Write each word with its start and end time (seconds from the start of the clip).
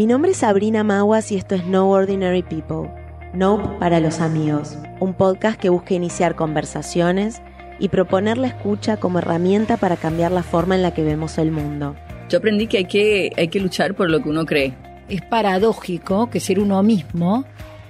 Mi 0.00 0.06
nombre 0.06 0.30
es 0.30 0.38
Sabrina 0.38 0.82
Maguas 0.82 1.30
y 1.30 1.36
esto 1.36 1.54
es 1.54 1.66
No 1.66 1.90
Ordinary 1.90 2.42
People. 2.42 2.90
Nope 3.34 3.68
para 3.78 4.00
los 4.00 4.20
amigos, 4.20 4.78
un 4.98 5.12
podcast 5.12 5.60
que 5.60 5.68
busca 5.68 5.92
iniciar 5.92 6.36
conversaciones 6.36 7.42
y 7.78 7.88
proponer 7.90 8.38
la 8.38 8.46
escucha 8.46 8.96
como 8.96 9.18
herramienta 9.18 9.76
para 9.76 9.98
cambiar 9.98 10.32
la 10.32 10.42
forma 10.42 10.74
en 10.74 10.80
la 10.80 10.94
que 10.94 11.04
vemos 11.04 11.36
el 11.36 11.52
mundo. 11.52 11.96
Yo 12.30 12.38
aprendí 12.38 12.66
que 12.66 12.78
hay 12.78 12.84
que, 12.86 13.30
hay 13.36 13.48
que 13.48 13.60
luchar 13.60 13.92
por 13.92 14.08
lo 14.08 14.22
que 14.22 14.30
uno 14.30 14.46
cree. 14.46 14.72
Es 15.10 15.20
paradójico 15.20 16.30
que 16.30 16.40
ser 16.40 16.60
uno 16.60 16.82
mismo 16.82 17.44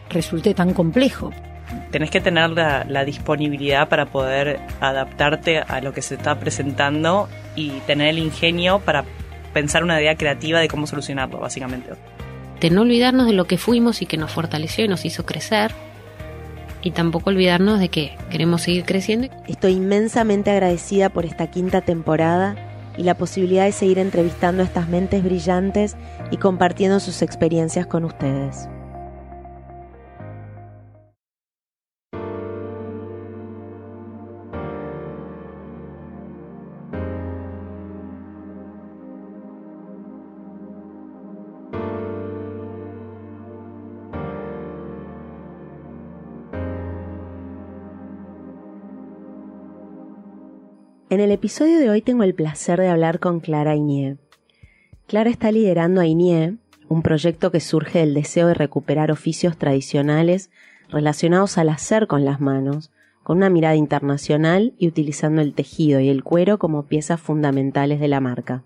resulte 0.08 0.52
tan 0.52 0.74
complejo. 0.74 1.30
Tenés 1.92 2.10
que 2.10 2.20
tener 2.20 2.50
la, 2.50 2.84
la 2.88 3.04
disponibilidad 3.04 3.88
para 3.88 4.06
poder 4.06 4.58
adaptarte 4.80 5.60
a 5.60 5.80
lo 5.80 5.92
que 5.92 6.02
se 6.02 6.16
está 6.16 6.40
presentando 6.40 7.28
y 7.54 7.70
tener 7.86 8.08
el 8.08 8.18
ingenio 8.18 8.80
para 8.80 9.04
pensar 9.52 9.82
una 9.82 10.00
idea 10.00 10.16
creativa 10.16 10.60
de 10.60 10.68
cómo 10.68 10.86
solucionarlo, 10.86 11.38
básicamente. 11.38 11.90
De 12.60 12.70
no 12.70 12.82
olvidarnos 12.82 13.26
de 13.26 13.32
lo 13.32 13.46
que 13.46 13.58
fuimos 13.58 14.02
y 14.02 14.06
que 14.06 14.16
nos 14.16 14.32
fortaleció 14.32 14.84
y 14.84 14.88
nos 14.88 15.04
hizo 15.04 15.24
crecer. 15.24 15.72
Y 16.82 16.92
tampoco 16.92 17.30
olvidarnos 17.30 17.78
de 17.78 17.88
que 17.88 18.16
queremos 18.30 18.62
seguir 18.62 18.84
creciendo. 18.84 19.28
Estoy 19.46 19.72
inmensamente 19.72 20.50
agradecida 20.50 21.10
por 21.10 21.26
esta 21.26 21.50
quinta 21.50 21.82
temporada 21.82 22.56
y 22.96 23.02
la 23.02 23.16
posibilidad 23.16 23.64
de 23.64 23.72
seguir 23.72 23.98
entrevistando 23.98 24.62
a 24.62 24.66
estas 24.66 24.88
mentes 24.88 25.22
brillantes 25.22 25.96
y 26.30 26.38
compartiendo 26.38 27.00
sus 27.00 27.22
experiencias 27.22 27.86
con 27.86 28.04
ustedes. 28.04 28.68
En 51.10 51.18
el 51.18 51.32
episodio 51.32 51.80
de 51.80 51.90
hoy 51.90 52.02
tengo 52.02 52.22
el 52.22 52.36
placer 52.36 52.78
de 52.78 52.86
hablar 52.86 53.18
con 53.18 53.40
Clara 53.40 53.74
Iñé. 53.74 54.18
Clara 55.08 55.28
está 55.28 55.50
liderando 55.50 56.00
a 56.00 56.04
un 56.06 57.02
proyecto 57.02 57.50
que 57.50 57.58
surge 57.58 57.98
del 57.98 58.14
deseo 58.14 58.46
de 58.46 58.54
recuperar 58.54 59.10
oficios 59.10 59.56
tradicionales 59.56 60.52
relacionados 60.88 61.58
al 61.58 61.68
hacer 61.68 62.06
con 62.06 62.24
las 62.24 62.40
manos, 62.40 62.92
con 63.24 63.38
una 63.38 63.50
mirada 63.50 63.74
internacional 63.74 64.72
y 64.78 64.86
utilizando 64.86 65.42
el 65.42 65.52
tejido 65.52 65.98
y 65.98 66.10
el 66.10 66.22
cuero 66.22 66.60
como 66.60 66.86
piezas 66.86 67.20
fundamentales 67.20 67.98
de 67.98 68.06
la 68.06 68.20
marca. 68.20 68.62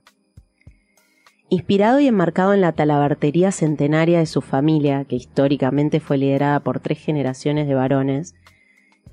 Inspirado 1.49 1.99
y 1.99 2.09
enmarcado 2.09 2.53
en 2.53 2.61
la 2.61 2.73
talabartería 2.73 3.53
centenaria 3.53 4.19
de 4.19 4.27
su 4.27 4.43
familia, 4.43 5.07
que 5.07 5.17
históricamente 5.17 5.99
fue 5.99 6.19
liderada 6.19 6.61
por 6.61 6.79
tres 6.81 6.99
generaciones 6.99 7.67
de 7.69 7.75
varones, 7.75 8.35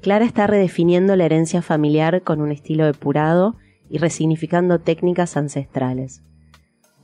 Clara 0.02 0.26
está 0.26 0.48
redefiniendo 0.48 1.16
la 1.16 1.26
herencia 1.26 1.62
familiar 1.62 2.24
con 2.24 2.42
un 2.42 2.52
estilo 2.52 2.86
depurado 2.86 3.56
y 3.88 4.00
resignificando 4.00 4.80
técnicas 4.80 5.38
ancestrales, 5.38 6.24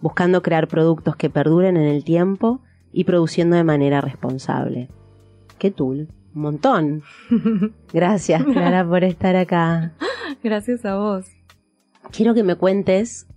buscando 0.01 0.41
crear 0.41 0.67
productos 0.67 1.15
que 1.15 1.29
perduren 1.29 1.77
en 1.77 1.85
el 1.85 2.03
tiempo 2.03 2.61
y 2.91 3.03
produciendo 3.03 3.55
de 3.55 3.63
manera 3.63 4.01
responsable. 4.01 4.89
¡Qué 5.59 5.69
tool! 5.69 6.07
Un 6.33 6.41
montón. 6.41 7.03
Gracias, 7.93 8.43
Clara, 8.43 8.87
por 8.87 9.03
estar 9.03 9.35
acá. 9.35 9.93
Gracias 10.43 10.83
a 10.83 10.95
vos. 10.95 11.27
Quiero 12.11 12.33
que 12.33 12.43
me 12.43 12.55
cuentes. 12.55 13.27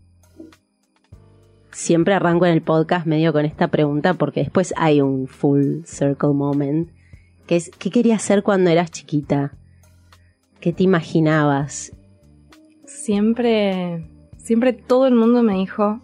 Siempre 1.70 2.14
arranco 2.14 2.46
en 2.46 2.52
el 2.52 2.62
podcast 2.62 3.06
medio 3.06 3.32
con 3.34 3.44
esta 3.44 3.68
pregunta 3.68 4.14
porque 4.14 4.40
después 4.40 4.72
hay 4.78 5.02
un 5.02 5.26
full 5.28 5.82
circle 5.84 6.32
moment 6.32 6.88
¿qué 7.78 7.90
querías 7.90 8.22
hacer 8.22 8.42
cuando 8.42 8.70
eras 8.70 8.90
chiquita? 8.90 9.52
¿Qué 10.60 10.72
te 10.72 10.84
imaginabas? 10.84 11.92
Siempre, 12.84 14.06
siempre 14.36 14.72
todo 14.72 15.06
el 15.06 15.14
mundo 15.14 15.42
me 15.42 15.54
dijo, 15.54 16.00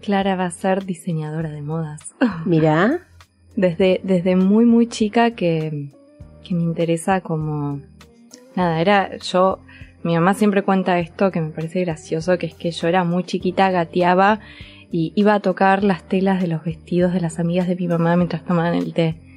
Clara 0.00 0.34
va 0.34 0.46
a 0.46 0.50
ser 0.50 0.84
diseñadora 0.84 1.50
de 1.50 1.62
modas. 1.62 2.14
Mira. 2.44 3.06
Desde, 3.54 4.00
desde 4.02 4.36
muy, 4.36 4.64
muy 4.64 4.86
chica 4.88 5.32
que, 5.32 5.90
que 6.42 6.54
me 6.54 6.62
interesa 6.62 7.20
como... 7.20 7.80
Nada, 8.56 8.80
era 8.80 9.16
yo... 9.18 9.60
Mi 10.04 10.14
mamá 10.14 10.34
siempre 10.34 10.62
cuenta 10.62 11.00
esto 11.00 11.32
que 11.32 11.40
me 11.40 11.50
parece 11.50 11.80
gracioso, 11.80 12.38
que 12.38 12.46
es 12.46 12.54
que 12.54 12.70
yo 12.70 12.86
era 12.86 13.02
muy 13.02 13.24
chiquita, 13.24 13.70
gateaba 13.70 14.38
y 14.92 15.12
iba 15.16 15.34
a 15.34 15.40
tocar 15.40 15.82
las 15.82 16.04
telas 16.04 16.40
de 16.40 16.46
los 16.46 16.64
vestidos 16.64 17.12
de 17.12 17.20
las 17.20 17.38
amigas 17.38 17.66
de 17.68 17.76
mi 17.76 17.88
mamá 17.88 18.16
mientras 18.16 18.44
tomaban 18.44 18.74
el 18.74 18.94
té. 18.94 19.27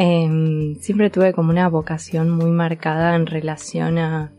Em, 0.00 0.76
siempre 0.76 1.10
tuve 1.10 1.32
como 1.32 1.50
una 1.50 1.68
vocación 1.68 2.30
muy 2.30 2.52
marcada 2.52 3.16
en 3.16 3.26
relación 3.26 3.98
a, 3.98 4.30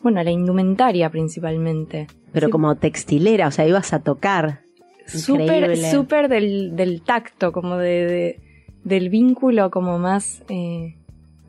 bueno, 0.00 0.20
a 0.20 0.24
la 0.24 0.30
indumentaria 0.30 1.10
principalmente. 1.10 2.06
Pero 2.32 2.50
como 2.50 2.76
textilera, 2.76 3.48
o 3.48 3.50
sea, 3.50 3.66
ibas 3.66 3.92
a 3.92 3.98
tocar. 3.98 4.60
Súper, 5.06 5.76
súper 5.76 6.28
del, 6.28 6.76
del, 6.76 7.02
tacto, 7.02 7.50
como 7.50 7.76
de, 7.76 8.38
del 8.84 9.08
vínculo 9.08 9.72
como 9.72 9.98
más, 9.98 10.44
eh, 10.48 10.94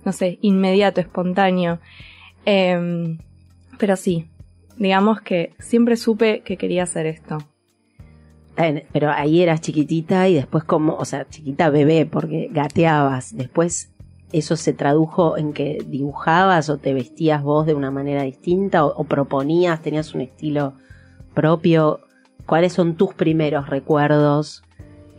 no 0.03 0.13
sé, 0.13 0.39
inmediato, 0.41 0.99
espontáneo. 0.99 1.79
Em, 2.43 3.19
pero 3.77 3.97
sí, 3.97 4.25
digamos 4.77 5.21
que 5.21 5.53
siempre 5.59 5.95
supe 5.95 6.41
que 6.41 6.57
quería 6.57 6.83
hacer 6.83 7.05
esto 7.05 7.37
pero 8.91 9.11
ahí 9.11 9.41
eras 9.41 9.61
chiquitita 9.61 10.27
y 10.27 10.33
después 10.33 10.63
como, 10.63 10.95
o 10.95 11.05
sea, 11.05 11.27
chiquita 11.29 11.69
bebé 11.69 12.05
porque 12.05 12.49
gateabas. 12.51 13.35
Después 13.35 13.91
eso 14.31 14.55
se 14.55 14.73
tradujo 14.73 15.37
en 15.37 15.53
que 15.53 15.77
dibujabas 15.87 16.69
o 16.69 16.77
te 16.77 16.93
vestías 16.93 17.43
vos 17.43 17.65
de 17.65 17.75
una 17.75 17.91
manera 17.91 18.23
distinta 18.23 18.85
o, 18.85 19.03
proponías, 19.03 19.81
tenías 19.81 20.13
un 20.15 20.21
estilo 20.21 20.73
propio. 21.33 22.01
¿Cuáles 22.45 22.73
son 22.73 22.95
tus 22.95 23.13
primeros 23.13 23.69
recuerdos 23.69 24.63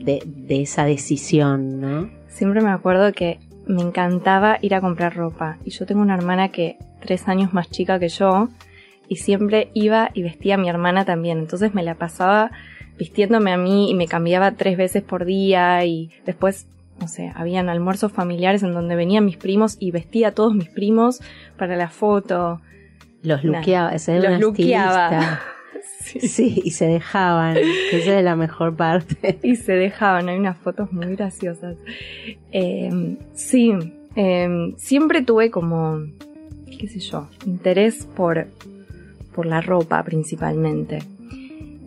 de, 0.01 0.23
de 0.27 0.63
esa 0.63 0.85
decisión, 0.85 1.81
no? 1.81 2.11
Siempre 2.29 2.61
me 2.61 2.71
acuerdo 2.71 3.13
que 3.13 3.39
me 3.67 3.83
encantaba 3.83 4.59
ir 4.63 4.75
a 4.75 4.81
comprar 4.81 5.15
ropa 5.15 5.59
y 5.65 5.71
yo 5.71 5.87
tengo 5.87 6.01
una 6.01 6.15
hermana 6.15 6.49
que 6.49 6.79
tres 7.01 7.29
años 7.29 7.53
más 7.53 7.71
chica 7.71 7.99
que 7.99 8.09
yo 8.09 8.49
y 9.09 9.17
siempre 9.17 9.71
iba 9.75 10.11
y 10.15 10.23
vestía 10.23 10.55
a 10.55 10.59
mi 10.59 10.69
hermana 10.69 11.05
también. 11.05 11.39
Entonces 11.39 11.75
me 11.75 11.83
la 11.83 11.95
pasaba 11.95 12.51
vistiéndome 12.99 13.53
a 13.53 13.57
mí 13.57 13.91
y 13.91 13.95
me 13.95 14.07
cambiaba 14.09 14.53
tres 14.53 14.77
veces 14.77 15.03
por 15.03 15.25
día 15.25 15.85
y 15.85 16.11
después, 16.27 16.67
no 17.01 17.09
sé, 17.09 17.33
habían 17.35 17.69
almuerzos 17.69 18.13
familiares 18.13 18.63
en 18.63 18.75
donde 18.75 18.97
venían 18.97 19.25
mis 19.25 19.37
primos 19.37 19.77
y 19.79 19.93
vestía 19.93 20.29
a 20.29 20.33
todos 20.33 20.55
mis 20.55 20.69
primos 20.69 21.21
para 21.57 21.77
la 21.77 21.89
foto. 21.89 22.61
Los 23.23 23.45
luqueaba, 23.45 23.95
ese 23.95 24.21
Los 24.21 24.41
luqueaba. 24.41 25.41
Sí. 26.01 26.63
y 26.65 26.71
se 26.71 26.87
dejaban, 26.87 27.55
que 27.55 27.99
esa 27.99 28.19
es 28.19 28.25
la 28.25 28.35
mejor 28.35 28.75
parte. 28.75 29.39
Y 29.43 29.57
se 29.57 29.73
dejaban, 29.73 30.29
hay 30.31 30.39
unas 30.39 30.57
fotos 30.57 30.91
muy 30.91 31.15
graciosas. 31.15 31.77
Em, 32.51 33.19
sí, 33.35 33.75
em, 34.15 34.75
siempre 34.77 35.21
tuve 35.23 35.51
como, 35.51 36.01
qué 36.79 36.89
sé 36.89 37.01
yo, 37.01 37.29
interés 37.45 38.07
por, 38.07 38.47
por 39.35 39.45
la 39.45 39.61
ropa 39.61 40.03
principalmente. 40.03 41.01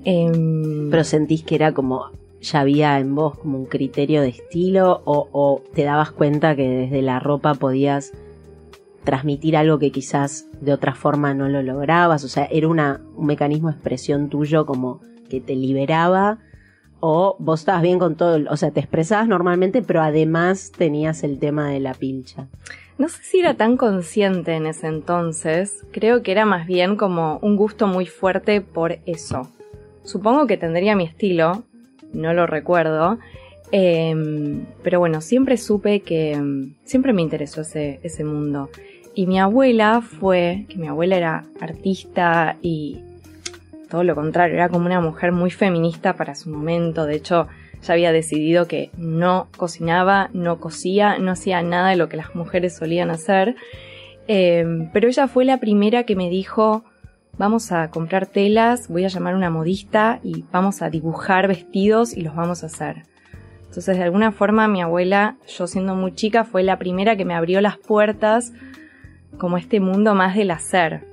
Em, 0.04 0.90
Pero 0.90 1.04
sentís 1.04 1.44
que 1.44 1.56
era 1.56 1.74
como, 1.74 2.12
ya 2.42 2.62
había 2.62 3.00
en 3.00 3.14
vos 3.14 3.38
como 3.38 3.58
un 3.58 3.66
criterio 3.66 4.22
de 4.22 4.30
estilo 4.30 5.02
o, 5.06 5.62
te 5.74 5.84
dabas 5.84 6.12
cuenta 6.12 6.56
que 6.56 6.68
desde 6.68 7.02
la 7.02 7.20
ropa 7.20 7.54
podías 7.54 8.14
transmitir 9.04 9.58
algo 9.58 9.80
que 9.80 9.92
quizás 9.92 10.48
de 10.60 10.74
otra 10.74 10.94
forma 10.94 11.34
no 11.34 11.50
lo 11.50 11.64
lograbas, 11.64 12.24
o 12.24 12.28
sea, 12.28 12.46
era 12.46 12.68
una, 12.68 13.02
un 13.16 13.26
mecanismo 13.26 13.70
de 13.70 13.76
expresión 13.76 14.30
tuyo 14.30 14.66
como 14.66 15.02
que 15.30 15.42
te 15.42 15.56
liberaba 15.56 16.40
o 17.00 17.36
vos 17.40 17.62
estabas 17.62 17.82
bien 17.82 17.98
con 17.98 18.16
todo, 18.16 18.40
o 18.50 18.58
sea, 18.58 18.72
te 18.72 18.80
expresabas 18.80 19.28
normalmente, 19.28 19.82
pero 19.82 20.02
además 20.02 20.72
tenías 20.76 21.24
el 21.24 21.40
tema 21.40 21.70
de 21.70 21.80
la 21.80 21.96
pilcha. 21.96 22.48
No 23.00 23.10
sé 23.10 23.24
si 23.24 23.40
era 23.40 23.56
tan 23.56 23.76
consciente 23.76 24.54
en 24.54 24.68
ese 24.68 24.86
entonces, 24.86 25.84
creo 25.92 26.22
que 26.22 26.32
era 26.32 26.46
más 26.46 26.68
bien 26.68 26.96
como 26.96 27.40
un 27.42 27.56
gusto 27.56 27.88
muy 27.88 28.06
fuerte 28.06 28.62
por 28.62 29.00
eso, 29.08 29.50
Supongo 30.04 30.48
que 30.48 30.58
tendría 30.58 30.96
mi 30.96 31.06
estilo, 31.06 31.64
no 32.14 32.34
lo 32.34 32.48
recuerdo. 32.48 33.20
Em, 33.72 34.66
pero 34.84 35.00
bueno, 35.00 35.22
siempre 35.22 35.58
supe 35.58 36.02
que 36.02 36.34
em, 36.34 36.74
siempre 36.84 37.14
me 37.14 37.22
interesó 37.22 37.62
ese, 37.62 38.00
ese 38.04 38.24
mundo. 38.24 38.70
Y 39.14 39.28
mi 39.28 39.40
abuela 39.40 40.02
fue, 40.02 40.66
que 40.70 40.78
mi 40.78 40.88
abuela 40.88 41.18
era 41.18 41.46
artista 41.60 42.58
y 42.62 43.00
todo 43.90 44.04
lo 44.04 44.16
contrario, 44.16 44.56
era 44.56 44.70
como 44.70 44.86
una 44.86 45.02
mujer 45.02 45.34
muy 45.34 45.52
feminista 45.52 46.16
para 46.16 46.36
su 46.36 46.50
momento. 46.50 47.06
De 47.06 47.16
hecho, 47.16 47.48
ya 47.82 47.94
había 47.94 48.12
decidido 48.12 48.68
que 48.68 48.90
no 48.98 49.48
cocinaba, 49.58 50.30
no 50.34 50.60
cosía, 50.60 51.18
no 51.18 51.32
hacía 51.32 51.62
nada 51.62 51.90
de 51.90 51.98
lo 51.98 52.08
que 52.08 52.18
las 52.18 52.34
mujeres 52.36 52.76
solían 52.76 53.10
hacer. 53.10 53.56
Em, 54.28 54.90
pero 54.94 55.08
ella 55.10 55.28
fue 55.28 55.46
la 55.46 55.60
primera 55.60 56.04
que 56.04 56.16
me 56.16 56.30
dijo, 56.30 56.84
vamos 57.38 57.72
a 57.72 57.90
comprar 57.90 58.28
telas, 58.28 58.88
voy 58.88 59.06
a 59.06 59.08
llamar 59.08 59.34
a 59.34 59.38
una 59.38 59.50
modista 59.50 60.20
y 60.24 60.46
vamos 60.52 60.82
a 60.82 60.90
dibujar 60.90 61.48
vestidos 61.48 62.16
y 62.16 62.22
los 62.22 62.36
vamos 62.36 62.64
a 62.64 62.68
hacer. 62.68 63.04
Entonces, 63.68 63.98
de 63.98 64.04
alguna 64.04 64.32
forma, 64.32 64.68
mi 64.68 64.82
abuela, 64.82 65.38
yo 65.48 65.66
siendo 65.66 65.96
muy 65.96 66.14
chica, 66.14 66.44
fue 66.44 66.62
la 66.62 66.78
primera 66.78 67.16
que 67.16 67.24
me 67.24 67.34
abrió 67.34 67.62
las 67.62 67.78
puertas 67.78 68.52
como 69.38 69.58
este 69.58 69.80
mundo 69.80 70.14
más 70.14 70.36
del 70.36 70.52
hacer. 70.52 71.08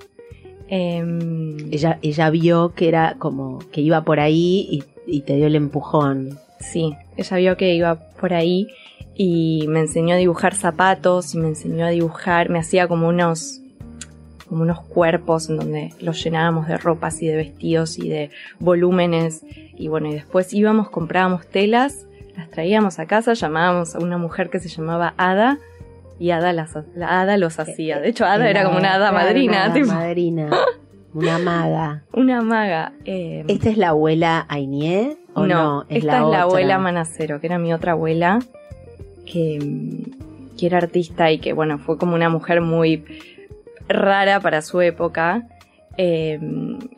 Em, 0.66 1.56
Ella, 1.72 1.98
ella 2.02 2.30
vio 2.30 2.74
que 2.74 2.88
era 2.88 3.14
como 3.18 3.60
que 3.70 3.80
iba 3.80 4.02
por 4.02 4.20
ahí 4.20 4.66
y, 4.70 4.84
y 5.06 5.20
te 5.20 5.36
dio 5.36 5.46
el 5.46 5.54
empujón. 5.54 6.38
Sí, 6.58 6.94
ella 7.16 7.36
vio 7.36 7.56
que 7.56 7.74
iba 7.74 7.94
por 8.20 8.34
ahí 8.34 8.66
y 9.14 9.66
me 9.68 9.80
enseñó 9.80 10.14
a 10.14 10.18
dibujar 10.18 10.54
zapatos 10.54 11.34
y 11.34 11.38
me 11.38 11.48
enseñó 11.48 11.86
a 11.86 11.90
dibujar, 11.90 12.50
me 12.50 12.58
hacía 12.58 12.88
como 12.88 13.08
unos 13.08 13.60
como 14.48 14.62
unos 14.62 14.80
cuerpos 14.80 15.48
en 15.50 15.56
donde 15.58 15.92
los 16.00 16.22
llenábamos 16.22 16.66
de 16.68 16.78
ropas 16.78 17.22
y 17.22 17.26
de 17.26 17.36
vestidos 17.36 17.98
y 17.98 18.08
de 18.08 18.30
volúmenes 18.58 19.44
y 19.76 19.88
bueno, 19.88 20.08
y 20.08 20.14
después 20.14 20.52
íbamos, 20.52 20.90
comprábamos 20.90 21.46
telas, 21.46 22.06
las 22.36 22.50
traíamos 22.50 22.98
a 22.98 23.06
casa, 23.06 23.34
llamábamos 23.34 23.94
a 23.94 23.98
una 23.98 24.18
mujer 24.18 24.50
que 24.50 24.58
se 24.58 24.68
llamaba 24.68 25.14
Ada 25.16 25.58
y 26.18 26.30
Ada 26.30 26.52
las 26.52 26.76
la 26.94 27.20
Ada 27.20 27.36
los 27.36 27.58
hacía. 27.58 28.00
De 28.00 28.08
hecho, 28.08 28.24
Ada 28.24 28.48
era, 28.48 28.64
como 28.64 28.78
una 28.78 28.96
era 28.96 29.12
madrina, 29.12 29.66
una 29.66 29.74
tipo, 29.74 29.86
madrina, 29.88 30.50
una 31.14 31.38
maga. 31.38 32.02
una 32.12 32.42
maga. 32.42 32.92
eh, 33.04 33.44
¿Esta 33.48 33.70
es 33.70 33.78
la 33.78 33.90
abuela 33.90 34.46
Ainie 34.48 35.16
o 35.34 35.46
no? 35.46 35.84
esta 35.88 36.20
la 36.20 36.26
es 36.26 36.30
la 36.30 36.42
abuela 36.42 36.78
Manacero, 36.78 37.40
que 37.40 37.46
era 37.46 37.58
mi 37.58 37.72
otra 37.72 37.92
abuela, 37.92 38.40
que, 39.26 40.04
que 40.58 40.66
era 40.66 40.78
artista 40.78 41.30
y 41.30 41.38
que, 41.38 41.52
bueno, 41.52 41.78
fue 41.78 41.98
como 41.98 42.14
una 42.14 42.28
mujer 42.28 42.60
muy 42.60 43.04
rara 43.88 44.40
para 44.40 44.62
su 44.62 44.80
época. 44.80 45.46
Eh, 45.96 46.38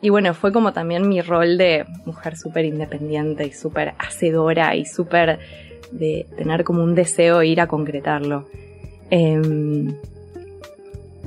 y 0.01 0.09
bueno, 0.09 0.33
fue 0.33 0.51
como 0.51 0.73
también 0.73 1.09
mi 1.09 1.21
rol 1.21 1.57
de 1.57 1.85
mujer 2.05 2.37
súper 2.37 2.65
independiente 2.65 3.45
y 3.45 3.51
súper 3.51 3.93
hacedora 3.97 4.75
y 4.75 4.85
súper 4.85 5.39
de 5.91 6.27
tener 6.37 6.63
como 6.63 6.83
un 6.83 6.93
deseo 6.95 7.39
de 7.39 7.47
ir 7.47 7.61
a 7.61 7.67
concretarlo. 7.67 8.47
Eh, 9.09 9.41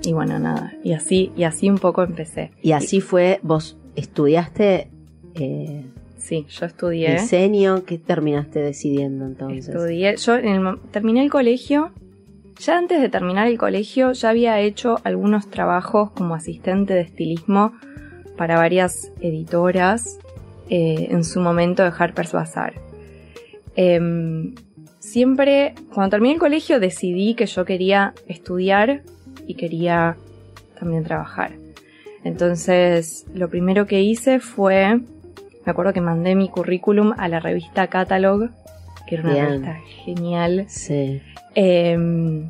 y 0.03 0.13
bueno, 0.13 0.39
nada, 0.39 0.75
y 0.83 0.93
así, 0.93 1.33
y 1.37 1.45
así 1.45 1.71
un 1.71 1.79
poco 1.79 2.03
empecé. 2.03 2.51
Y 2.63 2.73
así 2.73 3.01
fue, 3.01 3.41
vos 3.43 3.77
estudiaste 3.97 4.89
eh, 5.35 5.85
Sí, 6.19 6.47
yo 6.49 6.67
estudié. 6.67 7.21
diseño, 7.21 7.85
¿qué 7.85 7.99
terminaste 7.99 8.61
decidiendo 8.61 9.27
entonces? 9.27 9.69
Estudié, 9.69 10.17
yo 10.17 10.37
en 10.37 10.47
el 10.47 10.79
terminé 10.91 11.23
el 11.23 11.31
colegio. 11.31 11.93
Ya 12.59 12.79
antes 12.79 13.01
de 13.01 13.09
terminar 13.09 13.47
el 13.47 13.59
colegio 13.59 14.13
ya 14.13 14.31
había 14.31 14.61
hecho 14.61 14.97
algunos 15.05 15.51
trabajos 15.51 16.11
como 16.13 16.35
asistente 16.35 16.95
de 16.95 17.01
estilismo 17.01 17.73
para 18.37 18.57
varias 18.57 19.13
editoras 19.21 20.19
eh, 20.71 21.09
en 21.11 21.25
su 21.25 21.41
momento 21.41 21.83
de 21.83 21.93
Harper's 21.97 22.33
Bazaar. 22.33 22.75
Em, 23.77 24.55
siempre, 24.99 25.75
cuando 25.93 26.11
terminé 26.11 26.35
el 26.35 26.41
colegio 26.41 26.81
decidí 26.81 27.35
que 27.35 27.47
yo 27.47 27.65
quería 27.65 28.15
estudiar 28.29 29.03
y 29.47 29.55
quería 29.55 30.17
también 30.79 31.05
trabajar. 31.05 31.53
Entonces, 32.25 33.27
lo 33.35 33.51
primero 33.51 33.87
que 33.87 34.01
hice 34.01 34.41
fue, 34.41 34.97
me 34.97 35.71
acuerdo 35.71 35.93
que 35.93 36.01
mandé 36.01 36.35
mi 36.35 36.49
currículum 36.49 37.13
a 37.19 37.29
la 37.29 37.41
revista 37.41 37.89
Catalog, 37.89 38.51
que 39.07 39.17
era 39.17 39.25
una 39.25 39.33
Bien. 39.33 39.47
revista 39.49 39.79
genial. 40.05 40.65
Sí. 40.69 41.21
Eh, 41.55 42.49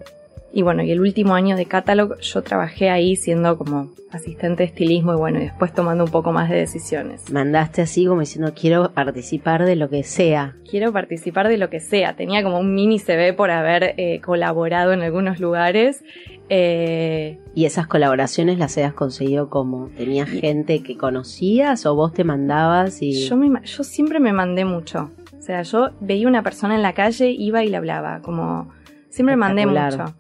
y 0.57 0.63
bueno, 0.63 0.85
y 0.85 0.93
el 0.93 1.01
último 1.01 1.35
año 1.35 1.57
de 1.57 1.67
Catalog 1.67 2.21
yo 2.21 2.43
trabajé 2.43 2.89
ahí 2.89 3.17
siendo 3.17 3.59
como 3.59 3.91
asistente 4.13 4.63
de 4.63 4.69
estilismo 4.69 5.13
y 5.13 5.17
bueno, 5.17 5.41
y 5.41 5.47
después 5.47 5.73
tomando 5.73 6.05
un 6.05 6.13
poco 6.13 6.31
más 6.31 6.49
de 6.49 6.55
decisiones. 6.55 7.29
Mandaste 7.33 7.83
así 7.83 8.07
como 8.07 8.21
diciendo 8.21 8.53
quiero 8.55 8.93
participar 8.93 9.65
de 9.65 9.75
lo 9.75 9.91
que 9.91 10.05
sea. 10.05 10.55
Quiero 10.71 10.93
participar 10.93 11.49
de 11.49 11.59
lo 11.59 11.71
que 11.71 11.81
sea. 11.81 12.15
Tenía 12.15 12.45
como 12.45 12.61
un 12.61 12.73
mini 12.73 13.01
CV 13.01 13.33
por 13.33 13.51
haber 13.51 13.95
eh, 13.97 14.21
colaborado 14.21 14.93
en 14.93 15.03
algunos 15.03 15.41
lugares. 15.41 16.05
Eh, 16.49 17.39
¿Y 17.57 17.65
esas 17.65 17.89
colaboraciones 17.89 18.57
las 18.57 18.77
habías 18.79 18.95
conseguido 18.95 19.51
como? 19.51 19.89
¿Tenías 19.97 20.29
gente 20.29 20.85
que 20.85 20.97
conocías 20.97 21.85
o 21.85 21.97
vos 21.97 22.13
te 22.13 22.23
mandabas 22.23 23.03
y...? 23.03 23.27
yo, 23.27 23.37
me 23.37 23.61
yo 23.65 23.83
siempre 23.83 24.21
me 24.21 24.33
mandé 24.33 24.65
mucho. 24.65 25.11
O 25.45 25.47
sea, 25.47 25.61
yo 25.61 25.91
veía 26.01 26.27
una 26.27 26.43
persona 26.43 26.75
en 26.75 26.81
la 26.81 26.95
calle, 26.95 27.29
iba 27.29 27.63
y 27.63 27.69
le 27.69 27.77
hablaba. 27.77 28.23
Como 28.23 28.71
siempre 29.11 29.37
mandé 29.37 29.67
mucho. 29.67 30.15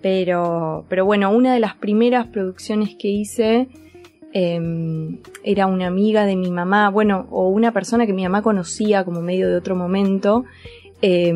Pero, 0.00 0.84
pero 0.88 1.04
bueno, 1.04 1.32
una 1.32 1.52
de 1.52 1.58
las 1.58 1.74
primeras 1.74 2.28
producciones 2.28 2.94
que 2.96 3.08
hice 3.08 3.66
eh, 4.32 5.18
era 5.42 5.66
una 5.66 5.88
amiga 5.88 6.26
de 6.26 6.36
mi 6.36 6.52
mamá, 6.52 6.90
bueno, 6.90 7.26
o 7.32 7.48
una 7.48 7.72
persona 7.72 8.06
que 8.06 8.12
mi 8.12 8.22
mamá 8.22 8.42
conocía 8.42 9.04
como 9.04 9.20
medio 9.20 9.48
de 9.48 9.56
otro 9.56 9.74
momento. 9.74 10.44
eh, 11.02 11.34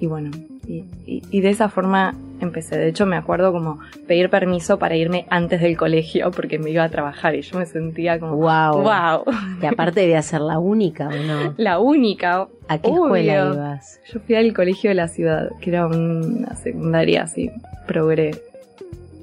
y 0.00 0.06
bueno, 0.06 0.32
y, 0.70 0.84
y- 1.06 1.22
y 1.30 1.40
de 1.40 1.50
esa 1.50 1.68
forma 1.68 2.14
empecé. 2.40 2.78
De 2.78 2.88
hecho, 2.88 3.04
me 3.06 3.16
acuerdo 3.16 3.52
como 3.52 3.80
pedir 4.06 4.30
permiso 4.30 4.78
para 4.78 4.96
irme 4.96 5.26
antes 5.30 5.60
del 5.60 5.76
colegio 5.76 6.30
porque 6.30 6.58
me 6.58 6.70
iba 6.70 6.84
a 6.84 6.88
trabajar 6.88 7.34
y 7.34 7.42
yo 7.42 7.58
me 7.58 7.66
sentía 7.66 8.18
como, 8.18 8.36
Wow. 8.36 8.82
wow, 8.82 9.24
Y 9.62 9.66
aparte 9.66 10.00
debía 10.00 10.22
ser 10.22 10.40
la 10.40 10.58
única, 10.58 11.08
¿o 11.08 11.12
no? 11.12 11.54
la 11.58 11.78
única. 11.80 12.46
¿A 12.68 12.78
qué 12.78 12.88
Obvio. 12.88 13.04
escuela 13.06 13.52
ibas? 13.54 14.00
Yo 14.12 14.20
fui 14.20 14.34
al 14.36 14.52
colegio 14.54 14.90
de 14.90 14.94
la 14.94 15.08
ciudad, 15.08 15.50
que 15.60 15.70
era 15.70 15.86
una 15.86 16.54
secundaria 16.56 17.24
así, 17.24 17.50
progre 17.86 18.30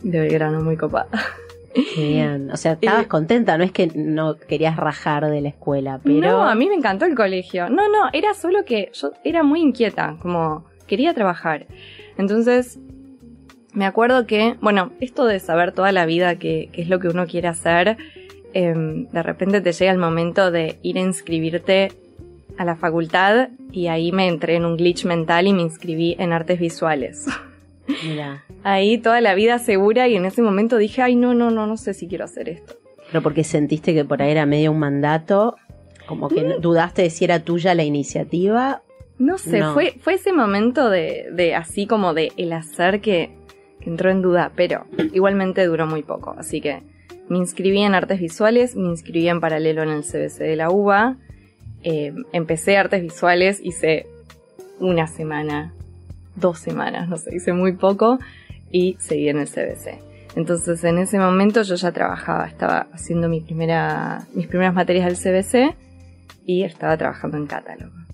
de 0.03 0.19
Belgrano, 0.19 0.61
muy 0.61 0.77
copada. 0.77 1.07
Bien. 1.95 2.50
O 2.51 2.57
sea, 2.57 2.73
estabas 2.73 3.03
Eh, 3.05 3.07
contenta, 3.07 3.57
no 3.57 3.63
es 3.63 3.71
que 3.71 3.88
no 3.93 4.35
querías 4.38 4.75
rajar 4.77 5.25
de 5.27 5.41
la 5.41 5.50
escuela, 5.50 6.00
pero... 6.03 6.19
No, 6.19 6.43
a 6.43 6.55
mí 6.55 6.67
me 6.67 6.75
encantó 6.75 7.05
el 7.05 7.15
colegio. 7.15 7.69
No, 7.69 7.83
no, 7.89 8.09
era 8.13 8.33
solo 8.33 8.65
que 8.65 8.89
yo 8.93 9.11
era 9.23 9.43
muy 9.43 9.61
inquieta, 9.61 10.15
como 10.21 10.65
quería 10.88 11.13
trabajar. 11.13 11.68
Entonces, 12.18 12.80
me 13.74 13.86
acuerdo 13.86 14.25
que, 14.25 14.56
bueno, 14.62 14.92
esto 15.00 15.25
de 15.25 15.39
saber 15.39 15.72
toda 15.72 15.92
la 15.92 16.06
vida 16.06 16.36
qué 16.38 16.69
es 16.74 16.89
lo 16.89 17.00
que 17.00 17.10
uno 17.10 17.28
quiere 17.28 17.48
hacer, 17.48 17.98
em, 18.54 19.07
de 19.10 19.24
repente 19.24 19.62
te 19.62 19.72
llega 19.72 19.92
el 19.92 19.98
momento 20.00 20.50
de 20.51 20.80
ir 20.81 20.98
a 20.98 21.01
inscribirte 21.01 21.92
a 22.57 22.66
la 22.66 22.75
facultad 22.75 23.50
y 23.72 23.88
ahí 23.88 24.12
me 24.12 24.28
entré 24.28 24.56
en 24.56 24.66
un 24.66 24.78
glitch 24.78 25.06
mental 25.06 25.45
y 25.45 25.54
me 25.54 25.62
inscribí 25.62 26.16
en 26.18 26.34
artes 26.34 26.60
visuales. 26.60 27.25
Mira, 28.04 28.44
Ahí 28.63 28.98
toda 28.98 29.22
la 29.22 29.34
vida 29.36 29.60
segura 29.60 30.07
y 30.07 30.16
en 30.16 30.25
ese 30.25 30.42
momento 30.42 30.78
dije, 30.78 31.01
ay, 31.01 31.16
no, 31.16 31.34
no, 31.34 31.51
no, 31.51 31.68
no 31.68 31.78
sé 31.78 31.94
si 31.94 32.07
quiero 32.07 32.25
hacer 32.25 32.50
esto. 32.50 32.74
pero 33.12 33.22
porque 33.22 33.44
sentiste 33.45 33.94
que 33.94 34.04
por 34.04 34.22
ahí 34.22 34.31
era 34.31 34.45
medio 34.45 34.72
un 34.72 34.79
mandato, 34.79 35.56
como 36.08 36.27
que 36.27 36.41
Mm. 36.44 36.62
dudaste 36.62 37.03
de 37.03 37.10
si 37.10 37.24
era 37.25 37.39
tuya 37.39 37.75
la 37.75 37.84
iniciativa. 37.84 38.82
No 39.19 39.38
sé, 39.38 39.59
No. 39.59 39.74
Fue, 39.74 39.95
fue 40.01 40.13
ese 40.13 40.31
momento 40.31 40.89
de, 40.89 41.29
de 41.31 41.55
así 41.55 41.88
como 41.88 42.13
de 42.13 42.31
el 42.38 42.53
hacer 42.53 43.01
que, 43.01 43.31
que 43.79 43.89
entró 43.89 44.12
en 44.12 44.21
duda, 44.21 44.51
pero 44.55 44.86
igualmente 45.13 45.65
duró 45.65 45.88
muy 45.88 46.03
poco. 46.03 46.36
Así 46.38 46.62
que 46.62 46.83
me 47.29 47.38
inscribí 47.38 47.81
en 47.81 47.95
artes 47.95 48.19
visuales, 48.19 48.75
me 48.75 48.88
inscribí 48.88 49.27
en 49.27 49.39
paralelo 49.39 49.83
en 49.83 49.89
el 49.89 50.03
CBC 50.03 50.39
de 50.39 50.55
la 50.55 50.69
UBA, 50.69 51.17
eh, 51.83 52.13
empecé 52.31 52.77
artes 52.77 53.01
visuales, 53.01 53.59
hice 53.62 54.07
una 54.79 55.07
semana, 55.07 55.74
dos 56.36 56.59
semanas, 56.59 57.09
no 57.09 57.17
sé, 57.17 57.36
hice 57.36 57.53
muy 57.53 57.74
poco 57.74 58.19
y 58.71 58.95
seguí 59.00 59.29
en 59.29 59.39
el 59.39 59.47
CBC. 59.47 60.00
Entonces 60.36 60.83
en 60.83 61.00
ese 61.00 61.17
momento 61.17 61.63
yo 61.63 61.75
ya 61.75 61.91
trabajaba, 61.91 62.47
estaba 62.47 62.88
haciendo 62.93 63.27
mi 63.27 63.41
primera, 63.41 64.27
mis 64.33 64.47
primeras 64.47 64.74
materias 64.74 65.05
del 65.05 65.17
CBC 65.17 65.75
y 66.45 66.63
estaba 66.63 66.95
trabajando 66.95 67.38
en 67.38 67.47
catálogo. 67.47 68.06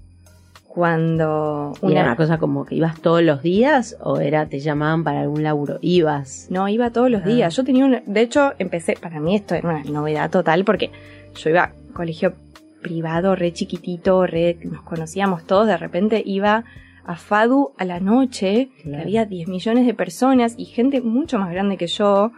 Cuando 0.74 1.74
¿Y 1.84 1.92
era 1.92 2.01
una, 2.01 2.03
una 2.10 2.15
cosa 2.15 2.38
como 2.39 2.65
que 2.65 2.75
ibas 2.75 3.00
todos 3.00 3.22
los 3.22 3.42
días 3.44 3.96
o 4.01 4.20
era 4.20 4.48
te 4.48 4.60
llamaban 4.60 5.03
para 5.03 5.22
algún 5.22 5.44
laburo? 5.44 5.77
Ibas. 5.82 6.48
No, 6.50 6.68
iba 6.68 6.89
todos 6.89 7.10
los 7.12 7.22
Ah. 7.22 7.27
días. 7.27 7.56
Yo 7.56 7.63
tenía 7.63 7.86
un... 7.86 8.01
De 8.06 8.22
hecho, 8.22 8.53
empecé... 8.60 8.96
Para 9.00 9.20
mí 9.20 9.36
esto 9.36 9.56
era 9.56 9.70
una 9.70 9.84
novedad 9.84 10.30
total 10.32 10.65
porque 10.65 10.92
yo 11.36 11.50
iba 11.51 11.63
a 11.63 11.72
colegio 11.94 12.34
privado, 12.82 13.36
re 13.36 13.53
chiquitito, 13.53 14.25
re... 14.25 14.58
Nos 14.63 14.82
conocíamos 14.82 15.46
todos. 15.46 15.68
De 15.68 15.77
repente 15.77 16.22
iba 16.25 16.63
a 17.06 17.15
FADU 17.15 17.74
a 17.77 17.86
la 17.86 18.00
noche, 18.00 18.70
que 18.77 18.84
Claro. 18.89 19.03
había 19.03 19.25
10 19.25 19.48
millones 19.50 19.86
de 19.86 19.94
personas 19.94 20.56
y 20.58 20.65
gente 20.65 21.01
mucho 21.01 21.38
más 21.39 21.51
grande 21.51 21.77
que 21.77 21.88
yo 21.88 22.32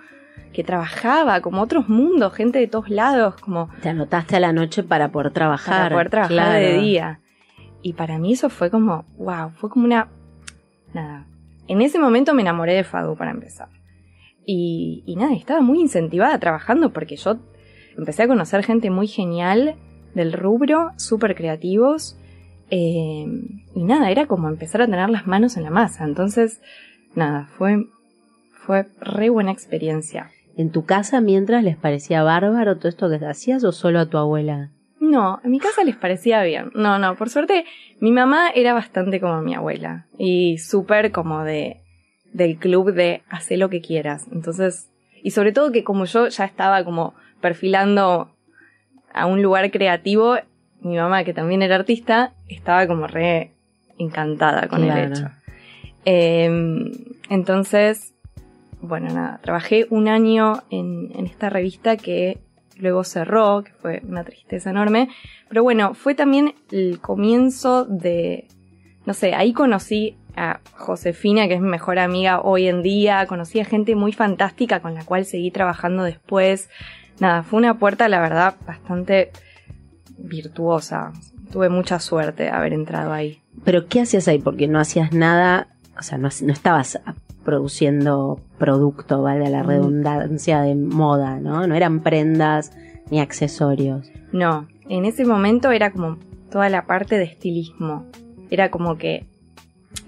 que 0.52 0.64
trabajaba 0.64 1.42
como 1.42 1.62
otros 1.62 1.90
mundos, 1.90 2.34
gente 2.34 2.60
de 2.60 2.68
todos 2.68 2.90
lados, 2.90 3.36
como 3.42 3.70
Te 3.82 3.90
anotaste 3.90 4.36
a 4.36 4.40
la 4.40 4.54
noche 4.54 4.84
para 4.84 5.10
poder 5.10 5.32
trabajar. 5.32 5.84
para 5.84 5.96
poder 5.96 6.10
trabajar 6.10 6.36
claro. 6.36 6.66
de 6.66 6.78
día. 6.80 7.20
Y 7.86 7.94
para 7.94 8.18
mí 8.18 8.34
eso 8.34 8.50
fue 8.50 8.72
como, 8.72 9.06
wow, 9.20 9.52
fue 9.52 9.70
como 9.70 9.86
una... 9.86 10.10
Nada. 10.96 11.28
En 11.68 11.84
ese 11.84 12.00
momento 12.00 12.34
me 12.34 12.42
enamoré 12.42 12.74
de 12.74 12.84
Fadu 12.84 13.16
para 13.16 13.30
empezar. 13.30 13.70
Y, 14.44 15.04
y 15.06 15.16
nada, 15.16 15.36
estaba 15.36 15.62
muy 15.62 15.82
incentivada 15.82 16.40
trabajando 16.40 16.92
porque 16.92 17.16
yo 17.16 17.38
empecé 17.96 18.24
a 18.24 18.28
conocer 18.28 18.64
gente 18.64 18.90
muy 18.90 19.06
genial 19.06 19.76
del 20.16 20.34
rubro, 20.34 20.94
súper 20.96 21.36
creativos. 21.36 22.18
eh, 22.72 23.28
y 23.76 23.84
nada, 23.84 24.10
era 24.10 24.26
como 24.26 24.50
empezar 24.50 24.82
a 24.82 24.88
tener 24.88 25.08
las 25.12 25.28
manos 25.28 25.56
en 25.56 25.62
la 25.62 25.70
masa. 25.70 26.06
Entonces, 26.06 26.64
nada, 27.14 27.46
fue, 27.56 27.86
fue 28.52 28.88
re 29.00 29.30
buena 29.30 29.52
experiencia. 29.52 30.32
¿En 30.58 30.72
tu 30.72 30.86
casa 30.86 31.22
mientras 31.22 31.64
les 31.64 31.78
parecía 31.78 32.24
bárbaro 32.24 32.78
todo 32.78 32.90
esto 32.90 33.12
que 33.12 33.24
hacías 33.24 33.64
o 33.64 33.72
solo 33.72 34.00
a 34.00 34.10
tu 34.10 34.18
abuela? 34.18 34.72
No, 35.10 35.40
en 35.44 35.52
mi 35.52 35.60
casa 35.60 35.84
les 35.84 35.96
parecía 35.96 36.44
bien. 36.44 36.72
No, 36.74 37.00
no, 37.00 37.16
por 37.16 37.30
suerte 37.30 37.66
mi 38.00 38.12
mamá 38.12 38.50
era 38.50 38.74
bastante 38.74 39.20
como 39.20 39.42
mi 39.42 39.54
abuela 39.54 40.06
y 40.18 40.58
súper 40.58 41.12
como 41.12 41.44
de 41.44 41.82
del 42.34 42.58
club 42.58 42.94
de 42.94 43.22
hacer 43.30 43.60
lo 43.60 43.70
que 43.70 43.82
quieras. 43.82 44.28
Entonces, 44.32 44.90
y 45.24 45.32
sobre 45.32 45.54
todo 45.54 45.72
que 45.72 45.84
como 45.84 46.06
yo 46.06 46.28
ya 46.28 46.44
estaba 46.44 46.84
como 46.84 47.14
perfilando 47.40 48.30
a 49.14 49.26
un 49.26 49.42
lugar 49.42 49.72
creativo, 49.72 50.36
mi 50.82 50.98
mamá 50.98 51.24
que 51.24 51.34
también 51.34 51.62
era 51.62 51.76
artista 51.76 52.34
estaba 52.50 52.88
como 52.88 53.08
re 53.08 53.52
encantada 53.98 54.68
con 54.68 54.84
el 54.84 55.12
hecho. 55.12 55.30
Eh, 56.04 56.50
entonces, 57.30 58.14
bueno, 58.82 59.14
nada, 59.14 59.40
trabajé 59.42 59.88
un 59.90 60.08
año 60.08 60.64
en, 60.70 61.12
en 61.16 61.26
esta 61.26 61.50
revista 61.50 61.96
que 61.96 62.38
luego 62.76 63.04
cerró, 63.04 63.64
que 63.64 63.72
fue 63.74 64.02
una 64.08 64.24
tristeza 64.24 64.70
enorme. 64.70 65.10
Pero 65.50 65.64
bueno, 65.64 65.94
fue 65.94 66.16
también 66.16 66.56
el 66.72 67.00
comienzo 67.00 67.86
de, 67.86 68.48
no 69.06 69.14
sé, 69.14 69.34
ahí 69.34 69.54
conocí 69.54 70.18
a 70.36 70.60
Josefina, 70.74 71.48
que 71.48 71.56
es 71.56 71.62
mi 71.62 71.70
mejor 71.70 72.00
amiga 72.00 72.42
hoy 72.42 72.68
en 72.68 72.82
día, 72.82 73.26
conocí 73.28 73.60
a 73.60 73.66
gente 73.66 73.96
muy 73.96 74.12
fantástica 74.12 74.82
con 74.82 74.94
la 74.94 75.06
cual 75.06 75.26
seguí 75.26 75.52
trabajando 75.52 76.04
después. 76.04 76.70
Nada, 77.20 77.44
fue 77.44 77.58
una 77.58 77.80
puerta, 77.80 78.10
la 78.10 78.20
verdad, 78.20 78.56
bastante 78.66 79.32
virtuosa. 80.18 81.14
Tuve 81.52 81.70
mucha 81.70 82.00
suerte 82.00 82.44
de 82.44 82.50
haber 82.50 82.74
entrado 82.74 83.14
ahí. 83.14 83.42
Pero 83.64 83.88
¿qué 83.88 84.02
hacías 84.02 84.28
ahí? 84.28 84.40
Porque 84.40 84.68
no 84.68 84.80
hacías 84.80 85.14
nada, 85.14 85.70
o 85.98 86.02
sea, 86.02 86.18
no, 86.18 86.30
no 86.42 86.54
estabas 86.54 87.00
produciendo 87.46 88.42
producto, 88.58 89.22
vale 89.22 89.50
la 89.50 89.64
Mm. 89.64 89.68
redundancia 89.68 90.62
de 90.62 90.76
moda, 90.76 91.40
¿no? 91.40 91.66
No 91.68 91.76
eran 91.76 92.02
prendas 92.02 92.74
ni 93.10 93.22
accesorios. 93.22 94.12
No, 94.34 94.68
en 94.90 95.06
ese 95.06 95.24
momento 95.26 95.72
era 95.72 95.92
como 95.92 96.18
toda 96.52 96.68
la 96.70 96.86
parte 96.86 97.18
de 97.18 97.24
estilismo. 97.24 98.06
Era 98.50 98.70
como 98.70 98.98
que 98.98 99.26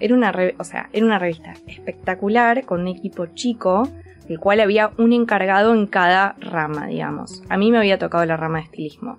era 0.00 0.14
una, 0.14 0.32
o 0.58 0.64
sea, 0.64 0.90
era 0.92 1.06
una 1.06 1.18
revista 1.18 1.54
espectacular 1.66 2.64
con 2.66 2.82
un 2.82 2.88
equipo 2.88 3.26
chico, 3.26 3.88
del 4.28 4.38
cual 4.38 4.60
había 4.60 4.90
un 4.98 5.12
encargado 5.14 5.72
en 5.74 5.86
cada 5.86 6.36
rama, 6.40 6.86
digamos. 6.86 7.42
A 7.48 7.56
mí 7.56 7.70
me 7.70 7.78
había 7.78 7.98
tocado 7.98 8.24
la 8.26 8.36
rama 8.36 8.58
de 8.58 8.64
estilismo. 8.64 9.18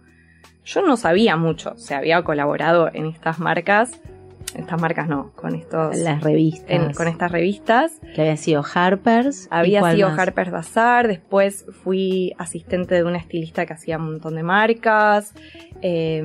Yo 0.64 0.84
no 0.86 0.98
sabía 0.98 1.36
mucho, 1.36 1.72
o 1.72 1.78
sea, 1.80 1.98
había 1.98 2.22
colaborado 2.22 2.90
en 2.94 3.08
estas 3.08 3.40
marcas, 3.40 4.00
estas 4.56 4.82
marcas 4.82 5.08
no, 5.08 5.32
con 5.36 5.56
estos, 5.56 5.96
Las 5.98 6.24
revistas. 6.24 6.70
en- 6.70 6.94
con 6.94 7.08
estas 7.08 7.32
revistas. 7.32 8.00
Que 8.15 8.22
había 8.22 8.38
sido 8.38 8.63
Harper's. 8.74 9.46
¿y 9.46 9.48
Había 9.51 9.94
sido 9.94 10.10
más? 10.10 10.20
Harper's 10.20 10.51
Bazaar, 10.51 11.08
después 11.08 11.65
fui 11.84 12.34
asistente 12.38 12.96
de 12.96 13.03
una 13.03 13.18
estilista 13.18 13.65
que 13.65 13.74
hacía 13.74 13.98
un 13.98 14.06
montón 14.06 14.36
de 14.36 14.44
marcas. 14.44 15.34
eh, 15.82 16.24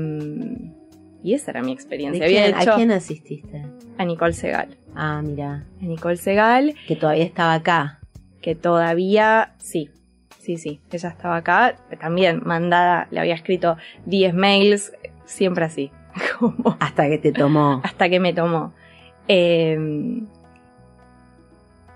y 1.22 1.32
esa 1.32 1.52
era 1.52 1.60
mi 1.62 1.68
¿De 1.68 1.72
experiencia. 1.72 2.24
Había 2.24 2.44
quién- 2.44 2.60
hecho 2.60 2.72
¿A 2.72 2.76
quién 2.76 2.90
asististe? 2.90 3.66
a 3.98 4.04
Nicole 4.04 4.32
Segal. 4.34 4.76
Ah, 4.94 5.22
mira, 5.24 5.64
A 5.80 5.84
Nicole 5.84 6.16
Segal, 6.16 6.74
que 6.86 6.96
todavía 6.96 7.24
estaba 7.24 7.54
acá. 7.54 8.00
que 8.42 8.54
todavía, 8.54 9.54
sí, 9.58 9.88
sí, 10.38 10.58
sí, 10.58 10.80
ella 10.92 11.08
estaba 11.08 11.36
acá, 11.36 11.76
también 11.98 12.42
mandada, 12.44 13.08
le 13.10 13.20
había 13.20 13.34
escrito 13.34 13.76
10 14.04 14.34
mails, 14.34 14.92
siempre 15.24 15.64
así, 15.64 15.90
como 16.38 16.76
Hasta 16.80 17.08
que 17.08 17.18
te 17.18 17.32
tomó. 17.32 17.80
hasta 17.84 18.08
que 18.08 18.20
me 18.20 18.32
tomó. 18.32 18.72
Eh, 19.28 20.22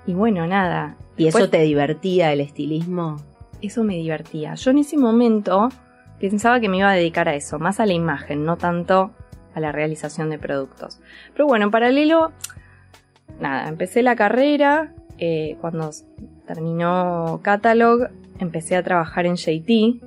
y 0.06 0.14
bueno, 0.14 0.46
nada, 0.46 0.96
¿Y 1.16 1.26
eso 1.26 1.50
te 1.50 1.60
divertía 1.62 2.32
el 2.32 2.40
estilismo? 2.40 3.16
eso 3.60 3.82
me 3.82 3.96
divertía. 3.96 4.54
Yo 4.54 4.70
en 4.70 4.78
ese 4.78 4.96
momento 4.96 5.68
pensaba 6.20 6.60
que 6.60 6.68
me 6.68 6.78
iba 6.78 6.90
a 6.90 6.94
dedicar 6.94 7.28
a 7.28 7.34
eso, 7.34 7.58
más 7.58 7.80
a 7.80 7.87
la 7.87 7.92
imagen, 7.92 8.44
no 8.44 8.56
tanto 8.56 9.10
a 9.54 9.60
la 9.60 9.72
realización 9.72 10.30
de 10.30 10.38
productos. 10.38 11.00
Pero 11.32 11.46
bueno, 11.46 11.64
en 11.66 11.70
paralelo, 11.70 12.32
nada, 13.40 13.68
empecé 13.68 14.02
la 14.02 14.14
carrera, 14.16 14.94
eh, 15.18 15.56
cuando 15.60 15.90
terminó 16.46 17.40
Catalog, 17.42 18.08
empecé 18.38 18.76
a 18.76 18.82
trabajar 18.82 19.26
en 19.26 19.34
JT, 19.34 20.00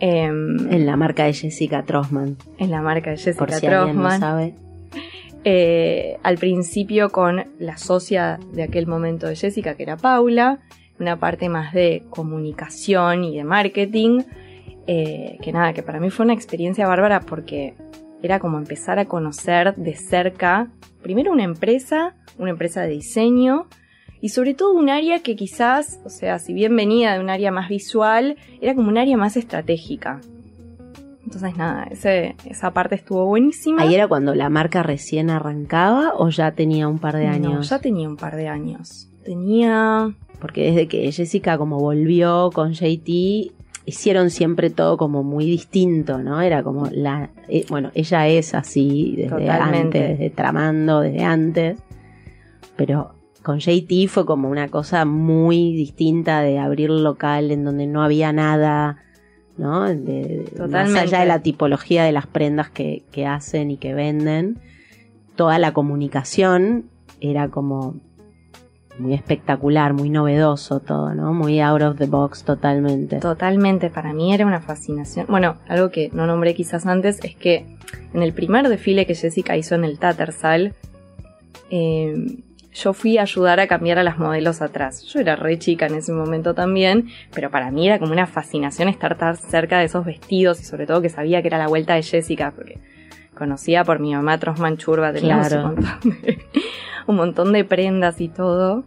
em, 0.00 0.72
En 0.72 0.86
la 0.86 0.96
marca 0.96 1.24
de 1.24 1.32
Jessica 1.32 1.82
Trossman. 1.84 2.36
en 2.58 2.70
la 2.70 2.82
marca 2.82 3.10
de 3.10 3.16
Jessica 3.16 3.38
Por 3.38 3.52
si 3.52 3.66
alguien 3.66 3.96
no 3.96 4.02
Trossman. 4.02 4.20
sabe. 4.20 4.54
Eh, 5.44 6.18
al 6.22 6.38
principio 6.38 7.10
con 7.10 7.44
la 7.58 7.76
socia 7.76 8.38
de 8.52 8.64
aquel 8.64 8.86
momento 8.86 9.26
de 9.28 9.36
Jessica, 9.36 9.74
que 9.76 9.84
era 9.84 9.96
Paula, 9.96 10.58
una 10.98 11.18
parte 11.20 11.48
más 11.48 11.72
de 11.72 12.02
comunicación 12.10 13.22
y 13.22 13.36
de 13.36 13.44
marketing, 13.44 14.22
eh, 14.88 15.38
que 15.42 15.52
nada, 15.52 15.72
que 15.72 15.82
para 15.82 16.00
mí 16.00 16.10
fue 16.10 16.24
una 16.24 16.32
experiencia 16.34 16.86
bárbara 16.88 17.20
porque 17.20 17.74
era 18.22 18.40
como 18.40 18.58
empezar 18.58 18.98
a 18.98 19.04
conocer 19.04 19.74
de 19.76 19.94
cerca, 19.94 20.68
primero 21.02 21.30
una 21.32 21.44
empresa, 21.44 22.14
una 22.38 22.50
empresa 22.50 22.82
de 22.82 22.88
diseño, 22.88 23.66
y 24.26 24.28
sobre 24.28 24.54
todo 24.54 24.72
un 24.72 24.88
área 24.90 25.20
que 25.22 25.36
quizás, 25.36 26.00
o 26.04 26.10
sea, 26.10 26.40
si 26.40 26.52
bien 26.52 26.74
venía 26.74 27.14
de 27.14 27.20
un 27.20 27.30
área 27.30 27.52
más 27.52 27.68
visual, 27.68 28.34
era 28.60 28.74
como 28.74 28.88
un 28.88 28.98
área 28.98 29.16
más 29.16 29.36
estratégica. 29.36 30.20
Entonces 31.24 31.56
nada, 31.56 31.84
ese- 31.92 32.34
esa 32.44 32.72
parte 32.72 32.96
estuvo 32.96 33.24
buenísima. 33.26 33.82
¿Ahí 33.82 33.94
era 33.94 34.08
cuando 34.08 34.34
la 34.34 34.48
marca 34.48 34.82
recién 34.82 35.30
arrancaba 35.30 36.12
o 36.16 36.28
ya 36.30 36.50
tenía 36.52 36.88
un 36.88 36.98
par 36.98 37.14
de 37.16 37.26
No, 37.26 37.32
años? 37.32 37.68
ya 37.68 37.78
tenía 37.78 38.08
un 38.08 38.16
par 38.16 38.34
de 38.34 38.48
años. 38.48 39.08
Tenía. 39.24 40.12
Porque 40.40 40.64
desde 40.70 40.88
que 40.88 41.10
Jessica 41.12 41.56
como 41.56 41.78
volvió 41.78 42.50
con 42.52 42.72
JT, 42.74 43.52
hicieron 43.86 44.30
siempre 44.30 44.70
todo 44.70 44.96
como 44.96 45.22
muy 45.22 45.44
distinto, 45.46 46.18
¿no? 46.18 46.40
Era 46.40 46.62
como 46.64 46.88
la... 46.90 47.30
eh, 47.48 47.64
bueno, 47.68 47.90
ella 47.94 48.26
es 48.26 48.54
así 48.54 49.14
desde 49.16 49.30
Totalmente. 49.30 49.98
antes, 50.00 50.18
desde 50.18 50.30
tramando, 50.30 51.00
desde 51.00 51.22
antes. 51.24 51.78
Pero 52.76 53.15
con 53.46 53.60
JT 53.60 54.08
fue 54.08 54.26
como 54.26 54.50
una 54.50 54.66
cosa 54.66 55.04
muy 55.04 55.72
distinta 55.72 56.40
de 56.40 56.58
abrir 56.58 56.90
local 56.90 57.52
en 57.52 57.62
donde 57.64 57.86
no 57.86 58.02
había 58.02 58.32
nada, 58.32 58.98
¿no? 59.56 59.84
De- 59.84 60.50
más 60.68 60.92
allá 60.96 61.20
de 61.20 61.26
la 61.26 61.38
tipología 61.42 62.02
de 62.02 62.10
las 62.10 62.26
prendas 62.26 62.70
que, 62.70 63.04
que 63.12 63.24
hacen 63.24 63.70
y 63.70 63.76
que 63.76 63.94
venden, 63.94 64.58
toda 65.36 65.60
la 65.60 65.72
comunicación 65.72 66.86
era 67.20 67.46
como 67.46 67.94
muy 68.98 69.14
espectacular, 69.14 69.92
muy 69.92 70.10
novedoso 70.10 70.80
todo, 70.80 71.14
¿no? 71.14 71.32
Muy 71.32 71.60
out 71.60 71.82
of 71.82 71.98
the 71.98 72.06
box 72.06 72.42
totalmente. 72.42 73.20
Totalmente, 73.20 73.90
para 73.90 74.12
mí 74.12 74.34
era 74.34 74.44
una 74.44 74.60
fascinación. 74.60 75.26
Bueno, 75.28 75.54
algo 75.68 75.90
que 75.90 76.10
no 76.12 76.26
nombré 76.26 76.52
quizás 76.56 76.84
antes 76.84 77.20
es 77.22 77.36
que 77.36 77.64
en 78.12 78.22
el 78.24 78.32
primer 78.32 78.68
desfile 78.68 79.06
que 79.06 79.14
Jessica 79.14 79.56
hizo 79.56 79.76
en 79.76 79.84
el 79.84 80.00
Tattersall, 80.00 80.74
eh, 81.70 82.38
yo 82.76 82.92
fui 82.92 83.16
a 83.16 83.22
ayudar 83.22 83.58
a 83.58 83.66
cambiar 83.66 83.98
a 83.98 84.02
las 84.02 84.18
modelos 84.18 84.60
atrás. 84.60 85.02
Yo 85.04 85.18
era 85.20 85.34
re 85.34 85.58
chica 85.58 85.86
en 85.86 85.94
ese 85.94 86.12
momento 86.12 86.52
también, 86.54 87.08
pero 87.34 87.50
para 87.50 87.70
mí 87.70 87.86
era 87.86 87.98
como 87.98 88.12
una 88.12 88.26
fascinación 88.26 88.88
estar 88.88 89.16
tan 89.16 89.36
cerca 89.36 89.78
de 89.78 89.86
esos 89.86 90.04
vestidos 90.04 90.60
y 90.60 90.64
sobre 90.64 90.86
todo 90.86 91.00
que 91.00 91.08
sabía 91.08 91.40
que 91.40 91.48
era 91.48 91.58
la 91.58 91.68
vuelta 91.68 91.94
de 91.94 92.02
Jessica, 92.02 92.52
porque 92.54 92.78
conocía 93.34 93.82
por 93.84 93.98
mi 93.98 94.14
mamá 94.14 94.38
Trosman 94.38 94.76
Churba, 94.76 95.12
teníamos 95.12 95.48
Claro. 95.48 95.68
un, 95.68 95.74
montón 95.74 96.10
de, 96.22 96.38
un 97.06 97.16
montón 97.16 97.52
de 97.54 97.64
prendas 97.64 98.20
y 98.20 98.28
todo. 98.28 98.84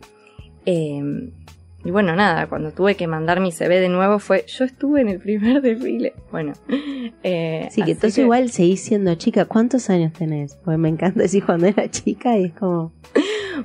Eh, 0.65 1.31
y 1.83 1.91
bueno, 1.91 2.13
nada, 2.15 2.47
cuando 2.47 2.71
tuve 2.71 2.95
que 2.95 3.07
mandar 3.07 3.39
mi 3.39 3.51
CV 3.53 3.79
de 3.79 3.87
nuevo 3.89 4.19
fue, 4.19 4.43
yo 4.47 4.65
estuve 4.65 5.01
en 5.01 5.07
el 5.09 5.19
primer 5.19 5.61
desfile. 5.61 6.13
Bueno, 6.31 6.53
eh, 7.23 7.69
Sí, 7.71 7.81
que 7.83 7.91
entonces 7.91 8.17
igual 8.19 8.49
seguís 8.51 8.81
siendo 8.83 9.15
chica. 9.15 9.45
¿Cuántos 9.45 9.89
años 9.89 10.11
tenés? 10.13 10.55
Porque 10.63 10.77
me 10.77 10.89
encanta 10.89 11.21
decir 11.21 11.43
cuando 11.45 11.67
era 11.67 11.89
chica 11.89 12.37
y 12.37 12.45
es 12.45 12.53
como 12.53 12.91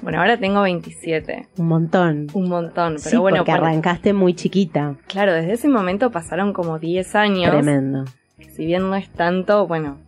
Bueno, 0.02 0.20
ahora 0.20 0.38
tengo 0.38 0.62
27, 0.62 1.48
un 1.58 1.66
montón. 1.68 2.26
un 2.34 2.48
montón, 2.48 2.94
pero 2.96 3.10
sí, 3.10 3.16
bueno, 3.16 3.38
porque 3.38 3.52
por- 3.52 3.60
arrancaste 3.64 4.12
muy 4.12 4.34
chiquita. 4.34 4.96
claro, 5.06 5.32
desde 5.32 5.52
ese 5.52 5.68
momento 5.68 6.10
pasaron 6.10 6.52
como 6.52 6.78
10 6.78 7.14
años. 7.14 7.50
Tremendo. 7.50 8.04
Si 8.54 8.66
bien 8.66 8.82
no 8.90 8.94
es 8.96 9.08
tanto, 9.10 9.66
bueno, 9.66 9.98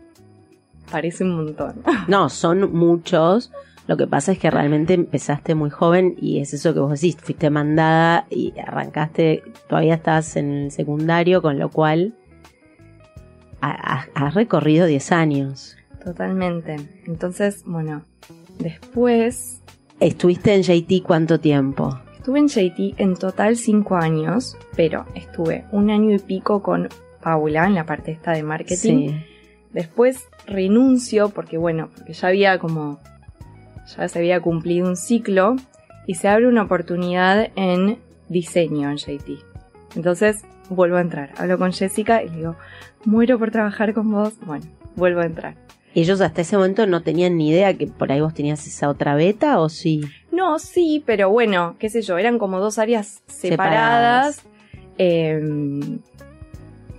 parece 0.91 1.25
un 1.25 1.37
montón. 1.37 1.83
No, 2.09 2.29
son 2.29 2.73
muchos. 2.75 3.51
Lo 3.89 3.97
que 3.97 4.09
pasa 4.09 4.33
es 4.33 4.39
que 4.41 4.51
realmente 4.51 4.95
empezaste 4.95 5.55
muy 5.55 5.71
joven 5.71 6.17
y 6.21 6.41
es 6.41 6.53
eso 6.53 6.75
que 6.75 6.81
vos 6.81 6.91
decís, 7.01 7.17
fuiste 7.23 7.51
mandada 7.51 8.27
y 8.31 8.53
arrancaste, 8.59 9.45
todavía 9.69 9.95
estás 9.95 10.35
en 10.37 10.53
el 10.53 10.71
secundario, 10.73 11.41
con 11.41 11.57
lo 11.61 11.69
cual 11.71 12.13
ha- 13.61 13.95
ha- 14.01 14.07
has 14.27 14.35
recorrido 14.35 14.87
10 14.87 15.13
años. 15.13 15.77
Totalmente. 16.05 16.77
Entonces, 17.07 17.63
bueno, 17.65 18.03
después 18.59 19.63
¿Estuviste 20.01 20.55
en 20.55 20.63
JT 20.63 21.03
cuánto 21.03 21.41
tiempo? 21.41 21.99
estuve 22.27 22.41
en 22.41 22.49
JT 22.49 23.01
en 23.01 23.15
total 23.15 23.57
5 23.57 23.95
años, 23.95 24.57
pero 24.75 25.05
estuve 25.15 25.65
un 25.71 25.91
año 25.91 26.13
y 26.13 26.19
pico 26.19 26.61
con 26.61 26.89
Paula 27.23 27.67
en 27.67 27.75
la 27.77 27.87
parte 27.87 28.11
esta 28.11 28.33
de 28.33 28.43
marketing. 28.43 29.11
Sí. 29.11 29.15
Después 29.73 30.27
renuncio 30.45 31.29
porque 31.29 31.57
bueno, 31.57 31.89
porque 31.95 32.15
ya 32.15 32.27
había 32.27 32.59
como 32.59 32.99
ya 33.97 34.09
se 34.09 34.19
había 34.19 34.41
cumplido 34.41 34.89
un 34.89 34.97
ciclo 34.97 35.55
y 36.09 36.15
se 36.15 36.27
abre 36.27 36.49
una 36.49 36.63
oportunidad 36.63 37.53
en 37.55 37.99
diseño 38.29 38.91
en 38.91 38.97
JT. 38.97 39.45
Entonces 39.95 40.43
vuelvo 40.69 40.97
a 40.97 41.03
entrar. 41.03 41.31
Hablo 41.37 41.59
con 41.59 41.73
Jessica 41.73 42.25
y 42.25 42.29
le 42.29 42.37
digo, 42.39 42.57
muero 43.05 43.39
por 43.39 43.53
trabajar 43.53 43.95
con 43.95 44.11
vos. 44.11 44.35
Bueno, 44.45 44.67
vuelvo 44.97 45.21
a 45.21 45.27
entrar. 45.27 45.55
¿Ellos 45.99 46.21
hasta 46.21 46.43
ese 46.43 46.57
momento 46.59 46.87
no 46.87 47.01
tenían 47.01 47.39
ni 47.39 47.49
idea 47.49 47.73
que 47.73 47.87
por 47.87 48.13
ahí 48.13 48.21
vos 48.21 48.35
tenías 48.35 48.67
esa 48.67 48.91
otra 48.91 49.15
beta 49.15 49.59
o 49.61 49.71
sí? 49.71 50.03
No, 50.31 50.59
sí, 50.59 51.03
pero 51.07 51.31
bueno, 51.31 51.75
qué 51.79 51.89
sé 51.89 52.03
yo, 52.03 52.19
eran 52.19 52.39
como 52.39 52.61
dos 52.61 52.79
áreas 52.79 53.23
separadas. 53.27 54.43
Eh, 54.99 55.41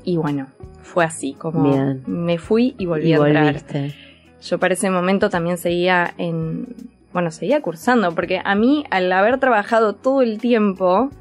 y 0.03 0.17
bueno, 0.17 0.47
fue 0.81 1.05
así, 1.05 1.33
como 1.33 1.69
Bien. 1.71 2.03
me 2.07 2.39
fui 2.39 2.73
y 2.79 2.87
volví 2.87 3.09
y 3.09 3.13
a 3.13 3.17
entrar. 3.17 3.43
volviste. 3.45 3.93
Yo 4.41 4.57
para 4.57 4.73
ese 4.73 4.89
momento 4.89 5.29
también 5.29 5.57
seguía 5.59 6.13
en, 6.17 6.67
bueno, 7.13 7.29
seguía 7.29 7.61
cursando, 7.61 8.15
porque 8.15 8.41
a 8.43 8.55
mí 8.55 8.83
al 8.89 9.11
haber 9.11 9.39
trabajado 9.39 9.93
todo 9.93 10.23
el 10.23 10.39
tiempo, 10.39 11.11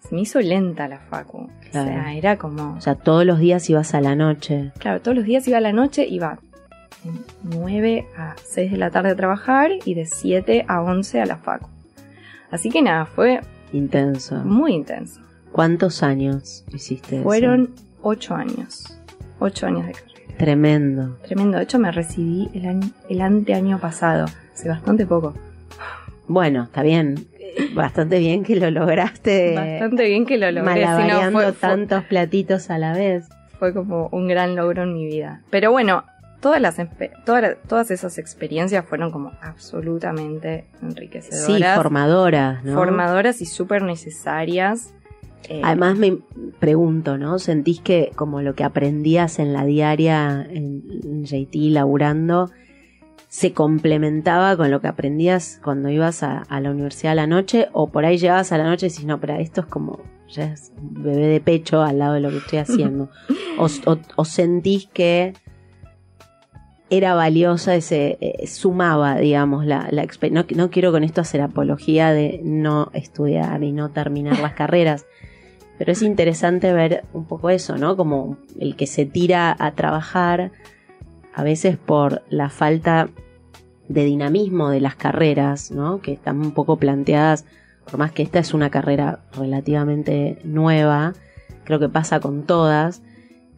se 0.00 0.14
me 0.14 0.22
hizo 0.22 0.40
lenta 0.40 0.88
la 0.88 0.98
facu. 0.98 1.48
Claro. 1.70 1.90
O 1.90 1.92
sea, 1.92 2.14
era 2.14 2.38
como, 2.38 2.74
O 2.76 2.80
sea, 2.80 2.96
todos 2.96 3.24
los 3.24 3.38
días 3.38 3.70
ibas 3.70 3.94
a 3.94 4.00
la 4.00 4.16
noche. 4.16 4.72
claro, 4.78 5.00
todos 5.00 5.16
los 5.16 5.24
días 5.24 5.46
iba 5.46 5.58
a 5.58 5.60
la 5.60 5.72
noche, 5.72 6.06
iba 6.08 6.38
9 7.42 8.06
a 8.16 8.34
6 8.42 8.70
de 8.72 8.76
la 8.78 8.90
tarde 8.90 9.10
a 9.10 9.16
trabajar 9.16 9.70
y 9.84 9.94
de 9.94 10.06
7 10.06 10.64
a 10.68 10.82
11 10.82 11.20
a 11.20 11.26
la 11.26 11.36
facu. 11.36 11.68
Así 12.50 12.70
que 12.70 12.82
nada, 12.82 13.06
fue 13.06 13.40
Intenso. 13.72 14.36
muy 14.44 14.74
intenso. 14.74 15.20
¿Cuántos 15.52 16.02
años 16.02 16.64
hiciste 16.72 17.16
eso? 17.16 17.24
Fueron 17.24 17.70
8 18.02 18.34
años. 18.34 18.98
8 19.38 19.66
años 19.66 19.86
de 19.86 19.92
carrera. 19.92 20.12
Tremendo. 20.38 21.18
Tremendo. 21.22 21.58
De 21.58 21.64
hecho, 21.64 21.78
me 21.78 21.90
recibí 21.92 22.50
el, 22.54 22.66
año, 22.66 22.90
el 23.08 23.20
anteaño 23.20 23.78
pasado. 23.78 24.26
Hace 24.54 24.68
bastante 24.68 25.06
poco. 25.06 25.34
Bueno, 26.26 26.64
está 26.64 26.82
bien. 26.82 27.26
Bastante 27.74 28.18
bien 28.18 28.44
que 28.44 28.56
lo 28.56 28.70
lograste. 28.70 29.54
Bastante 29.54 30.06
bien 30.08 30.24
que 30.24 30.38
lo 30.38 30.50
logré. 30.50 30.86
Si 30.86 31.08
no, 31.08 31.30
fue- 31.32 31.52
tantos 31.52 32.04
platitos 32.04 32.70
a 32.70 32.78
la 32.78 32.92
vez. 32.94 33.28
fue 33.58 33.72
como 33.74 34.08
un 34.10 34.26
gran 34.26 34.56
logro 34.56 34.82
en 34.84 34.94
mi 34.94 35.06
vida. 35.06 35.42
Pero 35.50 35.70
bueno, 35.70 36.04
todas, 36.42 36.60
las, 36.60 36.76
todas, 37.24 37.56
todas 37.66 37.90
esas 37.90 38.18
experiencias 38.18 38.84
fueron 38.84 39.10
como 39.10 39.32
absolutamente 39.40 40.66
Sí, 40.80 40.86
enriquecedoras. 40.86 41.74
formadoras, 41.76 42.64
¿no? 42.64 42.74
formadoras 42.74 43.40
y 43.40 43.46
súper 43.46 43.82
necesarias. 43.82 44.92
Eh, 45.48 45.60
Además 45.64 45.96
me 45.98 46.18
pregunto, 46.60 47.16
¿no? 47.16 47.38
¿Sentís 47.38 47.80
que 47.80 48.12
como 48.14 48.42
lo 48.42 48.54
que 48.54 48.64
aprendías 48.64 49.38
en 49.38 49.52
la 49.52 49.64
diaria 49.64 50.46
en, 50.50 50.82
en 51.04 51.24
JT 51.24 51.70
laburando 51.72 52.50
se 53.28 53.52
complementaba 53.54 54.56
con 54.56 54.70
lo 54.70 54.80
que 54.80 54.88
aprendías 54.88 55.58
cuando 55.64 55.88
ibas 55.88 56.22
a, 56.22 56.42
a 56.42 56.60
la 56.60 56.70
universidad 56.70 57.12
a 57.12 57.16
la 57.16 57.26
noche? 57.26 57.68
¿O 57.72 57.88
por 57.90 58.04
ahí 58.04 58.18
llegabas 58.18 58.52
a 58.52 58.58
la 58.58 58.64
noche 58.64 58.86
y 58.86 58.88
decís, 58.90 59.06
no, 59.06 59.18
pero 59.20 59.34
esto 59.36 59.62
es 59.62 59.66
como, 59.68 60.00
ya 60.28 60.52
es 60.52 60.70
un 60.76 61.02
bebé 61.02 61.26
de 61.26 61.40
pecho 61.40 61.82
al 61.82 61.98
lado 61.98 62.14
de 62.14 62.20
lo 62.20 62.30
que 62.30 62.36
estoy 62.38 62.58
haciendo? 62.58 63.10
o, 63.56 63.66
o- 63.86 63.98
o 64.16 64.24
sentís 64.24 64.86
que 64.92 65.32
era 66.92 67.14
valiosa, 67.14 67.74
ese 67.74 68.18
eh, 68.20 68.46
sumaba, 68.46 69.16
digamos, 69.16 69.64
la, 69.64 69.88
la 69.90 70.04
exper- 70.04 70.30
no, 70.30 70.44
no 70.54 70.70
quiero 70.70 70.92
con 70.92 71.04
esto 71.04 71.22
hacer 71.22 71.40
apología 71.40 72.12
de 72.12 72.42
no 72.44 72.90
estudiar 72.92 73.62
y 73.64 73.72
no 73.72 73.90
terminar 73.90 74.38
las 74.40 74.52
carreras, 74.62 75.06
pero 75.78 75.90
es 75.90 76.02
interesante 76.02 76.70
ver 76.74 77.04
un 77.14 77.24
poco 77.24 77.48
eso, 77.48 77.78
¿no? 77.78 77.96
Como 77.96 78.36
el 78.60 78.76
que 78.76 78.86
se 78.86 79.06
tira 79.06 79.56
a 79.58 79.72
trabajar, 79.72 80.52
a 81.32 81.42
veces 81.42 81.78
por 81.78 82.22
la 82.28 82.50
falta 82.50 83.08
de 83.88 84.04
dinamismo 84.04 84.68
de 84.68 84.80
las 84.80 84.94
carreras, 84.94 85.70
¿no? 85.70 86.02
Que 86.02 86.12
están 86.12 86.40
un 86.40 86.52
poco 86.52 86.76
planteadas, 86.76 87.46
por 87.86 87.98
más 87.98 88.12
que 88.12 88.22
esta 88.22 88.38
es 88.38 88.52
una 88.52 88.68
carrera 88.68 89.20
relativamente 89.32 90.38
nueva, 90.44 91.14
creo 91.64 91.78
que 91.78 91.88
pasa 91.88 92.20
con 92.20 92.42
todas, 92.42 93.02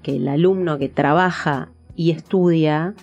que 0.04 0.16
el 0.16 0.28
alumno 0.28 0.78
que 0.78 0.88
trabaja 0.88 1.70
y 1.96 2.12
estudia, 2.12 2.94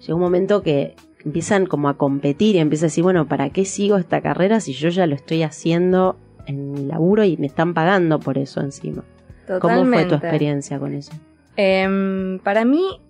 llega 0.00 0.14
un 0.14 0.20
momento 0.20 0.62
que 0.62 0.96
empiezan 1.24 1.66
como 1.66 1.88
a 1.88 1.96
competir 1.96 2.56
y 2.56 2.58
empieza 2.58 2.86
a 2.86 2.88
decir, 2.88 3.04
bueno, 3.04 3.26
¿para 3.26 3.50
qué 3.50 3.64
sigo 3.64 3.96
esta 3.96 4.20
carrera 4.20 4.60
si 4.60 4.72
yo 4.72 4.88
ya 4.88 5.06
lo 5.06 5.14
estoy 5.14 5.42
haciendo 5.42 6.16
en 6.46 6.72
mi 6.72 6.86
laburo 6.86 7.24
y 7.24 7.36
me 7.36 7.46
están 7.46 7.74
pagando 7.74 8.18
por 8.18 8.38
eso 8.38 8.60
encima? 8.60 9.04
¿Cómo 9.46 9.58
fue 9.58 9.58
tu 9.58 9.80
totalmente. 9.84 10.14
experiencia 10.14 10.78
con 10.78 10.94
eso? 10.94 11.12
Em, 11.56 12.38
para 12.38 12.64
mí, 12.64 13.00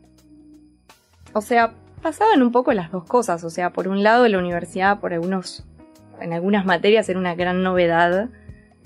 o 1.33 1.41
sea, 1.41 1.75
pasaban 2.03 2.43
un 2.43 2.51
poco 2.51 2.73
las 2.73 2.91
dos 2.91 3.05
cosas. 3.05 3.45
O 3.45 3.51
sea, 3.51 3.71
por 3.71 3.89
un 3.89 4.03
lado, 4.03 4.27
la 4.27 4.39
universidad, 4.39 5.01
por 5.01 5.13
algunos, 5.13 5.65
en 6.21 6.33
algunas 6.33 6.65
materias, 6.65 7.09
era 7.09 7.19
una 7.19 7.35
gran 7.35 7.63
novedad 7.63 8.31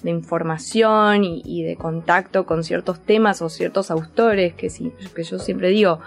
de 0.03 0.11
información 0.11 1.25
y, 1.25 1.43
y 1.45 1.63
de 1.63 1.77
contacto 1.77 2.45
con 2.45 2.65
ciertos 2.65 3.01
temas 3.01 3.41
o 3.41 3.49
ciertos 3.49 3.91
autores 3.91 4.55
que, 4.55 4.69
sí, 4.69 4.93
que 5.15 5.23
yo 5.23 5.39
siempre 5.39 5.69
digo, 5.69 6.01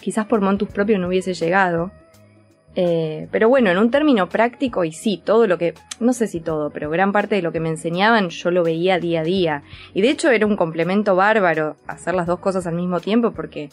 quizás 0.00 0.26
por 0.26 0.40
montus 0.40 0.68
propio 0.68 0.98
no 0.98 1.08
hubiese 1.08 1.34
llegado. 1.34 1.90
Eh, 2.74 3.28
pero 3.30 3.50
bueno, 3.50 3.70
en 3.70 3.76
un 3.76 3.90
término 3.90 4.28
práctico, 4.28 4.84
y 4.84 4.92
sí, 4.92 5.20
todo 5.22 5.46
lo 5.46 5.58
que, 5.58 5.74
no 6.00 6.14
sé 6.14 6.26
si 6.26 6.40
todo, 6.40 6.70
pero 6.70 6.88
gran 6.88 7.12
parte 7.12 7.34
de 7.34 7.42
lo 7.42 7.52
que 7.52 7.60
me 7.60 7.68
enseñaban 7.68 8.30
yo 8.30 8.50
lo 8.50 8.64
veía 8.64 8.98
día 8.98 9.20
a 9.20 9.24
día. 9.24 9.62
Y 9.92 10.00
de 10.00 10.10
hecho 10.10 10.30
era 10.30 10.46
un 10.46 10.56
complemento 10.56 11.14
bárbaro 11.14 11.76
hacer 11.86 12.14
las 12.14 12.26
dos 12.26 12.38
cosas 12.40 12.66
al 12.66 12.74
mismo 12.74 13.00
tiempo 13.00 13.32
porque 13.32 13.68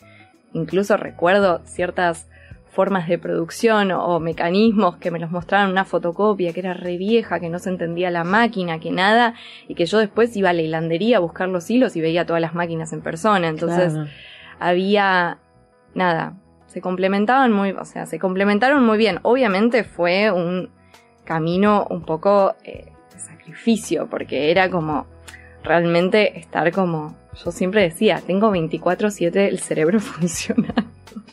incluso 0.54 0.98
recuerdo 0.98 1.62
ciertas 1.64 2.28
formas 2.72 3.08
de 3.08 3.18
producción 3.18 3.92
o, 3.92 4.20
mecanismos 4.20 4.98
que 4.98 5.12
me 5.12 5.20
los 5.20 5.32
mostraban 5.32 5.68
en 5.68 5.72
una 5.74 5.86
fotocopia 5.86 6.54
que 6.54 6.60
era 6.60 6.74
re 6.74 6.98
vieja, 6.98 7.40
que 7.40 7.50
no 7.50 7.60
se 7.60 7.70
entendía 7.70 8.12
la 8.12 8.24
máquina, 8.24 8.80
que 8.80 8.92
nada, 8.92 9.34
y 9.68 9.76
que 9.76 9.86
yo 9.86 9.98
después 9.98 10.36
iba 10.38 10.52
a 10.52 10.54
la 10.54 10.62
hilandería 10.62 11.18
a 11.18 11.20
buscar 11.20 11.50
los 11.50 11.70
hilos 11.70 11.96
y 11.96 12.02
veía 12.02 12.26
todas 12.26 12.42
las 12.42 12.54
máquinas 12.54 12.94
en 12.94 13.02
persona. 13.02 13.48
Entonces 13.48 13.94
Claro. 13.94 14.10
había 14.60 15.40
nada, 15.94 16.34
se 16.68 16.82
complementaban 16.82 17.52
muy, 17.52 17.72
o 17.72 17.86
sea, 17.86 18.06
se 18.06 18.20
complementaron 18.20 18.86
muy 18.86 18.98
bien. 18.98 19.20
Obviamente 19.24 19.84
fue 19.84 20.32
un 20.32 20.70
camino 21.24 21.88
un 21.90 22.02
poco 22.04 22.56
eh, 22.64 22.92
de 23.14 23.20
sacrificio, 23.20 24.08
porque 24.10 24.52
era 24.52 24.70
como 24.70 25.06
realmente 25.64 26.40
estar 26.40 26.72
como, 26.72 27.16
yo 27.44 27.52
siempre 27.52 27.82
decía, 27.82 28.22
tengo 28.26 28.52
24/7 28.52 29.36
el 29.48 29.60
cerebro 29.60 30.00
funcionando. 30.00 30.84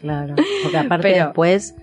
Claro, 0.00 0.34
porque 0.62 0.78
aparte 0.78 1.10
Pero- 1.12 1.24
después 1.26 1.74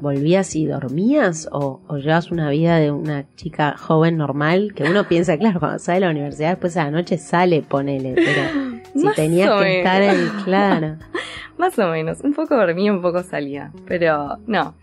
volvías 0.00 0.56
y 0.56 0.66
dormías 0.66 1.48
o, 1.52 1.80
o 1.86 1.96
llevas 1.98 2.30
una 2.30 2.50
vida 2.50 2.78
de 2.78 2.90
una 2.90 3.26
chica 3.36 3.76
joven 3.76 4.16
normal 4.16 4.72
que 4.74 4.84
uno 4.84 5.06
piensa, 5.08 5.36
claro, 5.38 5.60
cuando 5.60 5.78
sale 5.78 6.00
de 6.00 6.06
la 6.06 6.10
universidad 6.10 6.50
después 6.50 6.76
a 6.76 6.84
la 6.84 6.90
noche 6.90 7.18
sale, 7.18 7.62
ponele, 7.62 8.14
pero 8.14 8.42
si 8.94 9.04
Más 9.04 9.16
tenías 9.16 9.50
que 9.60 9.78
estar 9.78 10.02
en, 10.02 10.28
claro, 10.44 10.96
Más 11.58 11.78
o 11.78 11.88
menos, 11.88 12.20
un 12.22 12.32
poco 12.32 12.56
dormía, 12.56 12.90
un 12.90 13.02
poco 13.02 13.22
salía, 13.22 13.70
pero 13.86 14.38
no, 14.46 14.74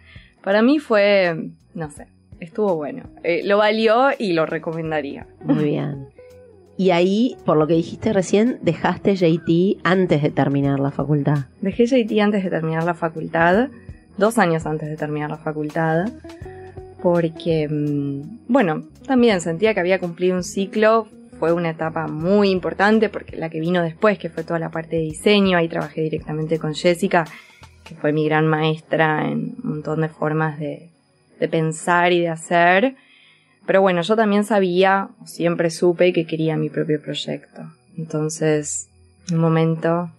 para 0.43 0.62
mí 0.62 0.77
fue, 0.77 1.49
no 1.73 1.89
sé, 1.89 2.08
estuvo 2.39 2.75
bueno. 2.75 3.03
Eh, 3.23 3.41
lo 3.43 3.58
valió 3.58 4.10
y 4.17 4.34
lo 4.34 4.45
recomendaría. 4.45 5.25
muy 5.43 5.63
bien. 5.63 6.10
Y 6.80 6.91
ahí, 6.91 7.36
por 7.43 7.58
lo 7.58 7.65
que 7.65 7.73
dijiste 7.73 8.13
recién, 8.13 8.60
dejaste 8.62 9.15
JT 9.15 9.80
antes 9.84 10.21
de 10.21 10.30
terminar 10.30 10.80
la 10.80 10.91
facultad. 10.91 11.45
Dejé 11.62 11.88
JT 11.88 12.21
antes 12.21 12.43
de 12.43 12.51
terminar 12.51 12.84
la 12.84 12.93
facultad, 12.93 13.69
dos 14.17 14.38
años 14.38 14.65
antes 14.65 14.89
de 14.89 14.97
terminar 14.97 15.30
la 15.30 15.38
facultad, 15.38 16.10
porque, 17.01 17.67
mm, 17.69 18.47
bueno, 18.47 18.84
también 19.06 19.41
sentía 19.41 19.73
que 19.73 19.80
había 19.80 19.99
cumplido 19.99 20.36
un 20.36 20.43
ciclo, 20.43 21.08
fue 21.39 21.53
una 21.53 21.69
etapa 21.69 22.08
muy 22.08 22.49
importante, 22.49 23.10
porque 23.10 23.36
la 23.36 23.49
que 23.49 23.60
vino 23.60 23.84
después, 23.84 24.17
que 24.17 24.30
fue 24.30 24.43
toda 24.43 24.60
la 24.60 24.69
parte 24.69 24.95
de 24.95 25.03
diseño, 25.03 25.58
ahí 25.58 25.69
trabajé 25.69 26.01
directamente 26.01 26.58
con 26.58 26.73
Jessica, 26.73 27.25
que 27.84 27.95
fue 27.95 28.12
mi 28.12 28.25
gran 28.25 28.47
maestra 28.47 29.27
en 29.27 29.56
un 29.63 29.69
montón 29.69 30.01
de 30.01 30.10
formas 30.10 30.60
de, 30.60 30.89
de 31.39 31.47
pensar 31.47 32.12
y 32.12 32.21
de 32.21 32.30
hacer. 32.30 32.95
Pero 33.67 33.82
bueno, 33.82 34.01
yo 34.01 34.15
también 34.15 34.43
sabía, 34.43 35.10
siempre 35.25 35.69
supe 35.69 36.12
que 36.12 36.25
quería 36.25 36.58
mi 36.58 36.69
propio 36.69 37.01
proyecto. 37.01 37.62
Entonces, 37.95 38.89
en 39.30 39.36
un 39.36 39.41
momento 39.41 40.10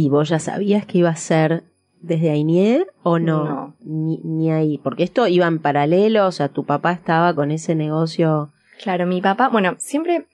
¿Y 0.00 0.10
vos 0.10 0.28
ya 0.28 0.38
sabías 0.38 0.86
que 0.86 0.98
iba 0.98 1.10
a 1.10 1.16
ser 1.16 1.64
desde 2.00 2.30
Ainier 2.30 2.86
o 3.02 3.18
no? 3.18 3.44
No. 3.44 3.76
Ni, 3.80 4.18
ni 4.24 4.50
ahí, 4.50 4.78
porque 4.78 5.02
esto 5.02 5.26
iba 5.26 5.46
en 5.46 5.58
paralelo, 5.58 6.26
o 6.26 6.32
sea, 6.32 6.48
tu 6.48 6.64
papá 6.64 6.92
estaba 6.92 7.34
con 7.34 7.50
ese 7.50 7.74
negocio. 7.74 8.50
Claro, 8.82 9.06
mi 9.06 9.20
papá, 9.20 9.48
bueno, 9.48 9.74
siempre, 9.78 10.26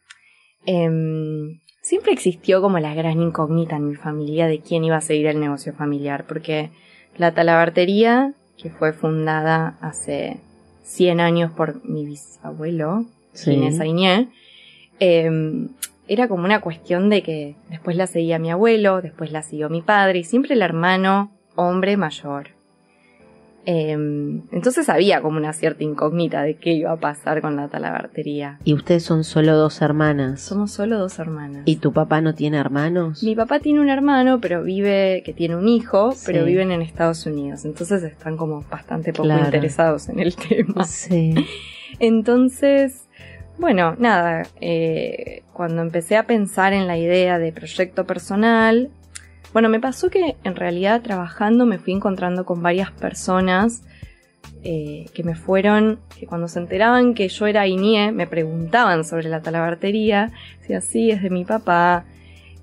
em, 0.66 1.60
siempre 1.80 2.12
existió 2.12 2.60
como 2.60 2.78
la 2.78 2.94
gran 2.94 3.20
incógnita 3.20 3.76
en 3.76 3.88
mi 3.88 3.94
familia 3.94 4.46
de 4.46 4.60
quién 4.60 4.84
iba 4.84 4.96
a 4.96 5.00
seguir 5.00 5.26
el 5.26 5.40
negocio 5.40 5.72
familiar, 5.72 6.26
porque 6.26 6.70
la 7.16 7.32
talabartería, 7.32 8.34
que 8.56 8.70
fue 8.70 8.92
fundada 8.92 9.78
hace 9.80 10.40
100 10.82 11.20
años 11.20 11.52
por 11.52 11.84
mi 11.84 12.04
bisabuelo, 12.04 13.06
Ginés 13.34 13.80
Ainier, 13.80 14.28
em, 15.00 15.70
era 16.06 16.28
como 16.28 16.44
una 16.44 16.60
cuestión 16.60 17.08
de 17.08 17.22
que 17.22 17.56
después 17.70 17.96
la 17.96 18.06
seguía 18.06 18.38
mi 18.38 18.50
abuelo, 18.50 19.00
después 19.00 19.32
la 19.32 19.42
siguió 19.42 19.70
mi 19.70 19.82
padre 19.82 20.18
y 20.20 20.24
siempre 20.24 20.54
el 20.54 20.62
hermano 20.62 21.32
hombre 21.56 21.96
mayor. 21.96 22.48
Em, 23.66 24.42
entonces 24.52 24.90
había 24.90 25.22
como 25.22 25.38
una 25.38 25.54
cierta 25.54 25.84
incógnita 25.84 26.42
de 26.42 26.56
qué 26.56 26.74
iba 26.74 26.92
a 26.92 26.96
pasar 26.98 27.40
con 27.40 27.56
la 27.56 27.68
talabartería. 27.68 28.58
¿Y 28.62 28.74
ustedes 28.74 29.04
son 29.04 29.24
solo 29.24 29.56
dos 29.56 29.80
hermanas? 29.80 30.42
Somos 30.42 30.70
solo 30.72 30.98
dos 30.98 31.18
hermanas. 31.18 31.62
¿Y 31.64 31.76
tu 31.76 31.90
papá 31.90 32.20
no 32.20 32.34
tiene 32.34 32.58
hermanos? 32.58 33.22
Mi 33.22 33.34
papá 33.34 33.60
tiene 33.60 33.80
un 33.80 33.88
hermano, 33.88 34.38
pero 34.38 34.62
vive, 34.62 35.22
que 35.24 35.32
tiene 35.32 35.56
un 35.56 35.66
hijo, 35.66 36.12
Sí. 36.12 36.24
pero 36.26 36.44
viven 36.44 36.72
en 36.72 36.82
Estados 36.82 37.24
Unidos. 37.24 37.64
Entonces 37.64 38.02
están 38.02 38.36
como 38.36 38.60
bastante 38.70 39.12
poco 39.14 39.24
Claro. 39.28 39.46
interesados 39.46 40.10
en 40.10 40.18
el 40.18 40.36
tema. 40.48 40.84
Sí. 40.84 41.34
Entonces, 42.00 43.08
bueno, 43.58 43.96
nada, 43.98 44.42
eh, 44.60 45.42
cuando 45.54 45.80
empecé 45.80 46.18
a 46.18 46.26
pensar 46.26 46.74
en 46.74 46.86
la 46.86 46.98
idea 46.98 47.38
de 47.38 47.50
proyecto 47.50 48.04
personal, 48.04 48.90
bueno, 49.54 49.70
me 49.70 49.80
pasó 49.80 50.10
que 50.10 50.36
en 50.44 50.56
realidad 50.56 51.00
trabajando 51.00 51.64
me 51.64 51.78
fui 51.78 51.94
encontrando 51.94 52.44
con 52.44 52.62
varias 52.62 52.90
personas 52.90 53.82
eh, 54.62 55.06
que 55.14 55.22
me 55.24 55.34
fueron, 55.34 56.00
que 56.18 56.26
cuando 56.26 56.48
se 56.48 56.58
enteraban 56.58 57.14
que 57.14 57.28
yo 57.28 57.46
era 57.46 57.66
INIE, 57.66 58.12
me 58.12 58.26
preguntaban 58.26 59.04
sobre 59.04 59.28
la 59.30 59.40
talabartería, 59.40 60.32
decía, 60.60 60.80
sí, 60.82 61.10
es 61.10 61.22
de 61.22 61.30
mi 61.30 61.44
papá, 61.44 62.04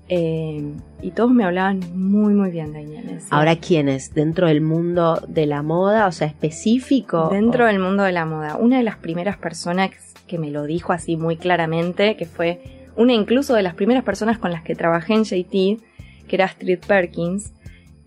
eh, 0.08 0.62
y 1.00 1.10
todos 1.12 1.30
me 1.32 1.44
hablaban 1.44 1.80
muy, 1.94 2.34
muy 2.34 2.50
bien 2.50 2.72
de 2.72 2.82
INIE. 2.82 3.18
Ahora, 3.30 3.56
¿quiénes? 3.56 4.12
¿Dentro 4.14 4.46
del 4.48 4.60
mundo 4.60 5.22
de 5.26 5.46
la 5.46 5.62
moda? 5.62 6.06
O 6.06 6.12
sea, 6.12 6.26
específico. 6.26 7.28
Dentro 7.30 7.64
¿O- 7.64 7.66
del 7.68 7.78
mundo 7.78 8.02
de 8.02 8.12
la 8.12 8.26
moda, 8.26 8.56
una 8.56 8.76
de 8.78 8.82
las 8.82 8.96
primeras 8.96 9.38
personas 9.38 9.90
que 10.26 10.38
me 10.38 10.50
lo 10.50 10.64
dijo 10.64 10.92
así 10.92 11.16
muy 11.16 11.36
claramente, 11.36 12.16
que 12.16 12.26
fue 12.26 12.60
una 12.96 13.14
incluso 13.14 13.54
de 13.54 13.62
las 13.62 13.74
primeras 13.74 14.04
personas 14.04 14.38
con 14.38 14.50
las 14.52 14.62
que 14.62 14.74
trabajé 14.74 15.14
en 15.14 15.24
JT, 15.24 15.80
que 16.28 16.36
era 16.36 16.46
Astrid 16.46 16.78
Perkins, 16.86 17.52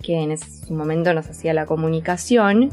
que 0.01 0.21
en 0.21 0.31
ese 0.31 0.71
momento 0.73 1.13
nos 1.13 1.27
hacía 1.27 1.53
la 1.53 1.65
comunicación, 1.65 2.71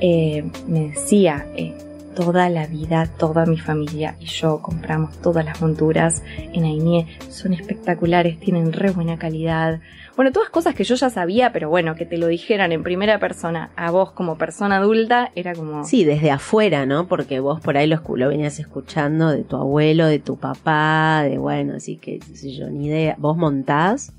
eh, 0.00 0.44
me 0.66 0.88
decía, 0.88 1.46
eh, 1.56 1.74
toda 2.14 2.48
la 2.48 2.66
vida, 2.66 3.06
toda 3.18 3.44
mi 3.44 3.58
familia 3.58 4.16
y 4.20 4.26
yo 4.26 4.60
compramos 4.62 5.20
todas 5.20 5.44
las 5.44 5.60
monturas 5.60 6.22
en 6.52 6.64
Ainé, 6.64 7.06
son 7.28 7.52
espectaculares, 7.52 8.38
tienen 8.38 8.72
re 8.72 8.90
buena 8.90 9.18
calidad. 9.18 9.80
Bueno, 10.16 10.30
todas 10.30 10.48
cosas 10.48 10.74
que 10.74 10.84
yo 10.84 10.94
ya 10.94 11.10
sabía, 11.10 11.52
pero 11.52 11.68
bueno, 11.68 11.96
que 11.96 12.06
te 12.06 12.18
lo 12.18 12.28
dijeran 12.28 12.70
en 12.70 12.84
primera 12.84 13.18
persona 13.18 13.70
a 13.74 13.90
vos 13.90 14.12
como 14.12 14.38
persona 14.38 14.76
adulta, 14.76 15.32
era 15.34 15.54
como... 15.54 15.84
Sí, 15.84 16.04
desde 16.04 16.30
afuera, 16.30 16.86
¿no? 16.86 17.08
Porque 17.08 17.40
vos 17.40 17.60
por 17.60 17.76
ahí 17.76 17.88
lo, 17.88 18.00
lo 18.14 18.28
venías 18.28 18.60
escuchando 18.60 19.30
de 19.30 19.42
tu 19.42 19.56
abuelo, 19.56 20.06
de 20.06 20.20
tu 20.20 20.36
papá, 20.36 21.24
de 21.24 21.38
bueno, 21.38 21.74
así 21.74 21.96
que, 21.96 22.20
qué 22.20 22.36
sé 22.36 22.52
yo, 22.52 22.70
ni 22.70 22.86
idea. 22.86 23.16
¿Vos 23.18 23.36
montás? 23.36 24.12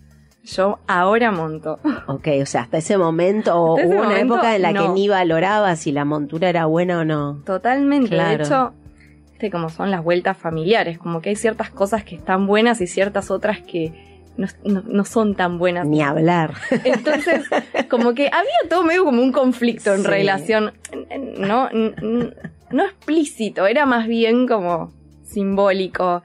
Yo 0.45 0.79
ahora 0.87 1.31
monto. 1.31 1.79
Ok, 2.07 2.27
o 2.41 2.45
sea, 2.45 2.61
hasta 2.61 2.77
ese 2.77 2.97
momento, 2.97 3.55
o 3.59 3.77
ese 3.77 3.87
hubo 3.87 4.01
una 4.01 4.19
época 4.19 4.55
en 4.55 4.61
la 4.61 4.73
que 4.73 4.87
ni 4.89 5.07
valorabas 5.07 5.79
si 5.79 5.91
la 5.91 6.05
montura 6.05 6.49
era 6.49 6.65
buena 6.65 6.99
o 6.99 7.05
no. 7.05 7.41
Totalmente. 7.45 8.09
Claro. 8.09 8.37
De 8.37 8.43
hecho, 8.43 8.73
este 9.33 9.49
como 9.51 9.69
son 9.69 9.89
las 9.91 10.03
vueltas 10.03 10.37
familiares, 10.37 10.97
como 10.99 11.21
que 11.21 11.29
hay 11.29 11.35
ciertas 11.35 11.69
cosas 11.71 12.03
que 12.03 12.15
están 12.15 12.45
buenas 12.47 12.79
y 12.81 12.87
ciertas 12.87 13.31
otras 13.31 13.59
que 13.61 13.91
no, 14.37 14.47
no- 14.63 14.83
no 14.85 15.03
son 15.05 15.33
tan 15.35 15.57
buenas. 15.57 15.87
Ni 15.87 16.01
hablar. 16.03 16.53
Entonces, 16.83 17.45
como 17.89 18.13
que 18.13 18.27
había 18.27 18.69
todo 18.69 18.83
medio 18.83 19.03
como 19.03 19.21
un 19.23 19.31
conflicto 19.31 19.93
en 19.93 20.01
Sí. 20.01 20.07
relación, 20.07 20.73
no, 21.39 21.69
no 21.71 22.83
explícito, 22.85 23.65
era 23.65 23.85
más 23.85 24.07
bien 24.07 24.47
como 24.47 24.93
simbólico 25.23 26.21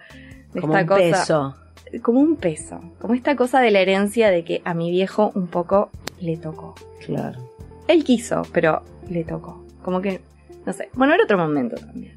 de 0.52 0.60
Como 0.60 0.76
esta 0.76 0.94
un 0.94 1.00
cosa. 1.00 1.20
peso. 1.20 1.56
Como 2.02 2.20
un 2.20 2.36
peso, 2.36 2.80
como 3.00 3.14
esta 3.14 3.36
cosa 3.36 3.60
de 3.60 3.70
la 3.70 3.80
herencia 3.80 4.30
de 4.30 4.44
que 4.44 4.62
a 4.64 4.74
mi 4.74 4.90
viejo 4.90 5.32
un 5.34 5.48
poco 5.48 5.90
le 6.20 6.36
tocó. 6.36 6.74
Claro. 7.04 7.40
Él 7.88 8.04
quiso, 8.04 8.42
pero 8.52 8.82
le 9.08 9.24
tocó. 9.24 9.64
Como 9.82 10.00
que, 10.00 10.20
no 10.66 10.72
sé. 10.72 10.88
Bueno, 10.94 11.14
era 11.14 11.24
otro 11.24 11.38
momento 11.38 11.76
también. 11.76 12.14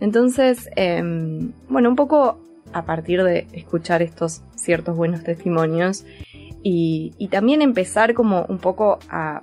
Entonces, 0.00 0.70
em, 0.76 1.52
bueno, 1.68 1.88
un 1.88 1.96
poco 1.96 2.38
a 2.72 2.84
partir 2.84 3.22
de 3.22 3.46
escuchar 3.52 4.02
estos 4.02 4.42
ciertos 4.56 4.96
buenos 4.96 5.22
testimonios 5.22 6.04
y, 6.62 7.12
y 7.18 7.28
también 7.28 7.62
empezar 7.62 8.14
como 8.14 8.46
un 8.48 8.58
poco 8.58 8.98
a, 9.08 9.42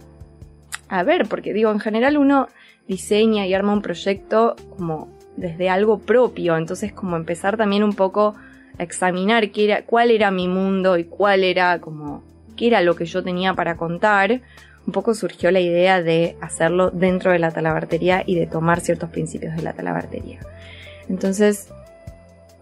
a 0.90 1.04
ver, 1.04 1.28
porque 1.30 1.54
digo, 1.54 1.72
en 1.72 1.80
general 1.80 2.18
uno 2.18 2.48
diseña 2.88 3.48
y 3.48 3.54
arma 3.54 3.74
un 3.74 3.82
proyecto 3.82 4.56
como 4.78 5.08
desde 5.38 5.70
algo 5.70 6.00
propio, 6.00 6.58
entonces 6.58 6.92
como 6.92 7.16
empezar 7.16 7.56
también 7.56 7.84
un 7.84 7.94
poco 7.94 8.36
examinar 8.84 9.52
qué 9.52 9.66
era, 9.66 9.86
cuál 9.86 10.12
era 10.12 10.32
mi 10.32 10.48
mundo 10.48 10.98
y 10.98 11.06
cuál 11.06 11.44
era 11.44 11.80
como, 11.80 12.24
qué 12.56 12.68
era 12.68 12.82
lo 12.82 12.96
que 12.96 13.06
yo 13.06 13.24
tenía 13.24 13.54
para 13.54 13.78
contar, 13.78 14.42
un 14.86 14.94
poco 14.94 15.14
surgió 15.14 15.52
la 15.52 15.60
idea 15.60 16.02
de 16.02 16.36
hacerlo 16.42 16.90
dentro 16.90 17.32
de 17.32 17.40
la 17.40 17.52
talabartería 17.52 18.24
y 18.26 18.36
de 18.36 18.48
tomar 18.48 18.80
ciertos 18.82 19.10
principios 19.10 19.56
de 19.56 19.62
la 19.62 19.74
talabartería. 19.74 20.40
Entonces, 21.08 21.70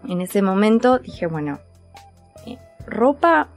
en 0.08 0.20
ese 0.20 0.42
momento 0.42 0.98
dije, 0.98 1.26
bueno, 1.26 1.60
eh, 2.46 2.58
ropa, 2.86 3.48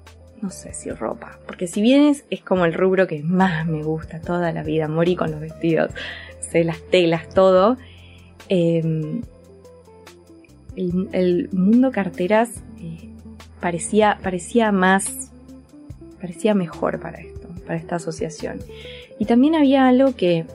no 0.41 0.49
sé 0.49 0.73
si 0.73 0.91
ropa, 0.91 1.39
porque 1.45 1.67
si 1.67 1.81
bien 1.81 2.03
es, 2.03 2.25
es 2.29 2.41
como 2.41 2.65
el 2.65 2.73
rubro 2.73 3.07
que 3.07 3.21
más 3.23 3.65
me 3.65 3.83
gusta 3.83 4.21
toda 4.21 4.51
la 4.51 4.63
vida, 4.63 4.87
morí 4.87 5.15
con 5.15 5.31
los 5.31 5.41
vestidos, 5.41 5.91
sé 6.39 6.63
las 6.63 6.81
telas, 6.89 7.27
todo, 7.29 7.77
eh, 8.49 9.21
el, 10.75 11.09
el 11.11 11.49
mundo 11.51 11.91
carteras 11.91 12.63
eh, 12.79 13.09
parecía, 13.59 14.17
parecía 14.21 14.71
más, 14.71 15.31
parecía 16.19 16.53
mejor 16.53 16.99
para 16.99 17.19
esto, 17.19 17.47
para 17.65 17.77
esta 17.77 17.95
asociación. 17.97 18.59
Y 19.19 19.25
también 19.25 19.55
había 19.55 19.87
algo 19.87 20.15
que 20.15 20.45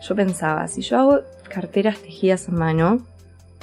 yo 0.00 0.14
pensaba, 0.14 0.66
si 0.68 0.82
yo 0.82 0.98
hago 0.98 1.20
carteras 1.48 1.98
tejidas 1.98 2.48
a 2.48 2.52
mano, 2.52 2.98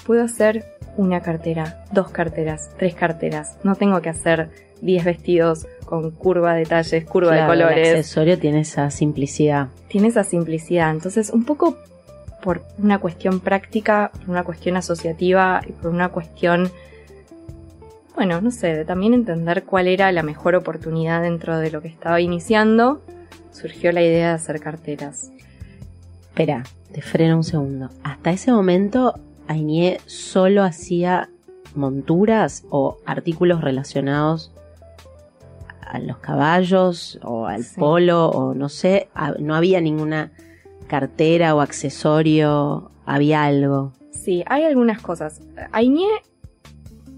puedo 0.05 0.23
hacer 0.23 0.65
una 0.97 1.21
cartera, 1.21 1.83
dos 1.91 2.09
carteras, 2.09 2.69
tres 2.77 2.95
carteras. 2.95 3.57
No 3.63 3.75
tengo 3.75 4.01
que 4.01 4.09
hacer 4.09 4.49
10 4.81 5.03
vestidos 5.05 5.67
con 5.85 6.11
curva 6.11 6.53
de 6.53 6.65
talles, 6.65 7.05
curva 7.05 7.31
Claro, 7.31 7.51
de 7.51 7.57
El 7.57 7.63
colores. 7.63 7.89
accesorio 7.89 8.39
tiene 8.39 8.61
esa 8.61 8.89
simplicidad. 8.91 9.67
Tiene 9.89 10.07
esa 10.07 10.23
simplicidad. 10.23 10.91
Entonces, 10.91 11.31
un 11.31 11.43
poco 11.45 11.77
por 12.45 12.63
una 12.77 12.99
cuestión 12.99 13.39
práctica, 13.39 14.11
por 14.19 14.29
una 14.29 14.43
cuestión 14.43 14.77
asociativa 14.77 15.61
y 15.67 15.71
por 15.71 15.89
una 15.89 16.09
cuestión, 16.09 16.71
bueno, 18.13 18.39
no 18.39 18.51
sé, 18.51 18.75
de 18.75 18.85
también 18.85 19.15
entender 19.15 19.63
cuál 19.63 19.87
era 19.87 20.11
la 20.11 20.21
mejor 20.21 20.53
oportunidad 20.53 21.23
dentro 21.23 21.57
de 21.57 21.71
lo 21.71 21.81
que 21.81 21.87
estaba 21.87 22.21
iniciando, 22.21 23.01
surgió 23.51 23.91
la 23.91 24.03
idea 24.03 24.27
de 24.27 24.33
hacer 24.35 24.59
carteras. 24.59 25.31
Espera, 26.21 26.63
te 26.91 27.01
freno 27.01 27.37
un 27.37 27.43
segundo. 27.43 27.89
Hasta 28.03 28.29
ese 28.29 28.51
momento, 28.51 29.15
Ainie 29.47 29.99
solo 30.05 30.61
hacía 30.63 31.29
monturas 31.73 32.63
o 32.69 32.99
artículos 33.07 33.61
relacionados 33.61 34.51
a 35.81 35.97
los 35.97 36.17
caballos 36.19 37.19
o 37.23 37.47
al 37.47 37.63
Sí. 37.63 37.79
polo 37.79 38.29
o 38.29 38.53
no 38.53 38.69
sé, 38.69 39.09
no 39.39 39.55
había 39.55 39.81
ninguna 39.81 40.31
cartera 40.87 41.55
o 41.55 41.61
accesorio, 41.61 42.91
había 43.05 43.43
algo. 43.43 43.93
Sí, 44.11 44.43
hay 44.47 44.63
algunas 44.63 45.01
cosas. 45.01 45.41
Ainie, 45.71 46.07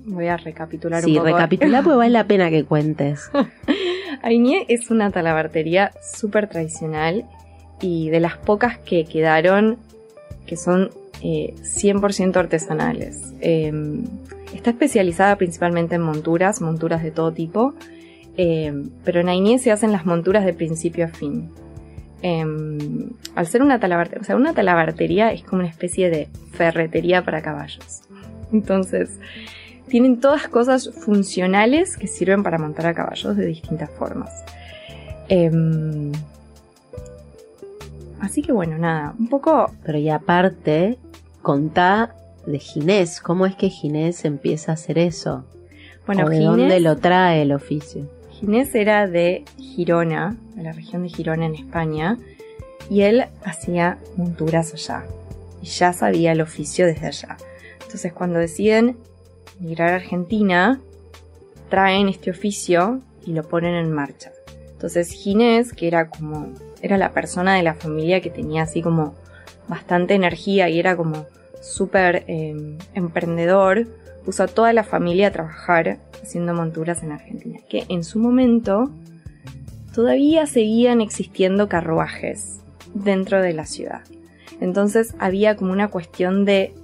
voy 0.05 0.27
a 0.27 0.37
recapitular 0.37 1.03
Sí, 1.03 1.11
un 1.11 1.17
poco. 1.17 1.27
recapitulá 1.27 1.81
porque 1.81 1.97
vale 1.97 2.11
la 2.11 2.25
pena 2.25 2.49
que 2.49 2.63
cuentes. 2.65 3.29
Ainie 4.23 4.65
es 4.67 4.89
una 4.89 5.11
talabartería 5.11 5.91
súper 6.01 6.47
tradicional 6.49 7.25
y 7.81 8.09
de 8.09 8.19
las 8.19 8.37
pocas 8.37 8.77
que 8.79 9.05
quedaron 9.05 9.77
que 10.45 10.57
son 10.57 10.89
eh, 11.21 11.53
100% 11.61 12.35
artesanales. 12.37 13.33
Eh, 13.41 13.71
está 14.55 14.71
especializada 14.71 15.35
principalmente 15.35 15.95
en 15.95 16.01
monturas, 16.01 16.61
monturas 16.61 17.03
de 17.03 17.11
todo 17.11 17.31
tipo, 17.33 17.73
eh, 18.37 18.73
pero 19.03 19.19
en 19.19 19.29
Ainie 19.29 19.59
se 19.59 19.71
hacen 19.71 19.91
las 19.91 20.05
monturas 20.05 20.45
de 20.45 20.53
principio 20.53 21.05
a 21.05 21.09
fin. 21.09 21.49
Eh, 22.21 22.45
al 23.35 23.47
ser 23.47 23.61
una 23.61 23.79
talabartería, 23.79 24.21
o 24.21 24.23
sea, 24.23 24.35
una 24.35 24.53
talabartería 24.53 25.31
es 25.31 25.43
como 25.43 25.61
una 25.61 25.69
especie 25.69 26.09
de 26.09 26.27
ferretería 26.51 27.23
para 27.23 27.41
caballos. 27.41 28.01
Entonces, 28.51 29.19
tienen 29.87 30.19
todas 30.19 30.47
cosas 30.47 30.89
funcionales 30.89 31.97
que 31.97 32.07
sirven 32.07 32.43
para 32.43 32.57
montar 32.57 32.87
a 32.87 32.93
caballos 32.93 33.35
de 33.37 33.45
distintas 33.45 33.89
formas. 33.91 34.31
Em, 35.29 36.11
así 38.19 38.41
que 38.41 38.51
bueno, 38.51 38.77
nada, 38.77 39.13
un 39.19 39.27
poco 39.27 39.71
Pero 39.83 39.97
y 39.97 40.09
aparte, 40.09 40.97
contá 41.41 42.15
de 42.45 42.59
Ginés, 42.59 43.19
¿cómo 43.21 43.45
es 43.45 43.55
que 43.55 43.69
Ginés 43.69 44.25
empieza 44.25 44.71
a 44.71 44.75
hacer 44.75 44.97
eso? 44.97 45.45
bueno, 46.05 46.25
¿O 46.25 46.29
de 46.29 46.37
Ginés, 46.37 46.49
dónde 46.49 46.79
lo 46.79 46.95
trae 46.97 47.41
el 47.41 47.51
oficio? 47.51 48.09
Ginés 48.39 48.75
era 48.75 49.07
de 49.07 49.45
Girona, 49.57 50.37
de 50.53 50.61
la 50.61 50.71
región 50.71 51.01
de 51.01 51.09
Girona 51.09 51.47
en 51.47 51.55
España, 51.55 52.19
y 52.87 53.01
él 53.01 53.25
hacía 53.43 53.97
monturas 54.15 54.73
allá. 54.75 55.05
Y 55.61 55.65
ya 55.65 55.91
sabía 55.91 56.33
el 56.33 56.41
oficio 56.41 56.85
desde 56.85 57.07
allá. 57.07 57.37
Entonces 57.81 58.13
cuando 58.13 58.37
deciden 58.37 58.95
migrar 59.59 59.89
a 59.89 59.95
Argentina, 59.95 60.79
traen 61.69 62.09
este 62.09 62.29
oficio 62.29 63.01
y 63.25 63.33
lo 63.33 63.41
ponen 63.41 63.73
en 63.73 63.91
marcha. 63.91 64.31
Entonces 64.71 65.09
Ginés, 65.09 65.73
que 65.73 65.87
era 65.87 66.09
como 66.09 66.53
era 66.83 66.97
la 66.99 67.13
persona 67.13 67.55
de 67.55 67.63
la 67.63 67.73
familia 67.73 68.21
que 68.21 68.29
tenía 68.29 68.61
así 68.61 68.83
como 68.83 69.15
bastante 69.67 70.13
energía 70.13 70.69
y 70.69 70.79
era 70.79 70.95
como 70.95 71.25
súper 71.59 72.23
eh, 72.27 72.77
emprendedor, 72.93 73.87
puso 74.27 74.43
a 74.43 74.47
toda 74.47 74.73
la 74.73 74.83
familia 74.83 75.27
a 75.29 75.31
trabajar 75.31 75.99
haciendo 76.21 76.53
monturas 76.53 77.01
en 77.01 77.13
Argentina. 77.13 77.59
Que 77.69 77.85
en 77.87 78.03
su 78.03 78.19
momento 78.19 78.91
todavía 79.93 80.45
seguían 80.47 80.99
existiendo 80.99 81.69
carruajes 81.69 82.59
dentro 82.93 83.41
de 83.41 83.53
la 83.53 83.65
ciudad. 83.65 84.01
Entonces 84.59 85.15
había 85.17 85.55
como 85.55 85.71
una 85.71 85.87
cuestión 85.87 86.43
de 86.43 86.75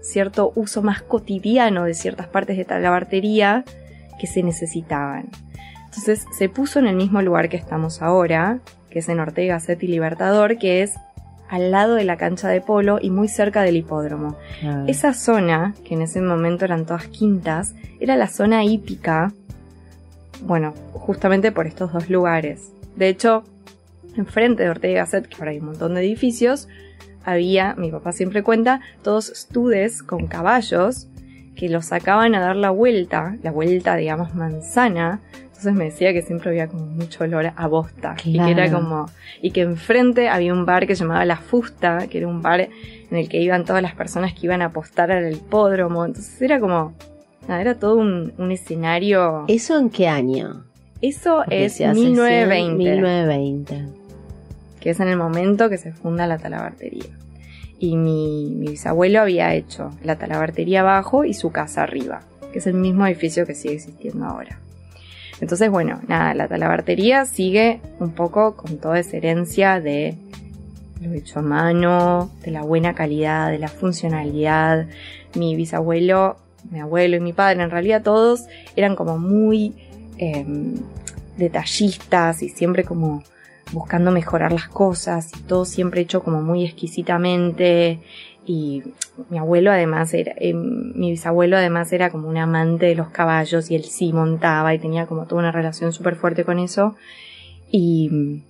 cierto 0.00 0.52
uso 0.54 0.80
más 0.80 1.02
cotidiano 1.02 1.84
de 1.84 1.92
ciertas 1.92 2.28
partes 2.28 2.56
de 2.56 2.64
talabartería 2.64 3.66
que 4.18 4.26
se 4.26 4.42
necesitaban. 4.42 5.28
Entonces 5.84 6.24
se 6.32 6.48
puso 6.48 6.78
en 6.78 6.86
el 6.86 6.96
mismo 6.96 7.20
lugar 7.20 7.50
que 7.50 7.58
estamos 7.58 8.00
ahora, 8.00 8.60
que 8.88 9.00
es 9.00 9.08
en 9.10 9.20
Ortega 9.20 9.60
Set 9.60 9.82
y 9.82 9.86
Libertador, 9.86 10.56
que 10.56 10.80
es 10.80 10.94
al 11.50 11.72
lado 11.72 11.96
de 11.96 12.04
la 12.04 12.16
cancha 12.16 12.48
de 12.48 12.60
polo 12.60 12.98
y 13.02 13.10
muy 13.10 13.26
cerca 13.28 13.62
del 13.62 13.76
hipódromo. 13.76 14.36
Ah. 14.64 14.84
Esa 14.86 15.12
zona, 15.12 15.74
que 15.84 15.94
en 15.94 16.02
ese 16.02 16.20
momento 16.20 16.64
eran 16.64 16.86
todas 16.86 17.08
quintas, 17.08 17.74
era 17.98 18.16
la 18.16 18.28
zona 18.28 18.64
hípica, 18.64 19.32
bueno, 20.42 20.74
justamente 20.92 21.50
por 21.50 21.66
estos 21.66 21.92
dos 21.92 22.08
lugares. 22.08 22.72
De 22.94 23.08
hecho, 23.08 23.42
enfrente 24.16 24.62
de 24.62 24.70
Ortega 24.70 25.00
Gasset, 25.00 25.26
que 25.26 25.36
ahora 25.38 25.50
hay 25.50 25.58
un 25.58 25.66
montón 25.66 25.94
de 25.94 26.00
edificios, 26.02 26.68
había, 27.24 27.74
mi 27.74 27.90
papá 27.90 28.12
siempre 28.12 28.44
cuenta, 28.44 28.80
todos 29.02 29.28
estudes 29.28 30.04
con 30.04 30.28
caballos 30.28 31.08
que 31.56 31.68
los 31.68 31.86
sacaban 31.86 32.34
a 32.36 32.40
dar 32.40 32.56
la 32.56 32.70
vuelta, 32.70 33.36
la 33.42 33.50
vuelta, 33.50 33.96
digamos, 33.96 34.34
manzana. 34.34 35.20
Entonces 35.60 35.78
me 35.78 35.84
decía 35.84 36.14
que 36.14 36.22
siempre 36.22 36.48
había 36.48 36.68
como 36.68 36.86
mucho 36.86 37.22
olor 37.24 37.52
a 37.54 37.66
bosta. 37.66 38.16
Y 38.24 38.32
que 38.38 38.50
era 38.50 38.66
Claro. 38.66 38.78
como. 38.78 39.06
Y 39.42 39.50
que 39.50 39.60
enfrente 39.60 40.30
había 40.30 40.54
un 40.54 40.64
bar 40.64 40.86
que 40.86 40.96
se 40.96 41.02
llamaba 41.04 41.26
La 41.26 41.36
Fusta, 41.36 42.06
que 42.08 42.16
era 42.16 42.28
un 42.28 42.40
bar 42.40 42.62
en 42.62 43.16
el 43.16 43.28
que 43.28 43.42
iban 43.42 43.66
todas 43.66 43.82
las 43.82 43.94
personas 43.94 44.32
que 44.32 44.46
iban 44.46 44.62
a 44.62 44.66
apostar 44.66 45.12
al 45.12 45.30
hipódromo. 45.34 46.06
Entonces 46.06 46.40
era 46.40 46.58
como. 46.60 46.94
nada, 47.46 47.60
era 47.60 47.74
todo 47.74 47.96
un, 47.96 48.32
un 48.38 48.50
escenario. 48.52 49.44
¿Eso 49.48 49.78
en 49.78 49.90
qué 49.90 50.08
año? 50.08 50.64
Eso 51.02 51.36
Porque 51.44 51.66
es 51.66 51.74
se 51.74 51.84
hace 51.84 52.00
1920 52.00 52.78
1920. 52.78 53.84
que 54.80 54.90
es 54.90 55.00
en 55.00 55.08
el 55.08 55.18
momento 55.18 55.68
que 55.68 55.76
se 55.76 55.92
funda 55.92 56.26
la 56.26 56.38
talabartería. 56.38 57.04
Y 57.78 57.96
mi, 57.96 58.54
mi 58.56 58.68
bisabuelo 58.68 59.20
había 59.20 59.54
hecho 59.54 59.90
la 60.04 60.16
talabartería 60.16 60.80
abajo 60.80 61.26
y 61.26 61.34
su 61.34 61.52
casa 61.52 61.82
arriba, 61.82 62.20
que 62.50 62.60
es 62.60 62.66
el 62.66 62.74
mismo 62.74 63.06
edificio 63.06 63.44
que 63.46 63.54
sigue 63.54 63.74
existiendo 63.74 64.24
ahora. 64.24 64.58
Entonces, 65.40 65.70
bueno, 65.70 66.00
nada, 66.06 66.34
la 66.34 66.48
talabartería 66.48 67.24
sigue 67.24 67.80
un 67.98 68.12
poco 68.12 68.56
con 68.56 68.78
toda 68.78 68.98
esa 68.98 69.16
herencia 69.16 69.80
de 69.80 70.16
lo 71.00 71.14
hecho 71.14 71.38
a 71.38 71.42
mano, 71.42 72.30
de 72.42 72.50
la 72.50 72.62
buena 72.62 72.94
calidad, 72.94 73.50
de 73.50 73.58
la 73.58 73.68
funcionalidad. 73.68 74.86
Mi 75.34 75.56
bisabuelo, 75.56 76.36
mi 76.70 76.80
abuelo 76.80 77.16
y 77.16 77.20
mi 77.20 77.32
padre, 77.32 77.62
en 77.62 77.70
realidad 77.70 78.02
todos 78.02 78.44
eran 78.76 78.96
como 78.96 79.18
muy 79.18 79.74
em, 80.18 80.74
detallistas 81.38 82.42
y 82.42 82.50
siempre 82.50 82.84
como 82.84 83.22
buscando 83.72 84.10
mejorar 84.10 84.52
las 84.52 84.68
cosas 84.68 85.30
y 85.38 85.42
todo 85.42 85.64
siempre 85.64 86.02
hecho 86.02 86.22
como 86.22 86.42
muy 86.42 86.64
exquisitamente 86.64 88.00
y 88.44 88.82
mi 89.28 89.38
abuelo 89.38 89.70
además 89.70 90.12
era 90.14 90.32
eh, 90.38 90.54
mi 90.54 91.10
bisabuelo 91.10 91.56
además 91.56 91.92
era 91.92 92.10
como 92.10 92.28
un 92.28 92.36
amante 92.36 92.86
de 92.86 92.94
los 92.94 93.08
caballos 93.08 93.70
y 93.70 93.74
él 93.76 93.84
sí 93.84 94.12
montaba 94.12 94.74
y 94.74 94.78
tenía 94.78 95.06
como 95.06 95.26
toda 95.26 95.40
una 95.40 95.52
relación 95.52 95.92
súper 95.92 96.16
fuerte 96.16 96.44
con 96.44 96.58
eso 96.58 96.94
y 97.70 98.42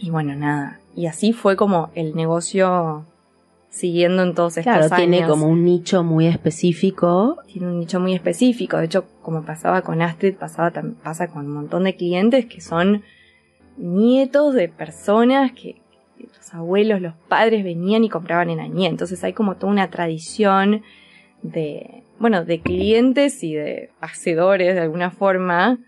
y 0.00 0.10
bueno 0.10 0.34
nada 0.34 0.80
y 0.94 1.06
así 1.06 1.32
fue 1.32 1.56
como 1.56 1.90
el 1.94 2.14
negocio 2.14 3.04
siguiendo 3.68 4.22
en 4.22 4.34
todos 4.34 4.56
estos 4.56 4.72
Claro, 4.74 4.96
tiene 4.96 5.18
años. 5.18 5.28
como 5.30 5.46
un 5.48 5.62
nicho 5.64 6.02
muy 6.02 6.26
específico. 6.26 7.36
tiene 7.46 7.68
un 7.68 7.78
nicho 7.78 8.00
muy 8.00 8.14
específico. 8.14 8.78
De 8.78 8.86
hecho, 8.86 9.04
como 9.20 9.42
pasaba 9.44 9.82
con 9.82 10.00
Astrid, 10.00 10.34
pasaba, 10.36 10.72
pasa 11.02 11.28
con 11.28 11.44
un 11.44 11.52
montón 11.52 11.84
de 11.84 11.94
clientes 11.94 12.46
que 12.46 12.62
son 12.62 13.02
nietos 13.76 14.54
de 14.54 14.70
personas 14.70 15.52
que 15.52 15.76
los 16.18 16.54
abuelos, 16.54 17.00
los 17.00 17.14
padres 17.28 17.64
venían 17.64 18.04
y 18.04 18.08
compraban 18.08 18.50
en 18.50 18.60
Añé. 18.60 18.86
Entonces 18.86 19.22
hay 19.24 19.32
como 19.32 19.56
toda 19.56 19.72
una 19.72 19.90
tradición 19.90 20.82
de, 21.42 22.02
bueno, 22.18 22.44
de 22.44 22.60
clientes 22.60 23.42
y 23.44 23.54
de 23.54 23.90
hacedores 24.00 24.74
de 24.74 24.80
alguna 24.80 25.10
forma 25.10 25.78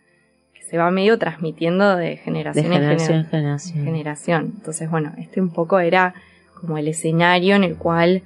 que 0.55 0.63
se 0.63 0.79
va 0.79 0.91
medio 0.91 1.19
transmitiendo 1.19 1.97
de 1.97 2.11
De 2.11 2.17
generación 2.17 2.67
en 2.67 2.73
generación 2.73 3.19
en 3.19 3.25
gener- 3.25 3.31
generación. 3.31 3.85
generación. 3.85 4.53
Entonces, 4.57 4.91
bueno, 4.91 5.13
este 5.19 5.41
un 5.41 5.51
poco 5.51 5.79
era 5.81 6.15
como 6.61 6.77
el 6.79 6.89
escenario 6.89 7.55
en 7.57 7.65
el 7.65 7.77
cual 7.77 8.23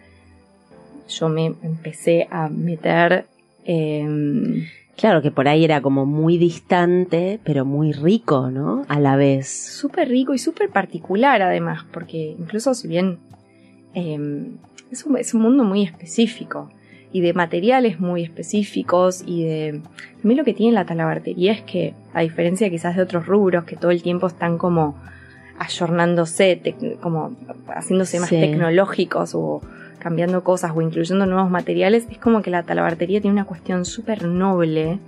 yo 1.08 1.28
me 1.28 1.46
empecé 1.62 2.26
a 2.30 2.48
meter. 2.48 3.26
em, 3.64 4.64
Claro 5.02 5.20
que 5.20 5.32
por 5.32 5.48
ahí 5.48 5.64
era 5.64 5.80
como 5.82 6.06
muy 6.06 6.38
distante, 6.38 7.40
pero 7.42 7.64
muy 7.64 7.90
rico, 7.90 8.52
¿no? 8.52 8.84
A 8.86 9.00
la 9.00 9.16
vez. 9.16 9.48
súper 9.48 10.08
rico 10.08 10.32
y 10.32 10.38
súper 10.38 10.68
particular 10.70 11.42
además, 11.42 11.84
porque 11.92 12.36
incluso 12.38 12.72
si 12.72 12.86
bien 12.86 13.18
em, 13.94 14.58
es, 14.92 15.04
un, 15.04 15.16
es 15.18 15.34
un 15.34 15.42
mundo 15.42 15.64
muy 15.64 15.82
específico 15.82 16.70
y 17.12 17.20
de 17.20 17.32
materiales 17.34 17.98
muy 17.98 18.22
específicos 18.22 19.24
y 19.26 19.42
de... 19.42 19.80
Mí 20.22 20.36
lo 20.36 20.44
que 20.44 20.54
tiene 20.54 20.72
la 20.72 20.84
talabartería 20.86 21.50
es 21.50 21.62
que, 21.62 21.94
a 22.14 22.20
diferencia 22.20 22.70
quizás 22.70 22.94
de 22.94 23.02
otros 23.02 23.26
rubros 23.26 23.64
que 23.64 23.74
todo 23.74 23.90
el 23.90 24.02
tiempo 24.04 24.28
están 24.28 24.56
como 24.56 24.94
ayornándose, 25.58 26.62
como 27.00 27.36
haciéndose 27.66 28.20
más 28.20 28.28
Sí. 28.28 28.36
tecnológicos 28.38 29.34
o 29.34 29.62
cambiando 30.02 30.42
cosas 30.42 30.72
o 30.74 30.82
incluyendo 30.82 31.26
nuevos 31.26 31.50
materiales, 31.50 32.08
es 32.10 32.18
como 32.18 32.42
que 32.42 32.50
la 32.50 32.64
talabartería 32.64 33.20
tiene 33.20 33.34
una 33.34 33.44
cuestión 33.44 33.84
súper 33.84 34.26
noble 34.26 34.98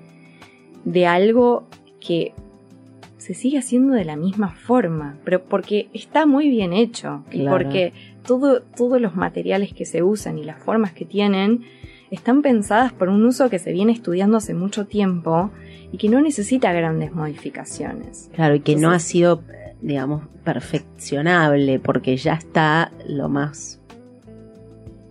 de 0.84 1.06
algo 1.06 1.64
que 2.00 2.32
se 3.18 3.34
sigue 3.34 3.58
haciendo 3.58 3.94
de 3.94 4.04
la 4.04 4.16
misma 4.16 4.50
forma, 4.50 5.16
pero 5.24 5.42
porque 5.42 5.88
está 5.94 6.26
muy 6.26 6.48
bien 6.48 6.72
hecho 6.72 7.24
y 7.32 7.46
porque 7.46 7.92
todo, 8.24 8.60
todos 8.60 9.00
los 9.00 9.16
materiales 9.16 9.72
que 9.72 9.84
se 9.84 10.02
usan 10.02 10.38
y 10.38 10.44
las 10.44 10.62
formas 10.62 10.92
que 10.92 11.04
tienen 11.04 11.62
están 12.10 12.42
pensadas 12.42 12.92
por 12.92 13.08
un 13.08 13.24
uso 13.24 13.50
que 13.50 13.58
se 13.58 13.72
viene 13.72 13.92
estudiando 13.92 14.36
hace 14.36 14.54
mucho 14.54 14.86
tiempo 14.86 15.50
y 15.90 15.96
que 15.96 16.08
no 16.08 16.20
necesita 16.20 16.72
grandes 16.72 17.12
modificaciones. 17.12 18.30
Claro, 18.34 18.54
y 18.54 18.60
que 18.60 18.76
no 18.76 18.90
ha 18.90 18.98
sido, 18.98 19.42
digamos, 19.80 20.28
perfeccionable, 20.44 21.80
porque 21.80 22.16
ya 22.16 22.34
está 22.34 22.92
lo 23.08 23.28
más 23.28 23.80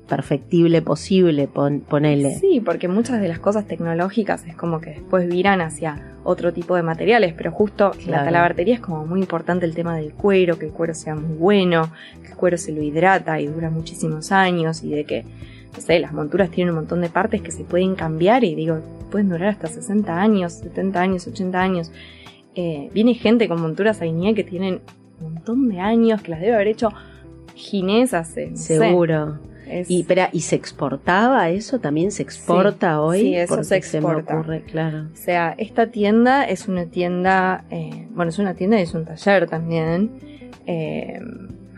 perfectible 0.08 0.82
posible, 0.82 1.48
pon- 1.48 1.82
ponele. 1.82 2.36
Sí, 2.36 2.62
porque 2.64 2.88
muchas 2.88 3.22
de 3.22 3.28
las 3.28 3.40
cosas 3.40 3.66
tecnológicas 3.68 4.46
es 4.46 4.56
como 4.56 4.82
que 4.82 4.92
después 4.92 5.28
viran 5.28 5.62
hacia 5.62 6.16
otro 6.24 6.54
tipo 6.54 6.76
de 6.76 6.84
materiales, 6.84 7.34
pero 7.34 7.52
justo 7.52 7.92
en 8.06 8.12
la 8.12 8.18
talabartería 8.26 8.76
es 8.76 8.80
como 8.82 9.06
muy 9.06 9.20
importante 9.22 9.66
el 9.66 9.74
tema 9.76 9.96
del 9.98 10.14
cuero, 10.14 10.58
que 10.60 10.66
el 10.68 10.72
cuero 10.72 10.94
sea 10.94 11.16
muy 11.16 11.36
bueno, 11.38 11.90
que 12.22 12.30
el 12.30 12.36
cuero 12.36 12.58
se 12.58 12.72
lo 12.72 12.82
hidrata 12.82 13.40
y 13.40 13.48
dura 13.48 13.70
muchísimos 13.70 14.32
años 14.32 14.84
y 14.84 14.90
de 14.92 15.04
que, 15.06 15.24
no 15.76 15.82
sé, 15.82 16.00
las 16.00 16.14
monturas 16.14 16.50
tienen 16.50 16.74
un 16.74 16.80
montón 16.82 17.02
de 17.02 17.10
partes 17.10 17.42
que 17.42 17.52
se 17.52 17.64
pueden 17.64 17.96
cambiar 17.96 18.44
y 18.44 18.56
digo, 18.56 18.80
pueden 19.12 19.30
durar 19.30 19.50
hasta 19.50 19.68
60 19.68 20.20
años, 20.20 20.54
70 20.54 21.02
años, 21.02 21.28
80 21.28 21.62
años. 21.62 21.92
Eh, 22.56 22.90
viene 22.94 23.14
gente 23.16 23.48
con 23.48 23.62
monturas 23.62 24.02
Ainier 24.02 24.36
que 24.36 24.44
tienen 24.44 24.80
un 25.22 25.34
montón 25.36 25.70
de 25.70 25.80
años, 25.80 26.22
que 26.22 26.32
las 26.32 26.40
debe 26.40 26.54
haber 26.56 26.68
hecho 26.68 26.90
Ginés 27.56 28.14
hace, 28.14 28.52
no 28.52 28.58
sé, 28.58 28.78
Seguro. 28.78 29.40
Es- 29.68 29.90
Y, 29.90 30.02
espera, 30.02 30.30
¿y 30.32 30.42
se 30.42 30.56
exportaba 30.56 31.50
eso? 31.50 31.80
¿También 31.80 32.12
se 32.12 32.24
exporta 32.24 33.02
hoy? 33.02 33.20
sí, 33.22 33.36
eso 33.36 33.56
Porque 33.56 33.64
se 33.66 33.74
me 34.02 34.08
exporta. 34.08 34.34
ocurre, 34.36 34.62
claro. 34.64 35.08
O 35.14 35.16
sea, 35.18 35.56
esta 35.58 35.88
tienda 35.88 36.44
es 36.46 36.68
una 36.68 36.86
tienda, 36.86 37.64
eh, 37.72 38.08
bueno, 38.12 38.30
es 38.30 38.40
una 38.40 38.54
tienda 38.54 38.80
y 38.80 38.84
es 38.84 38.94
un 38.94 39.06
taller 39.06 39.48
también, 39.50 40.12
eh, 40.66 41.20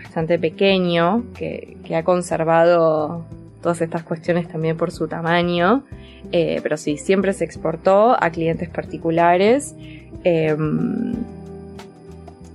bastante 0.04 0.38
pequeño, 0.39 1.24
que, 1.36 1.78
que 1.84 1.95
ha 1.95 2.04
conservado 2.04 3.26
todas 3.62 3.82
estas 3.82 4.04
cuestiones 4.04 4.48
también 4.48 4.78
por 4.78 4.91
su 4.91 5.08
tamaño, 5.08 5.84
eh, 6.32 6.60
pero 6.63 6.78
sí, 6.78 6.98
siempre 6.98 7.34
se 7.34 7.43
exportó 7.45 8.15
a 8.21 8.30
clientes 8.30 8.69
particulares. 8.69 9.76
eh, 10.24 10.56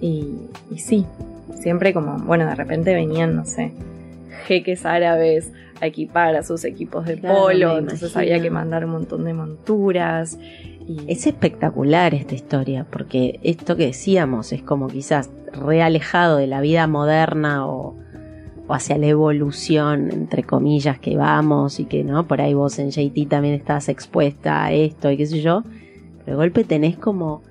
y, 0.00 0.34
y 0.70 0.78
sí, 0.78 1.04
siempre 1.60 1.92
como, 1.92 2.16
bueno, 2.18 2.46
de 2.46 2.54
repente 2.54 2.94
venían, 2.94 3.36
no 3.36 3.44
sé, 3.44 3.72
jeques 4.46 4.84
árabes 4.84 5.52
a 5.80 5.86
equipar 5.86 6.36
a 6.36 6.42
sus 6.42 6.64
equipos 6.64 7.06
de 7.06 7.18
Claro, 7.18 7.40
polo, 7.40 7.78
entonces 7.78 8.12
imagino. 8.12 8.20
había 8.34 8.42
que 8.42 8.50
mandar 8.50 8.84
un 8.84 8.92
montón 8.92 9.24
de 9.24 9.32
monturas. 9.34 10.38
Y 10.86 11.10
Es 11.10 11.26
espectacular 11.26 12.14
esta 12.14 12.34
historia, 12.34 12.86
porque 12.90 13.40
esto 13.42 13.76
que 13.76 13.86
decíamos 13.86 14.52
es 14.52 14.62
como 14.62 14.88
quizás 14.88 15.30
realejado 15.52 16.36
de 16.36 16.46
la 16.46 16.60
vida 16.60 16.86
moderna 16.86 17.66
o, 17.66 17.94
o 18.66 18.74
hacia 18.74 18.98
la 18.98 19.06
evolución, 19.06 20.10
entre 20.12 20.42
comillas, 20.42 20.98
que 20.98 21.16
vamos 21.16 21.80
y 21.80 21.84
que 21.84 22.04
no, 22.04 22.26
por 22.26 22.40
ahí 22.40 22.54
vos 22.54 22.78
en 22.78 22.90
JT 22.90 23.26
también 23.28 23.54
estás 23.54 23.88
expuesta 23.88 24.64
a 24.64 24.72
esto 24.72 25.10
y 25.10 25.16
qué 25.16 25.26
sé 25.26 25.40
yo, 25.40 25.62
pero 26.24 26.36
de 26.36 26.42
golpe 26.44 26.64
tenés 26.64 26.96
como 26.96 27.42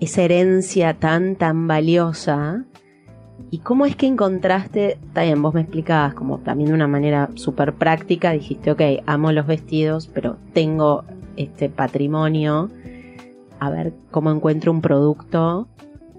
esa 0.00 0.22
herencia 0.22 0.94
tan, 0.94 1.36
tan 1.36 1.66
valiosa. 1.66 2.64
¿Y 3.50 3.58
cómo 3.58 3.86
es 3.86 3.96
que 3.96 4.06
encontraste, 4.06 4.98
también 5.12 5.42
vos 5.42 5.54
me 5.54 5.62
explicabas 5.62 6.14
como 6.14 6.38
también 6.38 6.68
de 6.68 6.74
una 6.74 6.86
manera 6.86 7.30
súper 7.34 7.74
práctica, 7.74 8.32
dijiste, 8.32 8.70
ok, 8.70 8.82
amo 9.06 9.32
los 9.32 9.46
vestidos, 9.46 10.06
pero 10.06 10.36
tengo 10.52 11.04
este 11.36 11.68
patrimonio, 11.68 12.70
a 13.58 13.70
ver 13.70 13.92
cómo 14.10 14.30
encuentro 14.30 14.72
un 14.72 14.80
producto 14.80 15.68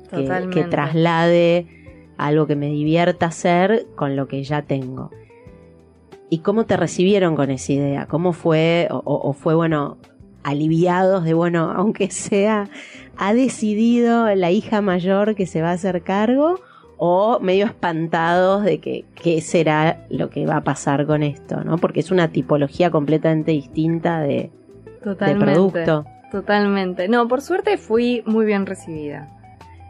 que, 0.10 0.50
que 0.52 0.64
traslade 0.66 1.68
algo 2.18 2.46
que 2.46 2.56
me 2.56 2.68
divierta 2.68 3.28
hacer 3.28 3.88
con 3.96 4.16
lo 4.16 4.28
que 4.28 4.44
ya 4.44 4.62
tengo. 4.62 5.10
¿Y 6.30 6.40
cómo 6.40 6.66
te 6.66 6.78
recibieron 6.78 7.36
con 7.36 7.50
esa 7.50 7.74
idea? 7.74 8.06
¿Cómo 8.06 8.32
fue? 8.32 8.88
O 8.90 9.34
fue, 9.34 9.56
bueno, 9.56 9.98
aliviados 10.44 11.24
de, 11.24 11.34
bueno, 11.34 11.72
aunque 11.76 12.10
sea, 12.12 12.70
ha 13.18 13.34
decidido 13.34 14.34
la 14.36 14.52
hija 14.52 14.82
mayor 14.82 15.36
que 15.36 15.46
se 15.46 15.62
va 15.62 15.70
a 15.70 15.74
hacer 15.74 16.04
cargo? 16.04 16.60
¿O 17.04 17.40
medio 17.40 17.66
espantados 17.66 18.64
de 18.64 18.80
que 18.80 19.06
qué 19.16 19.42
será 19.42 20.06
lo 20.12 20.30
que 20.30 20.46
va 20.46 20.58
a 20.58 20.64
pasar 20.64 21.08
con 21.08 21.24
esto? 21.24 21.64
¿no? 21.64 21.80
Porque 21.80 22.00
es 22.00 22.12
una 22.12 22.28
tipología 22.28 22.92
completamente 22.92 23.54
distinta 23.54 24.20
de, 24.20 24.28
de 24.28 24.52
Totalmente. 25.04 25.46
producto. 25.52 26.06
Totalmente. 26.32 27.08
No, 27.08 27.28
por 27.28 27.42
suerte 27.42 27.78
fui 27.78 28.22
muy 28.28 28.46
bien 28.46 28.68
recibida. 28.68 29.30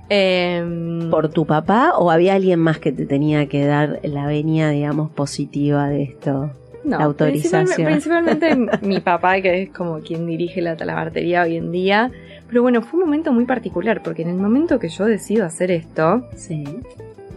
Em, 0.07 1.09
¿Por 1.09 1.27
tu 1.27 1.45
papá 1.45 1.95
o 1.97 2.11
había 2.11 2.35
alguien 2.35 2.59
más 2.59 2.79
que 2.79 2.93
te 2.93 3.05
tenía 3.05 3.45
que 3.47 3.65
dar 3.65 3.99
la 4.03 4.25
venia, 4.25 4.69
digamos, 4.69 5.11
positiva 5.11 5.89
de 5.89 6.03
esto? 6.03 6.51
no, 6.83 6.97
la 6.97 7.05
autorización. 7.05 7.65
Principalmente, 7.65 8.47
principalmente 8.47 8.87
mi 8.87 8.99
papá, 8.99 9.41
que 9.41 9.63
es 9.63 9.69
como 9.69 9.99
quien 9.99 10.25
dirige 10.25 10.61
la 10.61 10.75
talabartería 10.75 11.43
hoy 11.43 11.57
en 11.57 11.71
día. 11.71 12.11
Pero 12.51 12.63
bueno, 12.63 12.81
fue 12.81 12.99
un 12.99 13.05
momento 13.05 13.31
muy 13.31 13.45
particular, 13.45 14.03
porque 14.03 14.23
en 14.23 14.27
el 14.27 14.35
momento 14.35 14.77
que 14.77 14.89
yo 14.89 15.05
decido 15.05 15.45
hacer 15.45 15.71
esto, 15.71 16.27
Sí. 16.35 16.65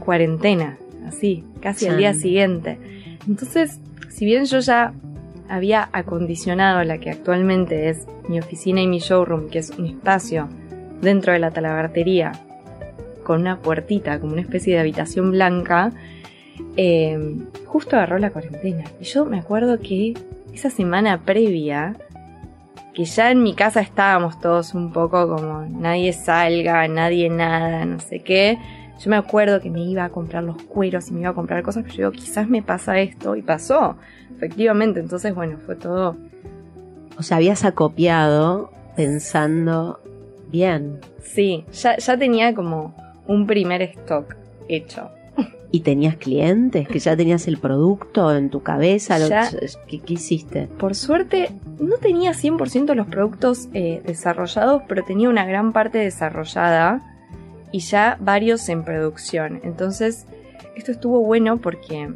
cuarentena, 0.00 0.76
así, 1.06 1.44
casi 1.60 1.84
al 1.84 1.92
Chan. 1.92 1.98
día 1.98 2.14
siguiente. 2.14 2.78
Entonces, 3.28 3.78
si 4.08 4.24
bien 4.24 4.44
yo 4.46 4.58
ya 4.58 4.92
había 5.48 5.88
acondicionado 5.92 6.82
la 6.82 6.98
que 6.98 7.10
actualmente 7.10 7.90
es 7.90 8.08
mi 8.28 8.40
oficina 8.40 8.80
y 8.82 8.88
mi 8.88 8.98
showroom, 8.98 9.50
que 9.50 9.60
es 9.60 9.70
un 9.70 9.86
espacio 9.86 10.48
dentro 11.00 11.32
de 11.32 11.38
la 11.38 11.52
talabartería, 11.52 12.32
con 13.22 13.40
una 13.42 13.60
puertita, 13.60 14.18
como 14.18 14.32
una 14.32 14.42
especie 14.42 14.74
de 14.74 14.80
habitación 14.80 15.30
blanca, 15.30 15.92
eh, 16.76 17.36
justo 17.66 17.94
agarró 17.94 18.18
la 18.18 18.30
cuarentena. 18.30 18.82
Y 19.00 19.04
yo 19.04 19.26
me 19.26 19.38
acuerdo 19.38 19.78
que 19.78 20.14
esa 20.52 20.70
semana 20.70 21.20
previa, 21.22 21.94
que 22.94 23.04
ya 23.04 23.30
en 23.30 23.42
mi 23.42 23.54
casa 23.54 23.80
estábamos 23.80 24.40
todos 24.40 24.72
un 24.72 24.92
poco 24.92 25.28
como 25.28 25.62
nadie 25.62 26.12
salga, 26.12 26.86
nadie 26.88 27.28
nada, 27.28 27.84
no 27.84 27.98
sé 27.98 28.20
qué. 28.20 28.58
Yo 29.00 29.10
me 29.10 29.16
acuerdo 29.16 29.60
que 29.60 29.68
me 29.70 29.82
iba 29.82 30.04
a 30.04 30.10
comprar 30.10 30.44
los 30.44 30.62
cueros 30.62 31.08
y 31.08 31.12
me 31.12 31.20
iba 31.20 31.30
a 31.30 31.34
comprar 31.34 31.62
cosas, 31.64 31.82
pero 31.82 31.94
yo 31.94 32.10
digo, 32.10 32.22
quizás 32.22 32.48
me 32.48 32.62
pasa 32.62 32.98
esto, 33.00 33.34
y 33.34 33.42
pasó, 33.42 33.96
efectivamente. 34.36 35.00
Entonces, 35.00 35.34
bueno, 35.34 35.58
fue 35.66 35.74
todo. 35.74 36.16
O 37.18 37.22
sea, 37.22 37.38
habías 37.38 37.64
acopiado 37.64 38.70
pensando 38.94 40.00
bien. 40.50 41.00
Sí, 41.20 41.64
ya, 41.72 41.96
ya 41.96 42.16
tenía 42.16 42.54
como 42.54 42.94
un 43.26 43.46
primer 43.46 43.82
stock 43.82 44.36
hecho. 44.68 45.10
¿Y 45.74 45.80
tenías 45.80 46.16
clientes? 46.16 46.86
¿Que 46.86 47.00
ya 47.00 47.16
tenías 47.16 47.48
el 47.48 47.58
producto 47.58 48.32
en 48.36 48.48
tu 48.48 48.62
cabeza? 48.62 49.18
Lo- 49.18 49.28
Ya. 49.28 49.50
¿Qué, 49.88 49.98
qué 50.00 50.12
hiciste? 50.14 50.68
Por 50.78 50.94
suerte, 50.94 51.50
no 51.80 51.96
tenía 51.96 52.30
100% 52.32 52.94
los 52.94 53.08
productos 53.08 53.68
eh, 53.74 54.00
desarrollados, 54.06 54.82
pero 54.86 55.02
tenía 55.04 55.28
una 55.28 55.44
gran 55.44 55.72
parte 55.72 55.98
desarrollada 55.98 57.02
y 57.72 57.80
ya 57.80 58.16
varios 58.20 58.68
en 58.68 58.84
producción. 58.84 59.60
Entonces, 59.64 60.26
esto 60.76 60.92
estuvo 60.92 61.20
bueno 61.24 61.56
porque, 61.56 62.08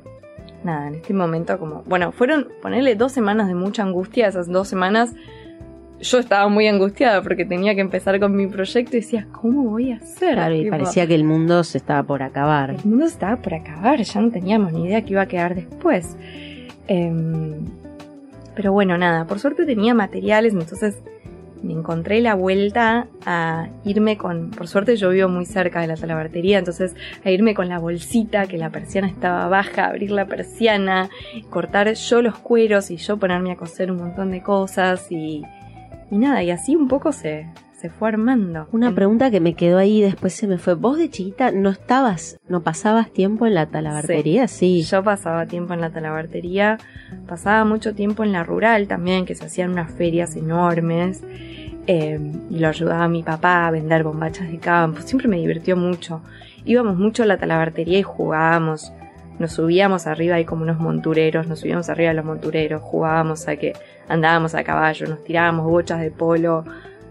nada, 0.62 0.86
en 0.86 0.94
este 0.94 1.12
momento 1.14 1.58
como, 1.58 1.82
bueno, 1.84 2.12
fueron 2.12 2.46
ponerle 2.62 2.94
dos 2.94 3.10
semanas 3.10 3.48
de 3.48 3.54
mucha 3.54 3.82
angustia, 3.82 4.28
esas 4.28 4.46
dos 4.46 4.68
semanas 4.68 5.14
yo 6.00 6.18
estaba 6.18 6.48
muy 6.48 6.66
angustiada 6.68 7.22
porque 7.22 7.44
tenía 7.44 7.74
que 7.74 7.80
empezar 7.80 8.18
con 8.20 8.34
mi 8.36 8.46
proyecto 8.46 8.96
y 8.96 9.00
decía, 9.00 9.26
¿cómo 9.32 9.64
voy 9.64 9.92
a 9.92 9.96
hacer? 9.96 10.34
Claro, 10.34 10.54
y 10.54 10.64
Tipo, 10.64 10.70
parecía 10.70 11.06
que 11.06 11.14
el 11.14 11.24
mundo 11.24 11.64
se 11.64 11.78
estaba 11.78 12.02
por 12.02 12.22
acabar. 12.22 12.70
el 12.70 12.84
mundo 12.84 13.06
estaba 13.06 13.36
por 13.36 13.54
acabar, 13.54 14.00
ya 14.00 14.20
no 14.20 14.30
teníamos 14.30 14.72
ni 14.72 14.84
idea 14.86 15.02
qué 15.02 15.12
iba 15.12 15.22
a 15.22 15.26
quedar 15.26 15.54
después. 15.54 16.16
Em, 16.86 17.66
pero 18.54 18.72
bueno, 18.72 18.96
nada, 18.96 19.26
por 19.26 19.38
suerte 19.38 19.66
tenía 19.66 19.94
materiales, 19.94 20.52
entonces 20.52 21.02
me 21.62 21.72
encontré 21.72 22.20
la 22.20 22.34
vuelta 22.34 23.08
a 23.26 23.68
irme 23.84 24.16
con, 24.16 24.50
por 24.50 24.68
suerte 24.68 24.96
yo 24.96 25.10
vivo 25.10 25.28
muy 25.28 25.44
cerca 25.44 25.80
de 25.80 25.88
la 25.88 25.96
talabartería, 25.96 26.58
entonces 26.58 26.94
a 27.24 27.30
irme 27.30 27.54
con 27.54 27.68
la 27.68 27.78
bolsita, 27.78 28.46
que 28.46 28.58
la 28.58 28.70
persiana 28.70 29.08
estaba 29.08 29.48
baja, 29.48 29.86
abrir 29.86 30.12
la 30.12 30.26
persiana, 30.26 31.10
cortar 31.50 31.92
yo 31.92 32.22
los 32.22 32.38
cueros 32.38 32.92
y 32.92 32.96
yo 32.96 33.16
ponerme 33.16 33.52
a 33.52 33.56
coser 33.56 33.90
un 33.90 33.98
montón 33.98 34.30
de 34.30 34.42
cosas 34.42 35.10
y, 35.10 35.42
y 36.10 36.18
nada, 36.18 36.42
y 36.42 36.50
así 36.50 36.74
un 36.76 36.88
poco 36.88 37.12
se, 37.12 37.46
se 37.80 37.90
fue 37.90 38.08
armando. 38.08 38.66
Una 38.72 38.94
pregunta 38.94 39.30
que 39.30 39.40
me 39.40 39.54
quedó 39.54 39.78
ahí 39.78 40.00
después 40.00 40.32
se 40.34 40.46
me 40.46 40.58
fue. 40.58 40.74
¿Vos 40.74 40.98
de 40.98 41.10
chiquita 41.10 41.50
no 41.52 41.70
estabas, 41.70 42.38
no 42.48 42.62
pasabas 42.62 43.12
tiempo 43.12 43.46
en 43.46 43.54
la 43.54 43.66
talabartería? 43.66 44.48
Sí. 44.48 44.82
Yo 44.82 45.02
pasaba 45.04 45.46
tiempo 45.46 45.74
en 45.74 45.80
la 45.80 45.90
talabartería, 45.90 46.78
pasaba 47.26 47.64
mucho 47.64 47.94
tiempo 47.94 48.24
en 48.24 48.32
la 48.32 48.42
rural 48.44 48.88
también, 48.88 49.24
que 49.26 49.34
se 49.34 49.44
hacían 49.46 49.70
unas 49.70 49.90
ferias 49.92 50.34
enormes. 50.36 51.22
eh, 51.90 52.20
y 52.50 52.58
lo 52.58 52.68
ayudaba 52.68 53.04
a 53.04 53.08
mi 53.08 53.22
papá 53.22 53.66
a 53.66 53.70
vender 53.70 54.04
bombachas 54.04 54.50
de 54.50 54.58
campo. 54.58 55.00
Siempre 55.00 55.26
me 55.26 55.38
divirtió 55.38 55.74
mucho. 55.74 56.20
Íbamos 56.66 56.98
mucho 56.98 57.22
a 57.22 57.26
la 57.26 57.38
talabartería 57.38 57.98
y 57.98 58.02
jugábamos. 58.02 58.92
Nos 59.38 59.52
subíamos 59.52 60.06
arriba, 60.06 60.36
hay 60.36 60.44
como 60.44 60.62
unos 60.62 60.78
montureros, 60.78 61.46
nos 61.46 61.60
subíamos 61.60 61.88
arriba 61.88 62.10
de 62.10 62.16
los 62.16 62.24
montureros, 62.24 62.82
jugábamos 62.82 63.46
a 63.48 63.56
que 63.56 63.72
andábamos 64.08 64.54
a 64.54 64.64
caballo, 64.64 65.06
nos 65.06 65.22
tirábamos 65.22 65.66
bochas 65.66 66.00
de 66.00 66.10
polo, 66.10 66.64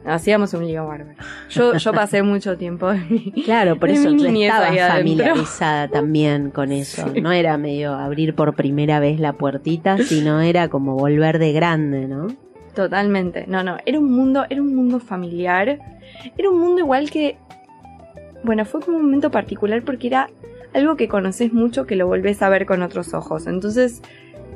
hacíamos 0.05 0.53
un 0.53 0.67
lío 0.67 0.85
bárbaro. 0.87 1.15
Yo, 1.49 1.75
yo 1.75 1.93
pasé 1.93 2.23
mucho 2.23 2.57
tiempo 2.57 2.91
mi, 3.09 3.31
Claro, 3.43 3.77
por 3.77 3.89
eso 3.89 4.09
ahí 4.09 4.79
adentro. 4.79 4.87
familiarizada 4.87 5.87
también 5.91 6.51
con 6.51 6.71
eso. 6.71 7.09
Sí. 7.13 7.21
No 7.21 7.31
era 7.31 7.57
medio 7.57 7.93
abrir 7.93 8.35
por 8.35 8.55
primera 8.55 8.99
vez 8.99 9.19
la 9.19 9.33
puertita, 9.33 9.97
sino 9.97 10.41
era 10.41 10.69
como 10.69 10.95
volver 10.95 11.39
de 11.39 11.53
grande, 11.53 12.07
¿no? 12.07 12.27
Totalmente. 12.73 13.45
No, 13.47 13.63
no, 13.63 13.77
era 13.85 13.99
un 13.99 14.11
mundo, 14.11 14.45
era 14.49 14.61
un 14.61 14.75
mundo 14.75 14.99
familiar. 14.99 15.79
Era 16.37 16.49
un 16.49 16.59
mundo 16.59 16.79
igual 16.79 17.09
que 17.09 17.37
bueno, 18.43 18.65
fue 18.65 18.81
como 18.81 18.97
un 18.97 19.03
momento 19.03 19.31
particular 19.31 19.81
porque 19.83 20.07
era 20.07 20.29
algo 20.73 20.95
que 20.95 21.08
conoces 21.08 21.53
mucho 21.53 21.86
que 21.86 21.95
lo 21.95 22.08
volvés 22.08 22.41
a 22.41 22.49
ver 22.49 22.65
con 22.65 22.82
otros 22.82 23.13
ojos. 23.13 23.47
Entonces, 23.47 24.01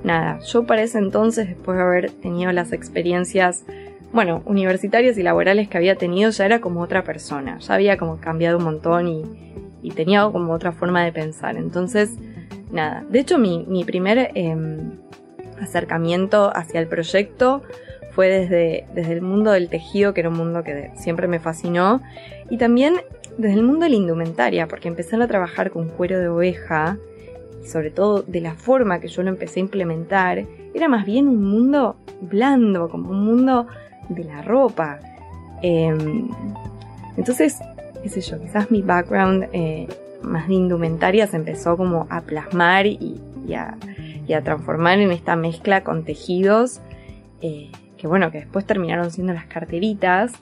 nada, 0.03 0.39
yo 0.39 0.65
para 0.65 0.83
ese 0.83 0.97
entonces, 0.97 1.47
después 1.47 1.77
de 1.77 1.83
haber 1.83 2.11
tenido 2.11 2.51
las 2.51 2.73
experiencias, 2.73 3.63
bueno, 4.13 4.41
universitarias 4.45 5.17
y 5.17 5.23
laborales 5.23 5.69
que 5.69 5.77
había 5.77 5.95
tenido, 5.95 6.29
ya 6.31 6.45
era 6.45 6.59
como 6.59 6.81
otra 6.81 7.03
persona. 7.03 7.59
Ya 7.59 7.73
había 7.73 7.97
como 7.97 8.17
cambiado 8.17 8.57
un 8.57 8.65
montón 8.65 9.07
y, 9.07 9.23
y 9.81 9.91
tenía 9.91 10.29
como 10.31 10.53
otra 10.53 10.71
forma 10.71 11.03
de 11.03 11.11
pensar. 11.11 11.55
Entonces, 11.55 12.11
nada. 12.71 13.05
De 13.09 13.19
hecho, 13.19 13.37
mi, 13.37 13.65
mi 13.67 13.83
primer 13.83 14.31
em, 14.35 14.91
acercamiento 15.59 16.51
hacia 16.55 16.79
el 16.79 16.87
proyecto 16.87 17.63
fue 18.11 18.27
desde, 18.27 18.85
desde 18.93 19.13
el 19.13 19.21
mundo 19.21 19.51
del 19.51 19.69
tejido, 19.69 20.13
que 20.13 20.21
era 20.21 20.29
un 20.29 20.37
mundo 20.37 20.63
que 20.63 20.91
siempre 20.95 21.27
me 21.27 21.39
fascinó, 21.39 22.01
y 22.49 22.57
también 22.57 22.95
desde 23.37 23.55
el 23.55 23.63
mundo 23.63 23.85
de 23.85 23.89
la 23.89 23.95
indumentaria, 23.95 24.67
porque 24.67 24.87
empecé 24.87 25.15
a 25.15 25.27
trabajar 25.27 25.71
con 25.71 25.89
cuero 25.89 26.19
de 26.19 26.27
oveja, 26.27 26.97
sobre 27.63 27.91
todo 27.91 28.23
de 28.23 28.41
la 28.41 28.55
forma 28.55 28.99
que 28.99 29.07
yo 29.07 29.23
lo 29.23 29.29
empecé 29.29 29.59
a 29.59 29.63
implementar, 29.63 30.45
era 30.73 30.87
más 30.87 31.05
bien 31.05 31.27
un 31.27 31.43
mundo 31.43 31.97
blando, 32.21 32.89
como 32.89 33.11
un 33.11 33.25
mundo 33.25 33.67
de 34.09 34.23
la 34.23 34.41
ropa. 34.41 34.99
Em, 35.61 36.29
entonces, 37.17 37.59
qué 38.01 38.09
sé 38.09 38.21
yo, 38.21 38.39
quizás 38.39 38.71
mi 38.71 38.81
background 38.81 39.47
eh, 39.53 39.87
más 40.21 40.47
de 40.47 40.55
indumentaria 40.55 41.27
se 41.27 41.37
empezó 41.37 41.77
como 41.77 42.07
a 42.09 42.21
plasmar 42.21 42.85
y, 42.85 43.19
y 43.47 43.53
a, 43.53 43.77
y 44.27 44.33
a 44.33 44.43
transformar 44.43 44.99
en 44.99 45.11
esta 45.11 45.35
mezcla 45.35 45.83
con 45.83 46.03
tejidos, 46.03 46.81
eh, 47.41 47.71
que 47.97 48.07
bueno, 48.07 48.31
que 48.31 48.39
después 48.39 48.65
terminaron 48.65 49.11
siendo 49.11 49.33
las 49.33 49.45
carteritas, 49.45 50.33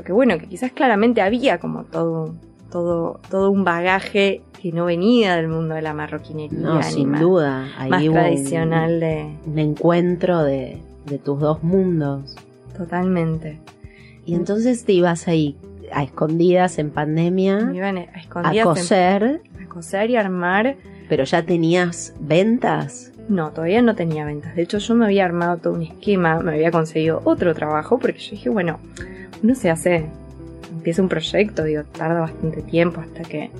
pero 0.00 0.04
que 0.06 0.12
bueno, 0.12 0.38
que 0.38 0.46
quizás 0.46 0.72
claramente 0.72 1.20
había 1.20 1.58
como 1.58 1.84
todo, 1.84 2.34
todo, 2.70 3.20
todo 3.30 3.50
un 3.50 3.64
bagaje 3.64 4.42
que 4.62 4.72
no 4.72 4.86
venía 4.86 5.36
del 5.36 5.48
mundo 5.48 5.74
de 5.74 5.82
la 5.82 5.92
marroquinería, 5.94 6.58
No, 6.58 6.82
sin 6.82 7.10
más, 7.10 7.20
duda. 7.20 7.68
Ahí 7.78 7.90
más 7.90 8.02
hubo 8.02 8.08
un- 8.08 8.14
tradicional 8.14 9.00
de 9.00 9.30
Un, 9.46 9.58
encuentro 9.58 10.42
de, 10.42 10.78
de 11.06 11.18
tus 11.18 11.38
dos 11.40 11.62
mundos. 11.62 12.34
totalmente. 12.76 13.60
Y 14.24 14.34
entonces 14.34 14.84
te 14.84 14.92
ibas 14.92 15.28
ahí 15.28 15.56
a 15.92 16.02
escondidas 16.02 16.78
en 16.78 16.90
pandemia 16.90 17.58
Me 17.66 17.76
iban 17.76 17.98
a 17.98 18.00
a 18.00 18.20
escondidas 18.20 18.64
coser, 18.64 19.22
en- 19.58 19.64
a 19.64 19.68
coser 19.68 20.10
y 20.10 20.16
armar. 20.16 20.76
pero 21.08 21.24
ya 21.24 21.42
tenías 21.44 22.14
ventas. 22.20 23.12
No, 23.30 23.50
todavía 23.52 23.80
no 23.80 23.94
tenía 23.94 24.24
ventas. 24.24 24.56
De 24.56 24.62
hecho, 24.62 24.78
yo 24.78 24.94
me 24.94 25.06
había 25.06 25.24
armado 25.24 25.56
todo 25.56 25.74
un 25.74 25.82
esquema, 25.82 26.40
me 26.40 26.52
había 26.52 26.70
conseguido 26.70 27.22
otro 27.24 27.54
trabajo, 27.54 27.98
porque 27.98 28.18
yo 28.18 28.32
dije, 28.32 28.50
bueno, 28.50 28.80
uno 29.42 29.54
se 29.54 29.70
hace 29.70 30.06
empieza 30.72 31.02
un 31.02 31.08
proyecto, 31.08 31.62
digo, 31.62 31.84
tarda 31.84 32.20
bastante 32.20 32.62
tiempo 32.62 33.00
hasta 33.00 33.22
que 33.22 33.50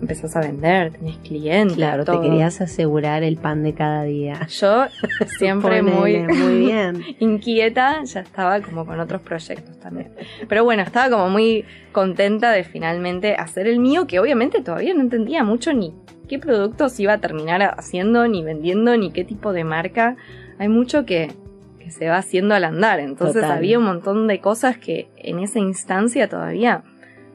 empezás 0.00 0.36
a 0.36 0.40
vender, 0.40 0.92
tenés 0.92 1.16
clientes. 1.18 1.76
Claro, 1.76 2.04
todo. 2.04 2.20
te 2.20 2.28
querías 2.28 2.60
asegurar 2.60 3.24
el 3.24 3.36
pan 3.36 3.64
de 3.64 3.74
cada 3.74 4.04
día. 4.04 4.46
Yo 4.46 4.84
siempre 5.38 5.82
muy, 5.82 6.18
muy 6.18 6.58
bien. 6.58 7.02
inquieta, 7.18 8.04
ya 8.04 8.20
estaba 8.20 8.60
como 8.60 8.86
con 8.86 9.00
otros 9.00 9.20
proyectos 9.22 9.78
también. 9.80 10.12
Pero 10.48 10.62
bueno, 10.62 10.82
estaba 10.82 11.10
como 11.10 11.28
muy 11.28 11.64
contenta 11.90 12.52
de 12.52 12.62
finalmente 12.62 13.34
hacer 13.34 13.66
el 13.66 13.80
mío, 13.80 14.06
que 14.06 14.20
obviamente 14.20 14.62
todavía 14.62 14.94
no 14.94 15.00
entendía 15.00 15.42
mucho 15.42 15.72
ni 15.72 15.92
qué 16.28 16.38
productos 16.38 16.98
iba 17.00 17.14
a 17.14 17.18
terminar 17.18 17.62
haciendo, 17.76 18.28
ni 18.28 18.42
vendiendo, 18.44 18.96
ni 18.96 19.10
qué 19.10 19.24
tipo 19.24 19.52
de 19.52 19.64
marca. 19.64 20.16
Hay 20.58 20.68
mucho 20.68 21.04
que, 21.04 21.32
que 21.80 21.90
se 21.90 22.08
va 22.08 22.18
haciendo 22.18 22.54
al 22.54 22.64
andar, 22.64 23.00
entonces 23.00 23.42
Total. 23.42 23.56
había 23.58 23.78
un 23.78 23.84
montón 23.86 24.26
de 24.28 24.40
cosas 24.40 24.76
que 24.78 25.08
en 25.16 25.38
esa 25.40 25.58
instancia 25.58 26.28
todavía 26.28 26.82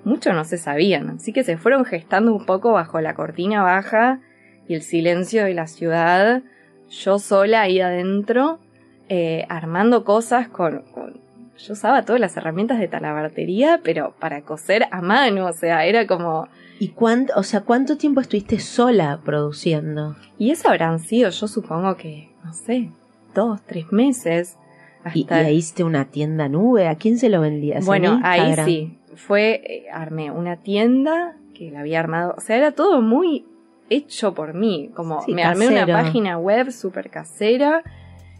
mucho 0.05 0.33
no 0.33 0.43
se 0.43 0.57
sabían, 0.57 1.09
así 1.11 1.31
que 1.33 1.43
se 1.43 1.57
fueron 1.57 1.85
gestando 1.85 2.33
un 2.33 2.45
poco 2.45 2.73
bajo 2.73 2.99
la 3.01 3.13
cortina 3.13 3.63
baja 3.63 4.19
y 4.67 4.75
el 4.75 4.81
silencio 4.81 5.45
de 5.45 5.53
la 5.53 5.67
ciudad, 5.67 6.41
yo 6.89 7.19
sola 7.19 7.61
ahí 7.61 7.79
adentro, 7.79 8.59
eh, 9.09 9.45
armando 9.49 10.03
cosas 10.03 10.47
con, 10.49 10.81
con- 10.93 11.21
Yo 11.57 11.73
usaba 11.73 12.03
todas 12.03 12.19
las 12.19 12.35
herramientas 12.35 12.79
de 12.79 12.87
talabartería, 12.89 13.79
pero 13.83 14.13
para 14.19 14.41
coser 14.41 14.87
a 14.91 15.01
mano, 15.01 15.45
o 15.47 15.53
sea, 15.53 15.85
era 15.85 16.05
como... 16.07 16.47
¿Y 16.83 16.89
cuánto, 16.89 17.31
o 17.37 17.43
sea, 17.43 17.61
cuánto 17.61 17.95
tiempo 17.95 18.19
estuviste 18.19 18.59
sola 18.59 19.21
produciendo? 19.23 20.17
Y 20.37 20.51
eso 20.51 20.67
habrán 20.67 20.99
sido, 20.99 21.29
yo 21.29 21.47
supongo 21.47 21.95
que, 21.95 22.29
no 22.43 22.51
sé, 22.51 22.89
dos, 23.33 23.61
tres 23.65 23.89
meses. 23.93 24.57
Y, 25.13 25.21
y 25.21 25.33
ahí 25.33 25.55
hiciste 25.55 25.85
una 25.85 26.11
tienda 26.11 26.49
nube. 26.49 26.89
¿A 26.89 26.95
quién 26.95 27.17
se 27.17 27.29
lo 27.29 27.39
vendías? 27.39 27.79
¿En 27.79 27.85
Bueno, 27.85 28.19
ahí 28.21 28.53
sí. 28.65 28.99
Fue, 29.15 29.61
eh, 29.63 29.85
armé 29.93 30.29
una 30.29 30.57
tienda 30.57 31.37
que 31.53 31.71
la 31.71 31.79
había 31.79 32.01
armado, 32.01 32.35
o 32.37 32.41
sea, 32.41 32.57
era 32.57 32.73
todo 32.73 33.01
muy 33.01 33.45
hecho 33.89 34.33
por 34.33 34.53
mí, 34.53 34.91
como 34.93 35.21
Sí, 35.21 35.33
me 35.33 35.43
armé 35.45 35.69
una 35.69 35.87
página 35.87 36.37
web 36.37 36.69
súper 36.69 37.09
casera, 37.09 37.81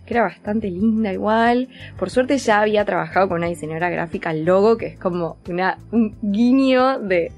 que 0.05 0.15
era 0.15 0.23
bastante 0.23 0.69
linda 0.69 1.13
igual. 1.13 1.69
Por 1.97 2.09
suerte 2.09 2.37
ya 2.37 2.59
había 2.59 2.83
trabajado 2.83 3.29
con 3.29 3.37
una 3.37 3.47
diseñadora 3.47 3.89
gráfica 3.89 4.33
logo, 4.33 4.75
que 4.75 4.87
es 4.87 4.97
como 4.97 5.37
una, 5.47 5.79
un 5.93 6.17
guiño 6.21 6.99
de, 6.99 7.31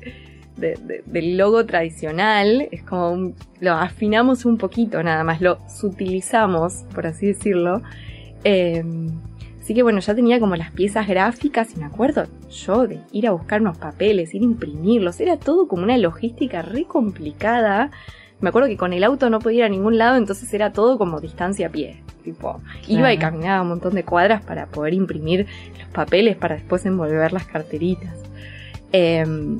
de- 0.57 0.77
de- 0.81 1.03
del 1.05 1.37
logo 1.37 1.65
tradicional, 1.65 2.67
es 2.71 2.83
como 2.83 3.11
un- 3.11 3.35
lo 3.59 3.73
afinamos 3.73 4.45
un 4.45 4.57
poquito 4.57 5.01
nada 5.03 5.23
más, 5.23 5.41
lo 5.41 5.59
sutilizamos, 5.69 6.85
por 6.93 7.07
así 7.07 7.27
decirlo. 7.27 7.81
Eh, 8.43 8.83
Así 9.61 9.73
que 9.73 9.81
bueno, 9.81 9.99
ya 9.99 10.13
tenía 10.13 10.39
como 10.39 10.55
las 10.55 10.69
piezas 10.69 11.07
gráficas 11.07 11.75
y 11.75 11.79
me 11.79 11.85
acuerdo 11.85 12.27
yo 12.51 12.85
de 12.85 12.99
ir 13.11 13.25
a 13.25 13.31
buscar 13.31 13.61
unos 13.61 13.79
papeles, 13.79 14.31
ir 14.35 14.43
a 14.43 14.45
imprimirlos, 14.45 15.19
era 15.19 15.37
todo 15.37 15.67
como 15.67 15.81
una 15.81 15.97
logística 15.97 16.61
re 16.61 16.83
complicada. 16.83 17.89
Me 18.41 18.49
acuerdo 18.49 18.67
que 18.69 18.77
con 18.77 18.93
el 18.93 19.03
auto 19.03 19.27
no 19.31 19.39
podía 19.39 19.61
ir 19.61 19.63
a 19.63 19.69
ningún 19.69 19.97
lado, 19.97 20.17
entonces 20.17 20.53
era 20.53 20.71
todo 20.71 20.99
como 20.99 21.19
distancia 21.19 21.65
a 21.65 21.71
pie. 21.71 22.03
Tipo, 22.23 22.61
iba 22.87 23.11
y 23.11 23.17
caminaba 23.17 23.63
un 23.63 23.69
montón 23.69 23.95
de 23.95 24.03
cuadras 24.03 24.43
para 24.43 24.67
poder 24.67 24.93
imprimir 24.93 25.47
los 25.79 25.87
papeles 25.89 26.35
para 26.35 26.53
después 26.53 26.85
envolver 26.85 27.33
las 27.33 27.47
carteritas. 27.47 28.13
Em, 28.91 29.57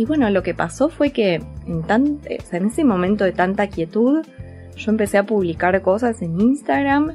y 0.00 0.06
bueno, 0.06 0.30
lo 0.30 0.42
que 0.42 0.54
pasó 0.54 0.88
fue 0.88 1.10
que 1.10 1.42
en, 1.66 1.82
tan, 1.82 2.20
o 2.22 2.42
sea, 2.42 2.58
en 2.58 2.68
ese 2.68 2.84
momento 2.84 3.24
de 3.24 3.32
tanta 3.32 3.66
quietud, 3.66 4.24
yo 4.74 4.90
empecé 4.90 5.18
a 5.18 5.24
publicar 5.26 5.82
cosas 5.82 6.22
en 6.22 6.40
Instagram 6.40 7.12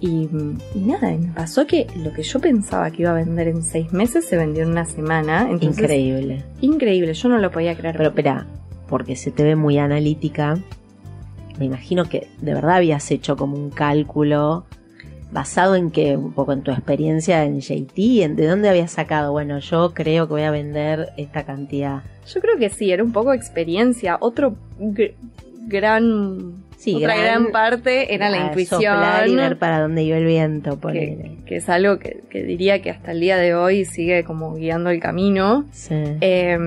y, 0.00 0.30
y 0.74 0.78
nada, 0.78 1.12
y 1.12 1.18
me 1.18 1.32
pasó 1.34 1.66
que 1.66 1.86
lo 2.02 2.10
que 2.14 2.22
yo 2.22 2.40
pensaba 2.40 2.90
que 2.90 3.02
iba 3.02 3.10
a 3.10 3.14
vender 3.14 3.48
en 3.48 3.62
seis 3.62 3.92
meses 3.92 4.24
se 4.24 4.38
vendió 4.38 4.62
en 4.62 4.70
una 4.70 4.86
semana. 4.86 5.42
Entonces, 5.42 5.82
Increíble. 5.82 6.42
Increíble, 6.62 7.12
yo 7.12 7.28
no 7.28 7.36
lo 7.36 7.50
podía 7.50 7.76
creer. 7.76 7.98
Pero 7.98 8.08
espera, 8.08 8.46
porque 8.88 9.14
se 9.14 9.30
te 9.30 9.44
ve 9.44 9.54
muy 9.54 9.76
analítica, 9.76 10.54
me 11.58 11.66
imagino 11.66 12.06
que 12.06 12.28
de 12.40 12.54
verdad 12.54 12.76
habías 12.76 13.10
hecho 13.10 13.36
como 13.36 13.58
un 13.58 13.68
cálculo 13.68 14.64
basado 15.32 15.74
en 15.76 15.90
que 15.90 16.16
un 16.16 16.32
poco 16.32 16.52
en 16.52 16.62
tu 16.62 16.70
experiencia 16.70 17.44
en 17.44 17.60
JT, 17.60 18.22
en 18.22 18.36
de 18.36 18.46
dónde 18.46 18.68
habías 18.68 18.90
sacado, 18.92 19.32
bueno, 19.32 19.58
yo 19.58 19.92
creo 19.94 20.26
que 20.26 20.32
voy 20.34 20.42
a 20.42 20.50
vender 20.50 21.08
esta 21.16 21.44
cantidad. 21.44 22.02
Yo 22.32 22.40
creo 22.40 22.58
que 22.58 22.68
sí, 22.68 22.92
era 22.92 23.02
un 23.02 23.12
poco 23.12 23.32
experiencia. 23.32 24.18
Otro 24.20 24.54
gr- 24.78 25.14
gran, 25.66 26.62
Sí, 26.76 26.96
otra 26.96 27.16
gran, 27.16 27.50
parte 27.52 28.12
era 28.14 28.28
la 28.28 28.46
intuición. 28.46 28.82
y 29.28 29.34
ver 29.36 29.56
para 29.56 29.80
dónde 29.80 30.02
iba 30.02 30.16
el 30.18 30.26
viento, 30.26 30.78
por 30.78 30.92
que, 30.92 31.38
que 31.46 31.56
es 31.56 31.68
algo 31.68 31.98
que, 31.98 32.22
que 32.28 32.42
diría 32.42 32.82
que 32.82 32.90
hasta 32.90 33.12
el 33.12 33.20
día 33.20 33.36
de 33.38 33.54
hoy 33.54 33.84
sigue 33.84 34.24
como 34.24 34.54
guiando 34.56 34.90
el 34.90 35.00
camino. 35.00 35.64
Sí. 35.72 35.94
Eh, 36.20 36.58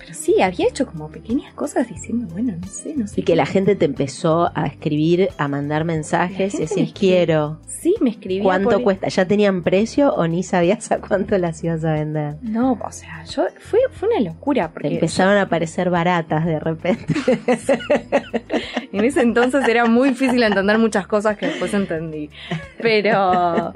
pero 0.00 0.14
sí, 0.14 0.40
había 0.40 0.66
hecho 0.66 0.86
como 0.86 1.10
pequeñas 1.10 1.52
cosas 1.52 1.86
diciendo, 1.86 2.26
bueno, 2.32 2.54
no 2.58 2.66
sé, 2.66 2.94
no 2.96 3.06
sé. 3.06 3.20
Y 3.20 3.22
que 3.22 3.36
la 3.36 3.44
gente 3.44 3.76
te 3.76 3.84
empezó 3.84 4.50
a 4.54 4.66
escribir, 4.66 5.28
a 5.36 5.46
mandar 5.46 5.84
mensajes 5.84 6.54
y 6.54 6.60
decir 6.60 6.94
quiero. 6.94 7.60
Sí, 7.66 7.94
me 8.00 8.08
escribía. 8.10 8.42
¿Cuánto 8.42 8.70
por- 8.70 8.82
cuesta? 8.82 9.08
¿Ya 9.08 9.26
tenían 9.26 9.62
precio 9.62 10.14
o 10.14 10.26
ni 10.26 10.42
sabías 10.42 10.90
a 10.90 10.98
cuánto 11.00 11.36
las 11.36 11.62
ibas 11.62 11.84
a 11.84 11.92
vender? 11.92 12.36
No, 12.40 12.78
o 12.82 12.92
sea, 12.92 13.24
yo 13.24 13.44
fue, 13.58 13.80
fue 13.92 14.08
una 14.08 14.20
locura 14.20 14.68
Te 14.68 14.72
porque 14.72 14.88
empezaron 14.88 15.36
a 15.36 15.48
parecer 15.50 15.90
baratas 15.90 16.46
de 16.46 16.58
repente. 16.58 17.14
En 18.92 19.04
ese 19.04 19.20
entonces 19.20 19.66
era 19.68 19.86
muy 19.86 20.10
difícil 20.10 20.42
entender 20.42 20.76
muchas 20.76 21.06
cosas 21.06 21.36
que 21.36 21.46
después 21.46 21.72
entendí. 21.74 22.28
Pero 22.80 23.72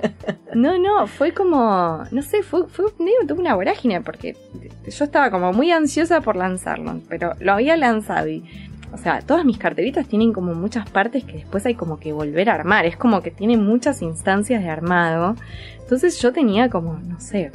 no, 0.55 0.79
no, 0.79 1.07
fue 1.07 1.33
como, 1.33 2.03
no 2.11 2.23
sé, 2.23 2.43
fue, 2.43 2.67
fue 2.69 2.87
tuve 3.27 3.41
una 3.41 3.55
vorágine 3.55 4.01
porque 4.01 4.37
yo 4.85 5.05
estaba 5.05 5.31
como 5.31 5.53
muy 5.53 5.71
ansiosa 5.71 6.14
por 6.21 6.37
lanzarlo, 6.37 7.01
pero 7.09 7.35
lo 7.41 7.53
había 7.53 7.77
lanzado 7.77 8.29
y, 8.29 8.45
o 8.93 8.99
sea, 8.99 9.21
todas 9.21 9.45
mis 9.45 9.59
carteritas 9.59 10.07
tienen 10.07 10.33
como 10.33 10.55
muchas 10.55 10.89
partes 10.89 11.25
que 11.25 11.39
después 11.39 11.67
hay 11.67 11.75
como 11.75 11.99
que 11.99 12.13
volver 12.13 12.51
a 12.51 12.55
armar, 12.55 12.87
es 12.87 12.97
como 12.97 13.23
que 13.23 13.31
tienen 13.31 13.65
muchas 13.65 14.03
instancias 14.03 14.63
de 14.63 14.71
armado. 14.71 15.37
Entonces 15.81 16.21
yo 16.21 16.33
tenía 16.33 16.71
como, 16.71 16.99
no 16.99 17.21
sé, 17.21 17.51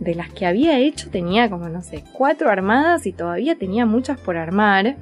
de 0.00 0.14
las 0.14 0.30
que 0.30 0.46
había 0.46 0.78
hecho 0.78 1.10
tenía 1.10 1.50
como, 1.50 1.68
no 1.68 1.82
sé, 1.82 2.04
cuatro 2.12 2.50
armadas 2.50 3.06
y 3.06 3.12
todavía 3.12 3.56
tenía 3.56 3.86
muchas 3.86 4.18
por 4.18 4.36
armar. 4.36 4.96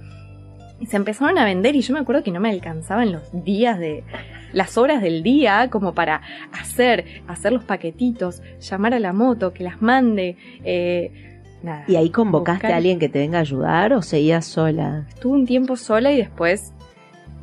Se 0.86 0.96
empezaron 0.96 1.38
a 1.38 1.44
vender 1.44 1.76
y 1.76 1.80
yo 1.80 1.94
me 1.94 2.00
acuerdo 2.00 2.22
que 2.22 2.30
no 2.30 2.40
me 2.40 2.50
alcanzaban 2.50 3.12
los 3.12 3.22
días 3.44 3.78
de 3.78 4.04
las 4.52 4.78
horas 4.78 5.02
del 5.02 5.22
día 5.22 5.68
como 5.70 5.94
para 5.94 6.22
hacer, 6.52 7.22
hacer 7.26 7.52
los 7.52 7.64
paquetitos, 7.64 8.42
llamar 8.60 8.94
a 8.94 9.00
la 9.00 9.12
moto, 9.12 9.52
que 9.52 9.64
las 9.64 9.82
mande, 9.82 10.36
eh, 10.64 11.27
nada. 11.62 11.84
¿Y 11.88 11.96
ahí 11.96 12.10
convocaste 12.10 12.66
Buscar- 12.66 12.72
a 12.72 12.76
alguien 12.76 12.98
que 12.98 13.08
te 13.08 13.18
venga 13.18 13.38
a 13.38 13.42
ayudar 13.42 13.92
o 13.92 14.02
seguías 14.02 14.44
sola? 14.46 15.06
Estuve 15.08 15.32
un 15.34 15.46
tiempo 15.46 15.76
sola 15.76 16.12
y 16.12 16.16
después 16.18 16.72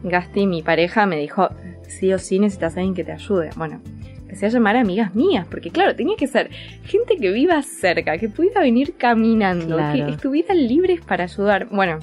Gasti, 0.04 0.46
mi 0.46 0.62
pareja, 0.62 1.06
me 1.08 1.18
dijo, 1.18 1.50
sí 1.88 2.14
o 2.14 2.20
sí 2.20 2.38
necesitas 2.40 2.76
a 2.76 2.80
alguien 2.80 2.94
que 2.94 3.04
te 3.04 3.12
ayude. 3.12 3.50
Bueno, 3.56 3.82
empecé 4.20 4.46
a 4.46 4.50
llamar 4.50 4.76
a 4.76 4.82
amigas 4.82 5.16
mías, 5.16 5.48
porque 5.50 5.72
claro, 5.72 5.96
tenía 5.96 6.16
que 6.16 6.28
ser 6.28 6.52
gente 6.84 7.18
que 7.18 7.32
viva 7.32 7.60
cerca, 7.64 8.18
que 8.20 8.30
pudiera 8.30 8.62
venir 8.62 8.96
caminando, 8.98 9.78
Claro. 9.78 10.06
que 10.06 10.12
estuvieran 10.12 10.68
libres 10.68 11.02
para 11.02 11.24
ayudar. 11.24 11.70
Bueno, 11.72 12.00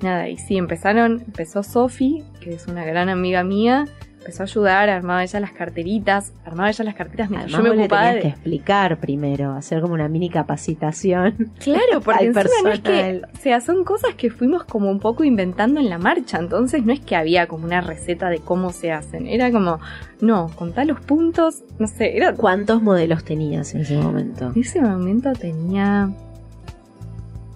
nada, 0.00 0.28
y 0.28 0.36
sí, 0.36 0.56
empezaron, 0.56 1.22
empezó 1.26 1.62
Sofi, 1.62 2.24
que 2.40 2.54
es 2.54 2.66
una 2.66 2.84
gran 2.84 3.08
amiga 3.08 3.44
mía, 3.44 3.84
empezó 4.22 4.44
a 4.44 4.46
ayudar, 4.46 4.88
armaba 4.88 5.24
ella 5.24 5.40
las 5.40 5.50
carteritas, 5.50 6.32
armaba 6.44 6.70
ella 6.70 6.84
las 6.84 6.94
carteritas 6.94 7.28
mientras 7.28 7.52
Además, 7.54 7.66
yo 7.66 7.70
me 7.70 7.76
le 7.76 7.82
ocupaba 7.82 8.14
de... 8.14 8.20
que 8.20 8.28
explicar 8.28 8.98
primero, 8.98 9.52
hacer 9.52 9.80
como 9.80 9.94
una 9.94 10.08
mini 10.08 10.30
capacitación. 10.30 11.50
Claro, 11.58 12.00
porque 12.04 12.26
encima 12.26 12.44
no 12.62 12.70
es 12.70 12.80
que, 12.80 12.90
personal. 12.90 13.28
o 13.34 13.38
sea, 13.38 13.60
son 13.60 13.84
cosas 13.84 14.14
que 14.14 14.30
fuimos 14.30 14.64
como 14.64 14.90
un 14.90 15.00
poco 15.00 15.24
inventando 15.24 15.80
en 15.80 15.90
la 15.90 15.98
marcha, 15.98 16.38
entonces 16.38 16.84
no 16.84 16.92
es 16.92 17.00
que 17.00 17.16
había 17.16 17.48
como 17.48 17.64
una 17.64 17.80
receta 17.80 18.30
de 18.30 18.38
cómo 18.38 18.70
se 18.70 18.92
hacen, 18.92 19.26
era 19.26 19.50
como, 19.50 19.80
no, 20.20 20.50
contá 20.54 20.84
los 20.84 21.00
puntos, 21.00 21.64
no 21.78 21.88
sé, 21.88 22.16
era... 22.16 22.32
¿Cuántos 22.34 22.80
modelos 22.80 23.24
tenías 23.24 23.74
en 23.74 23.80
ese 23.80 23.96
momento? 23.98 24.52
En 24.54 24.60
ese 24.60 24.80
momento 24.80 25.32
tenía, 25.32 26.10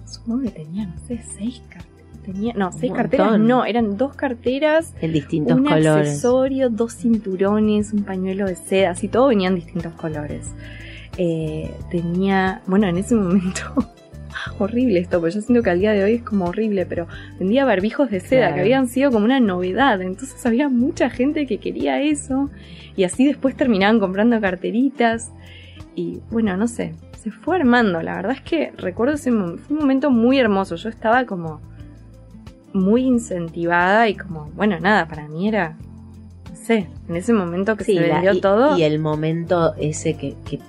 supongo 0.05 0.43
que 0.43 0.51
tenía, 0.51 0.85
no 0.85 0.97
sé, 1.07 1.21
seis 1.23 1.61
carteras, 1.69 1.86
tenía, 2.27 2.53
no, 2.55 2.71
seis 2.71 2.91
carteras, 2.93 3.27
montón. 3.31 3.47
no, 3.47 3.65
eran 3.65 3.97
dos 3.97 4.13
carteras, 4.15 4.93
En 5.01 5.13
distintos 5.13 5.57
un 5.57 5.63
colores. 5.65 5.87
accesorio, 6.09 6.69
dos 6.69 6.93
cinturones, 6.95 7.93
un 7.93 8.03
pañuelo 8.03 8.45
de 8.45 8.55
seda, 8.55 8.91
así 8.91 9.07
todo 9.07 9.27
venía 9.29 9.47
en 9.47 9.55
distintos 9.55 9.93
colores. 9.93 10.53
Eh, 11.17 11.71
tenía, 11.89 12.61
bueno, 12.67 12.87
en 12.87 12.97
ese 12.97 13.15
momento, 13.23 13.63
horrible 14.59 14.99
esto, 14.99 15.19
porque 15.19 15.35
yo 15.35 15.41
siento 15.41 15.63
que 15.63 15.69
al 15.71 15.79
día 15.79 15.93
de 15.93 16.03
hoy 16.03 16.13
es 16.13 16.23
como 16.23 16.45
horrible, 16.45 16.85
pero 16.85 17.07
vendía 17.39 17.65
barbijos 17.65 18.11
de 18.11 18.19
seda 18.19 18.41
Claro. 18.47 18.55
que 18.55 18.61
habían 18.61 18.87
sido 18.87 19.11
como 19.11 19.25
una 19.25 19.39
novedad, 19.39 20.01
entonces 20.01 20.45
había 20.45 20.69
mucha 20.69 21.09
gente 21.09 21.45
que 21.47 21.57
quería 21.57 22.01
eso 22.01 22.49
y 22.95 23.03
así 23.03 23.25
después 23.25 23.55
terminaban 23.55 23.99
comprando 23.99 24.39
carteritas 24.41 25.31
y 25.95 26.19
bueno, 26.29 26.55
no 26.57 26.67
sé, 26.67 26.93
se 27.19 27.31
fue 27.31 27.55
armando, 27.55 28.01
la 28.03 28.15
verdad 28.15 28.33
es 28.33 28.41
que 28.41 28.71
recuerdo 28.77 29.15
ese 29.15 29.31
momento, 29.31 29.63
fue 29.63 29.75
un 29.77 29.81
momento 29.81 30.11
muy 30.11 30.37
hermoso, 30.37 30.75
yo 30.75 30.89
estaba 30.89 31.25
como 31.25 31.59
muy 32.73 33.03
incentivada 33.03 34.07
y 34.09 34.15
como, 34.15 34.49
bueno, 34.55 34.79
nada, 34.79 35.07
para 35.07 35.27
mí 35.27 35.47
era, 35.47 35.75
no 36.49 36.55
sé, 36.55 36.87
en 37.09 37.15
ese 37.15 37.33
momento 37.33 37.75
que 37.75 37.83
Sí, 37.83 37.95
se 37.95 38.07
la- 38.07 38.15
vendió 38.15 38.33
y, 38.33 38.41
todo. 38.41 38.77
y 38.77 38.83
el 38.83 38.99
momento 38.99 39.73
ese 39.75 40.15
que, 40.15 40.35
que 40.45 40.59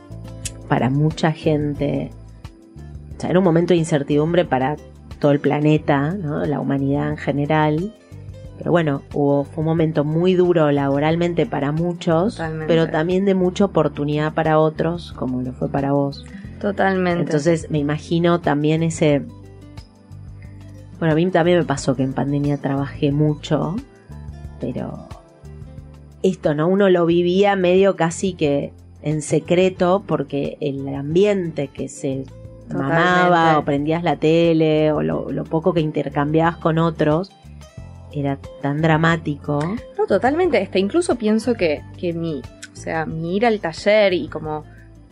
para 0.69 0.91
mucha 0.91 1.33
gente 1.33 2.11
o 3.17 3.21
sea, 3.21 3.31
era 3.31 3.39
un 3.41 3.45
momento 3.45 3.75
de 3.75 3.79
incertidumbre 3.79 4.45
para 4.45 4.77
todo 5.19 5.33
el 5.33 5.41
planeta, 5.41 6.13
¿no? 6.13 6.45
la 6.47 6.61
humanidad 6.61 7.11
en 7.11 7.17
general. 7.17 7.93
Pero 8.59 8.71
bueno, 8.71 9.03
hubo, 9.13 9.45
fue 9.45 9.63
un 9.63 9.67
momento 9.67 10.05
muy 10.05 10.35
duro 10.35 10.71
laboralmente 10.71 11.47
para 11.47 11.73
muchos, 11.73 12.35
Totalmente. 12.37 12.67
pero 12.67 12.89
también 12.91 13.25
de 13.25 13.35
mucha 13.35 13.65
oportunidad 13.65 14.35
para 14.35 14.59
otros, 14.61 15.13
como 15.13 15.43
lo 15.43 15.53
fue 15.53 15.69
para 15.69 15.93
vos. 15.93 16.25
Totalmente. 16.61 17.23
Entonces 17.23 17.71
me 17.71 17.79
imagino 17.79 18.41
también 18.41 18.83
ese... 18.85 19.23
Bueno, 20.99 21.13
a 21.13 21.17
mí 21.17 21.27
también 21.31 21.59
me 21.59 21.65
pasó 21.65 21.95
que 21.95 22.03
en 22.03 22.13
pandemia 22.13 22.59
trabajé 22.59 23.13
mucho, 23.13 23.77
pero 24.61 25.09
esto, 26.23 26.55
¿no? 26.55 26.67
Uno 26.69 26.89
lo 26.89 27.07
vivía 27.07 27.55
medio 27.57 27.95
casi 27.97 28.33
que 28.35 28.73
en 29.03 29.23
secreto 29.23 30.03
porque 30.07 30.59
el 30.61 30.93
ambiente 30.95 31.69
que 31.69 31.89
se 31.89 32.25
Totalmente. 32.69 32.95
mamaba 33.03 33.59
o 33.59 33.65
prendías 33.65 34.03
la 34.03 34.17
tele 34.17 34.93
o 34.93 35.03
lo, 35.03 35.31
lo 35.31 35.45
poco 35.45 35.73
que 35.73 35.81
intercambiabas 35.81 36.57
con 36.57 36.79
otros 36.79 37.31
era 38.13 38.39
tan 38.61 38.83
dramático. 38.83 39.61
No, 39.97 40.07
totalmente. 40.07 40.61
Este, 40.61 40.79
incluso 40.79 41.17
pienso 41.17 41.55
que, 41.55 41.83
que 41.97 42.13
mi, 42.13 42.41
o 42.41 42.77
sea, 42.77 43.07
mi 43.07 43.37
ir 43.37 43.47
al 43.47 43.61
taller 43.61 44.13
y 44.15 44.29
como, 44.29 44.65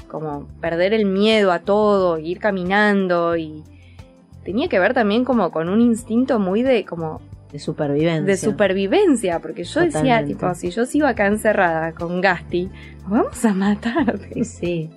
como 0.08 0.48
perder 0.60 0.92
el 0.94 1.06
miedo 1.06 1.52
a 1.52 1.60
todo, 1.60 2.18
ir 2.18 2.38
caminando 2.38 3.36
y 3.36 3.62
tenía 4.46 4.68
que 4.68 4.78
ver 4.78 4.94
también 4.94 5.24
como 5.24 5.50
con 5.50 5.68
un 5.68 5.80
instinto 5.82 6.38
muy 6.38 6.62
de 6.62 6.84
como 6.86 7.20
De 7.52 7.58
supervivencia. 7.58 8.22
de 8.24 8.36
supervivencia, 8.36 9.40
porque 9.40 9.64
yo 9.64 9.80
decía, 9.80 10.24
tipo, 10.24 10.54
si 10.54 10.70
yo 10.70 10.86
sigo 10.86 11.06
acá 11.06 11.26
encerrada 11.26 11.92
con 11.92 12.20
Gasti, 12.22 12.70
vamos 13.06 13.44
a 13.44 13.52
matar. 13.52 14.18
Sí, 14.32 14.44
sí. 14.44 14.90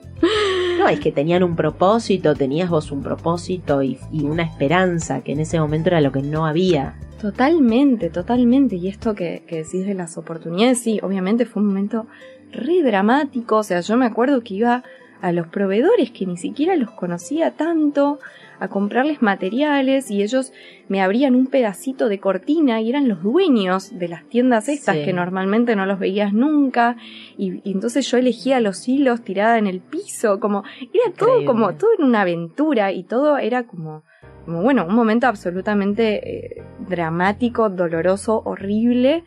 No, 0.77 0.87
es 0.89 0.99
que 0.99 1.11
tenían 1.11 1.43
un 1.43 1.55
propósito, 1.55 2.35
tenías 2.35 2.69
vos 2.69 2.91
un 2.91 3.01
propósito 3.01 3.81
y, 3.81 3.97
y 4.11 4.25
una 4.25 4.43
esperanza, 4.43 5.21
que 5.21 5.31
en 5.31 5.39
ese 5.39 5.59
momento 5.59 5.89
era 5.89 6.01
lo 6.01 6.11
que 6.11 6.21
no 6.21 6.45
había. 6.45 6.95
Totalmente, 7.21 8.09
totalmente. 8.09 8.75
Y 8.75 8.87
esto 8.89 9.15
que, 9.15 9.43
que 9.47 9.63
decís 9.63 9.85
de 9.85 9.93
las 9.93 10.17
oportunidades, 10.17 10.79
sí, 10.79 10.99
obviamente 11.01 11.45
fue 11.45 11.61
un 11.61 11.69
momento 11.69 12.05
re 12.51 12.81
dramático. 12.83 13.57
O 13.57 13.63
sea, 13.63 13.79
yo 13.81 13.95
me 13.97 14.05
acuerdo 14.05 14.41
que 14.41 14.55
iba 14.55 14.83
a 15.21 15.31
los 15.31 15.47
proveedores 15.47 16.11
que 16.11 16.25
ni 16.25 16.37
siquiera 16.37 16.75
los 16.75 16.91
conocía 16.91 17.51
tanto 17.51 18.19
a 18.59 18.67
comprarles 18.67 19.21
materiales 19.21 20.11
y 20.11 20.21
ellos 20.21 20.51
me 20.87 21.01
abrían 21.01 21.35
un 21.35 21.47
pedacito 21.47 22.09
de 22.09 22.19
cortina 22.19 22.81
y 22.81 22.89
eran 22.89 23.07
los 23.07 23.23
dueños 23.23 23.97
de 23.97 24.07
las 24.07 24.23
tiendas 24.27 24.67
estas 24.69 24.95
Sí. 24.97 25.05
que 25.05 25.13
normalmente 25.13 25.75
no 25.75 25.85
los 25.85 25.99
veías 25.99 26.33
nunca 26.33 26.97
y, 27.37 27.61
y 27.63 27.71
entonces 27.71 28.09
yo 28.09 28.17
elegía 28.17 28.59
los 28.59 28.87
hilos 28.87 29.21
tirada 29.23 29.57
en 29.57 29.67
el 29.67 29.79
piso 29.81 30.39
como 30.39 30.63
era 30.81 31.13
todo 31.17 31.29
Increíble. 31.41 31.45
como 31.45 31.73
todo 31.75 31.89
en 31.97 32.03
una 32.05 32.21
aventura 32.21 32.91
y 32.91 33.03
todo 33.03 33.37
era 33.37 33.63
como 33.67 34.03
como 34.45 34.63
bueno, 34.63 34.85
un 34.87 34.95
momento 34.95 35.27
absolutamente 35.27 36.57
eh, 36.57 36.63
dramático, 36.87 37.69
doloroso, 37.69 38.41
horrible, 38.45 39.23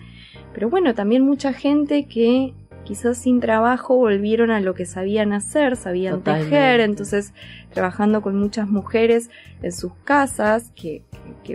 pero 0.53 0.69
bueno, 0.69 0.95
también 0.95 1.23
mucha 1.23 1.53
gente 1.53 2.07
que 2.07 2.55
quizás 2.93 3.17
sin 3.17 3.41
trabajo 3.41 3.97
volvieron 3.97 4.51
a 4.51 4.61
lo 4.61 4.75
que 4.75 4.85
sabían 4.85 5.33
hacer, 5.33 5.77
sabían 5.77 6.17
Totalmente. 6.17 6.51
tejer, 6.51 6.81
entonces 6.81 7.33
trabajando 7.73 8.21
con 8.21 8.37
muchas 8.37 8.69
mujeres 8.69 9.31
en 9.63 9.73
sus 9.73 9.95
casas, 10.05 10.73
que, 10.77 11.03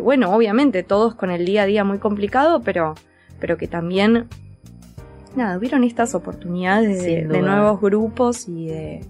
bueno, 0.02 0.34
obviamente 0.34 0.82
todos 0.82 1.14
con 1.14 1.30
el 1.30 1.46
día 1.46 1.62
a 1.62 1.66
día 1.68 1.84
muy 1.84 2.00
complicado, 2.00 2.64
pero, 2.64 2.96
pero 3.40 3.56
que 3.56 3.68
también, 3.68 4.26
nada, 5.36 5.60
hubieron 5.60 5.84
estas 5.84 6.16
oportunidades 6.16 7.04
de, 7.04 7.22
nuevos 7.26 7.80
grupos 7.82 8.50
y 8.50 8.66
de, 8.66 9.06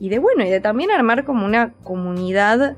y 0.00 0.08
de 0.08 0.18
bueno, 0.18 0.44
y 0.44 0.50
de 0.50 0.58
también 0.58 0.90
armar 0.90 1.24
como 1.24 1.46
una 1.46 1.74
comunidad 1.84 2.76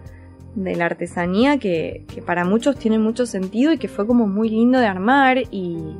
de 0.54 0.76
la 0.76 0.84
artesanía 0.84 1.56
que, 1.56 2.04
que 2.14 2.20
para 2.20 2.44
muchos 2.44 2.76
tiene 2.76 2.98
mucho 2.98 3.24
sentido 3.24 3.72
y 3.72 3.78
que 3.78 3.88
fue 3.88 4.06
como 4.06 4.26
muy 4.26 4.50
lindo 4.50 4.78
de 4.78 4.86
armar 4.86 5.38
y 5.50 5.96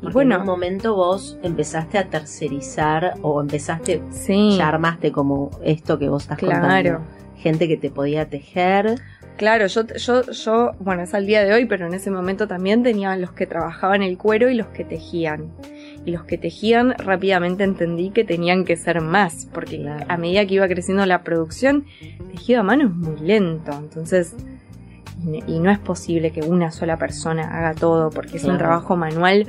Porque 0.00 0.14
bueno, 0.14 0.36
en 0.36 0.40
un 0.42 0.46
momento 0.46 0.94
vos 0.94 1.38
empezaste 1.42 1.98
a 1.98 2.04
tercerizar 2.04 3.14
o 3.22 3.40
empezaste, 3.40 4.00
sí, 4.10 4.56
ya 4.56 4.68
armaste 4.68 5.10
como 5.10 5.50
esto 5.64 5.98
que 5.98 6.08
vos 6.08 6.22
estás 6.22 6.38
claro. 6.38 6.60
contando. 6.60 7.00
Gente 7.36 7.68
que 7.68 7.76
te 7.76 7.90
podía 7.90 8.28
tejer. 8.28 8.96
Claro, 9.36 9.66
yo, 9.68 9.86
yo, 9.86 10.22
yo, 10.22 10.72
bueno, 10.80 11.02
es 11.02 11.14
al 11.14 11.26
día 11.26 11.44
de 11.44 11.52
hoy, 11.52 11.66
pero 11.66 11.86
en 11.86 11.94
ese 11.94 12.10
momento 12.10 12.48
también 12.48 12.82
tenían 12.82 13.20
los 13.20 13.32
que 13.32 13.46
trabajaban 13.46 14.02
el 14.02 14.18
cuero 14.18 14.50
y 14.50 14.54
los 14.54 14.66
que 14.68 14.84
tejían. 14.84 15.52
Y 16.04 16.10
los 16.10 16.24
que 16.24 16.38
tejían 16.38 16.94
rápidamente 16.98 17.62
entendí 17.62 18.10
que 18.10 18.24
tenían 18.24 18.64
que 18.64 18.76
ser 18.76 19.00
más, 19.00 19.48
porque 19.52 19.78
Claro. 19.78 20.06
a 20.08 20.16
medida 20.16 20.44
que 20.46 20.54
iba 20.54 20.66
creciendo 20.66 21.06
la 21.06 21.22
producción, 21.22 21.84
tejido 22.32 22.60
a 22.60 22.62
mano 22.64 22.86
es 22.88 22.94
muy 22.94 23.20
lento. 23.20 23.72
Entonces, 23.72 24.34
y, 25.46 25.58
no 25.58 25.70
es 25.70 25.78
posible 25.78 26.30
que 26.30 26.40
una 26.40 26.70
sola 26.70 26.96
persona 26.96 27.42
haga 27.56 27.74
todo, 27.74 28.10
porque 28.10 28.36
es 28.36 28.44
un 28.44 28.58
trabajo 28.58 28.96
manual 28.96 29.46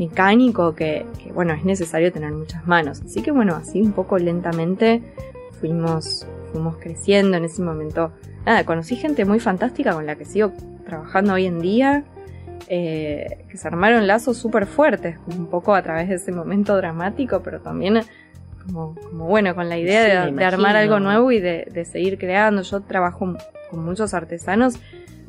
mecánico 0.00 0.74
que, 0.74 1.06
que, 1.22 1.30
bueno, 1.30 1.52
es 1.52 1.64
necesario 1.64 2.10
tener 2.10 2.32
muchas 2.32 2.66
manos. 2.66 3.02
Así 3.02 3.22
que 3.22 3.30
bueno, 3.30 3.54
así 3.54 3.82
un 3.82 3.92
poco 3.92 4.18
lentamente 4.18 5.02
fuimos, 5.60 6.26
fuimos 6.52 6.78
creciendo 6.78 7.36
en 7.36 7.44
ese 7.44 7.60
momento 7.60 8.10
nada, 8.46 8.64
conocí 8.64 8.96
gente 8.96 9.26
muy 9.26 9.40
fantástica 9.40 9.92
con 9.92 10.06
la 10.06 10.16
que 10.16 10.24
sigo 10.24 10.52
trabajando 10.86 11.34
hoy 11.34 11.44
en 11.44 11.60
día, 11.60 12.04
eh, 12.68 13.44
que 13.50 13.58
se 13.58 13.68
armaron 13.68 14.06
lazos 14.06 14.38
súper 14.38 14.66
fuertes, 14.66 15.18
un 15.26 15.46
poco 15.46 15.74
a 15.74 15.82
través 15.82 16.08
de 16.08 16.14
ese 16.14 16.32
momento 16.32 16.76
dramático, 16.76 17.42
pero 17.42 17.60
también 17.60 18.00
como, 18.64 18.94
como 18.94 19.26
bueno, 19.26 19.54
con 19.54 19.68
la 19.68 19.76
idea 19.76 20.26
Sí, 20.26 20.34
de, 20.34 20.44
armar 20.44 20.76
algo 20.76 20.98
nuevo 20.98 21.30
y 21.30 21.40
de, 21.40 21.68
de 21.70 21.84
seguir 21.84 22.16
creando. 22.18 22.62
Yo 22.62 22.80
trabajo 22.80 23.36
con 23.70 23.84
muchos 23.84 24.14
artesanos 24.14 24.80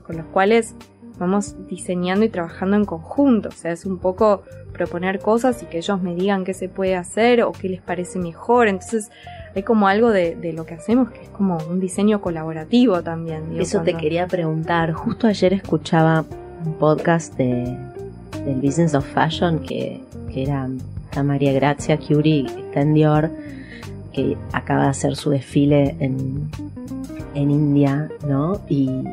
con 0.06 0.16
los 0.16 0.26
cuales 0.28 0.76
vamos 1.22 1.56
diseñando 1.68 2.26
y 2.26 2.30
trabajando 2.30 2.76
en 2.76 2.84
conjunto, 2.84 3.50
o 3.50 3.52
sea, 3.52 3.72
es 3.72 3.86
un 3.86 4.00
poco 4.00 4.42
proponer 4.74 5.20
cosas 5.20 5.62
y 5.62 5.68
que 5.68 5.78
ellos 5.78 6.02
me 6.02 6.16
digan 6.16 6.44
qué 6.44 6.54
se 6.54 6.68
puede 6.68 6.96
hacer 6.96 7.44
o 7.44 7.52
qué 7.52 7.70
les 7.70 7.82
parece 7.82 8.20
mejor, 8.20 8.68
entonces 8.68 9.12
hay 9.56 9.64
como 9.64 9.88
algo 9.88 10.10
de, 10.10 10.36
de 10.36 10.52
lo 10.52 10.66
que 10.66 10.74
hacemos 10.74 11.12
que 11.12 11.22
es 11.22 11.30
como 11.30 11.58
un 11.70 11.80
diseño 11.80 12.22
colaborativo 12.22 13.04
también. 13.04 13.50
digo, 13.52 13.62
Eso 13.62 13.82
te 13.82 13.96
quería 13.96 14.28
preguntar. 14.28 14.94
Justo 14.94 15.28
ayer 15.28 15.54
escuchaba 15.54 16.26
un 16.66 16.74
podcast 16.74 17.36
de, 17.36 17.78
del 18.44 18.56
Business 18.56 18.96
of 18.96 19.06
Fashion 19.06 19.60
que, 19.60 20.02
que 20.34 20.44
era 20.44 20.68
está 21.12 21.24
María 21.24 21.52
Grazia 21.52 21.98
Curie, 21.98 22.46
que 22.46 22.62
está 22.62 22.82
en 22.82 22.94
Dior, 22.94 23.30
que 24.14 24.38
acaba 24.54 24.84
de 24.84 24.90
hacer 24.90 25.18
su 25.18 25.30
desfile 25.30 25.96
en, 26.00 26.50
en 27.36 27.52
India, 27.52 28.10
¿no? 28.26 28.62
Y 28.70 29.04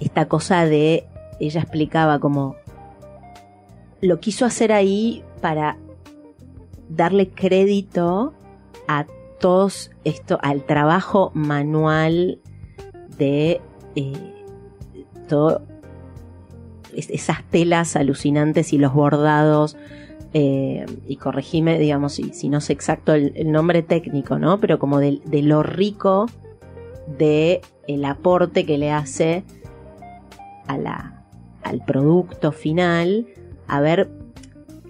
esta 0.00 0.24
cosa 0.24 0.64
de, 0.64 1.04
ella 1.40 1.62
explicaba 1.62 2.18
como, 2.18 2.56
lo 4.00 4.20
quiso 4.20 4.44
hacer 4.46 4.72
ahí 4.72 5.22
para 5.40 5.76
darle 6.88 7.28
crédito 7.28 8.32
a 8.88 9.06
todos 9.38 9.90
esto, 10.04 10.38
al 10.42 10.64
trabajo 10.64 11.30
manual 11.34 12.40
de 13.16 13.60
eh, 13.96 14.12
todo 15.28 15.62
es- 16.94 17.10
esas 17.10 17.42
telas 17.44 17.96
alucinantes 17.96 18.72
y 18.72 18.78
los 18.78 18.92
bordados 18.92 19.76
eh, 20.32 20.86
y 21.08 21.16
corregime 21.16 21.78
digamos 21.78 22.14
si, 22.14 22.32
si 22.32 22.48
no 22.48 22.60
sé 22.60 22.72
exacto 22.72 23.14
el, 23.14 23.50
nombre 23.50 23.82
técnico 23.82 24.38
no 24.38 24.60
pero 24.60 24.78
como 24.78 24.98
de, 25.00 25.20
de 25.24 25.42
lo 25.42 25.62
rico 25.62 26.26
de 27.18 27.60
el 27.88 28.04
aporte 28.04 28.64
que 28.64 28.78
le 28.78 28.92
hace 28.92 29.42
a 30.68 30.78
la, 30.78 31.19
al 31.70 31.84
producto 31.84 32.52
final 32.52 33.26
haber 33.66 34.10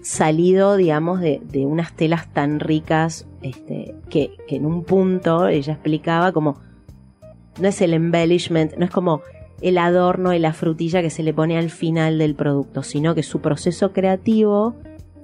salido, 0.01 0.77
digamos, 0.77 1.21
de, 1.21 1.41
de 1.43 1.65
unas 1.65 1.95
telas 1.95 2.27
tan 2.33 2.59
ricas 2.59 3.27
este, 3.43 3.95
que, 4.09 4.31
que 4.47 4.55
en 4.55 4.65
un 4.65 4.83
punto 4.83 5.47
ella 5.47 5.73
explicaba 5.73 6.31
como 6.31 6.59
no 7.59 7.67
es 7.67 7.81
el 7.81 7.93
embellishment, 7.93 8.75
no 8.77 8.85
es 8.85 8.91
como 8.91 9.21
el 9.61 9.77
adorno 9.77 10.33
y 10.33 10.39
la 10.39 10.53
frutilla 10.53 11.01
que 11.01 11.11
se 11.11 11.21
le 11.21 11.33
pone 11.33 11.57
al 11.57 11.69
final 11.69 12.17
del 12.17 12.33
producto, 12.33 12.81
sino 12.81 13.13
que 13.13 13.21
su 13.23 13.41
proceso 13.41 13.93
creativo 13.93 14.75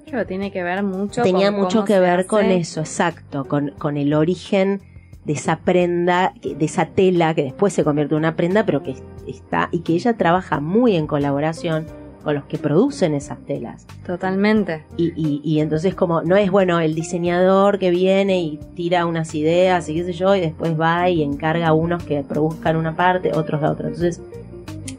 Claro, 0.05 0.25
tiene 0.25 0.51
que 0.51 0.63
ver 0.63 0.83
mucho 0.83 1.21
tenía 1.21 1.51
con 1.51 1.61
mucho 1.61 1.83
que 1.83 1.99
ver 1.99 2.19
hace. 2.19 2.27
con 2.27 2.45
eso, 2.45 2.79
exacto, 2.79 3.45
con, 3.45 3.71
con 3.71 3.97
el 3.97 4.13
origen 4.13 4.81
de 5.27 5.33
esa 5.33 5.57
prenda, 5.57 6.33
de 6.41 6.65
esa 6.65 6.85
tela 6.85 7.35
que 7.35 7.43
después 7.43 7.73
se 7.73 7.83
convierte 7.83 8.15
en 8.15 8.19
una 8.19 8.37
prenda, 8.37 8.65
pero 8.65 8.81
que 8.81 8.95
está 9.27 9.67
y 9.73 9.79
que 9.79 9.91
ella 9.93 10.15
trabaja 10.15 10.61
muy 10.61 10.95
en 10.95 11.05
colaboración 11.05 11.85
con 12.23 12.35
los 12.35 12.45
que 12.45 12.57
producen 12.57 13.13
esas 13.13 13.37
telas. 13.45 13.85
Totalmente. 14.05 14.85
Y, 14.95 15.11
y, 15.17 15.41
y 15.43 15.59
entonces 15.59 15.95
como 15.95 16.21
no 16.21 16.37
es 16.37 16.49
bueno 16.49 16.79
el 16.79 16.95
diseñador 16.95 17.77
que 17.77 17.89
viene 17.89 18.41
y 18.41 18.57
tira 18.73 19.05
unas 19.05 19.35
ideas 19.35 19.89
y 19.89 19.95
qué 19.95 20.05
sé 20.05 20.13
yo, 20.13 20.33
y 20.33 20.39
después 20.39 20.79
va 20.79 21.09
y 21.09 21.21
encarga 21.21 21.67
a 21.67 21.73
unos 21.73 22.03
que 22.03 22.23
produzcan 22.23 22.77
una 22.77 22.95
parte, 22.95 23.33
otros 23.33 23.61
la 23.61 23.71
otra. 23.71 23.87
Entonces, 23.87 24.21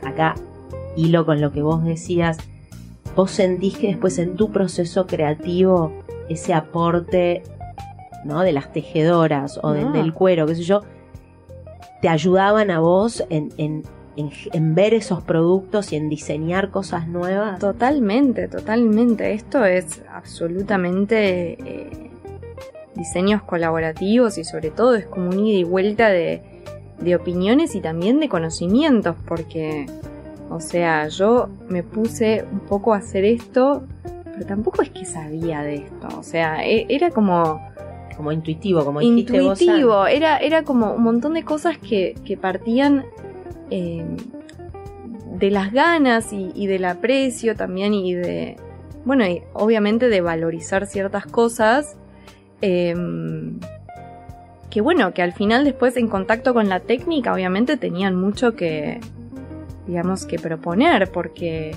acá 0.02 0.34
hilo 0.94 1.24
con 1.24 1.40
lo 1.40 1.52
que 1.52 1.62
vos 1.62 1.82
decías, 1.84 2.36
vos 3.16 3.30
sentís 3.30 3.78
que 3.78 3.86
después 3.86 4.18
en 4.18 4.36
tu 4.36 4.50
proceso 4.52 5.06
creativo 5.06 5.90
ese 6.28 6.52
aporte 6.52 7.42
¿no? 8.28 8.42
de 8.42 8.52
las 8.52 8.72
tejedoras 8.72 9.58
o 9.62 9.72
del, 9.72 10.12
cuero, 10.14 10.46
qué 10.46 10.54
sé 10.54 10.62
yo, 10.62 10.82
te 12.00 12.08
ayudaban 12.08 12.70
a 12.70 12.78
vos 12.78 13.24
en, 13.30 13.48
en, 13.56 13.82
en, 14.16 14.30
en 14.52 14.74
ver 14.74 14.94
esos 14.94 15.22
productos 15.22 15.92
y 15.92 15.96
en 15.96 16.08
diseñar 16.08 16.70
cosas 16.70 17.08
nuevas. 17.08 17.58
Totalmente, 17.58 18.46
totalmente. 18.46 19.32
Esto 19.32 19.64
es 19.64 20.02
absolutamente 20.12 21.52
eh, 21.64 22.10
diseños 22.94 23.42
colaborativos 23.42 24.38
y 24.38 24.44
sobre 24.44 24.70
todo 24.70 24.94
es 24.94 25.06
como 25.06 25.30
un 25.30 25.46
ida 25.46 25.58
y 25.58 25.64
vuelta 25.64 26.08
de, 26.08 26.42
de 27.00 27.16
opiniones 27.16 27.74
y 27.74 27.80
también 27.80 28.20
de 28.20 28.28
conocimientos, 28.28 29.16
porque, 29.26 29.86
o 30.50 30.60
sea, 30.60 31.08
yo 31.08 31.48
me 31.68 31.82
puse 31.82 32.44
un 32.52 32.60
poco 32.60 32.92
a 32.92 32.98
hacer 32.98 33.24
esto, 33.24 33.82
pero 34.24 34.46
tampoco 34.46 34.82
es 34.82 34.90
que 34.90 35.04
sabía 35.04 35.62
de 35.62 35.76
esto, 35.76 36.08
o 36.18 36.22
sea, 36.22 36.64
e- 36.64 36.86
era 36.88 37.10
como 37.10 37.60
Como 38.18 38.32
intuitivo, 38.32 38.84
como 38.84 39.00
dijiste 39.00 39.40
vos. 39.40 39.58
intuitivo, 39.62 40.06
era, 40.06 40.36
era 40.36 40.62
como 40.64 40.92
un 40.92 41.02
montón 41.02 41.32
de 41.32 41.44
cosas 41.44 41.78
que, 41.78 42.14
que 42.26 42.36
partían 42.36 43.06
eh, 43.70 44.04
de 45.38 45.50
las 45.50 45.72
ganas 45.72 46.34
y, 46.34 46.50
y 46.54 46.66
del 46.66 46.84
aprecio 46.84 47.56
también 47.56 47.94
y 47.94 48.12
de, 48.12 48.56
bueno, 49.06 49.26
y 49.26 49.42
obviamente 49.54 50.10
de 50.10 50.20
valorizar 50.20 50.86
ciertas 50.86 51.24
cosas. 51.24 51.96
eh, 52.60 52.94
que 54.70 54.80
bueno, 54.80 55.14
que 55.14 55.22
al 55.22 55.32
final 55.32 55.64
después 55.64 55.96
en 55.96 56.08
contacto 56.08 56.52
con 56.54 56.68
la 56.68 56.80
técnica 56.80 57.32
obviamente 57.32 57.76
tenían 57.76 58.14
mucho 58.16 58.54
que, 58.54 59.00
digamos, 59.86 60.26
que 60.26 60.38
proponer, 60.38 61.10
porque 61.10 61.74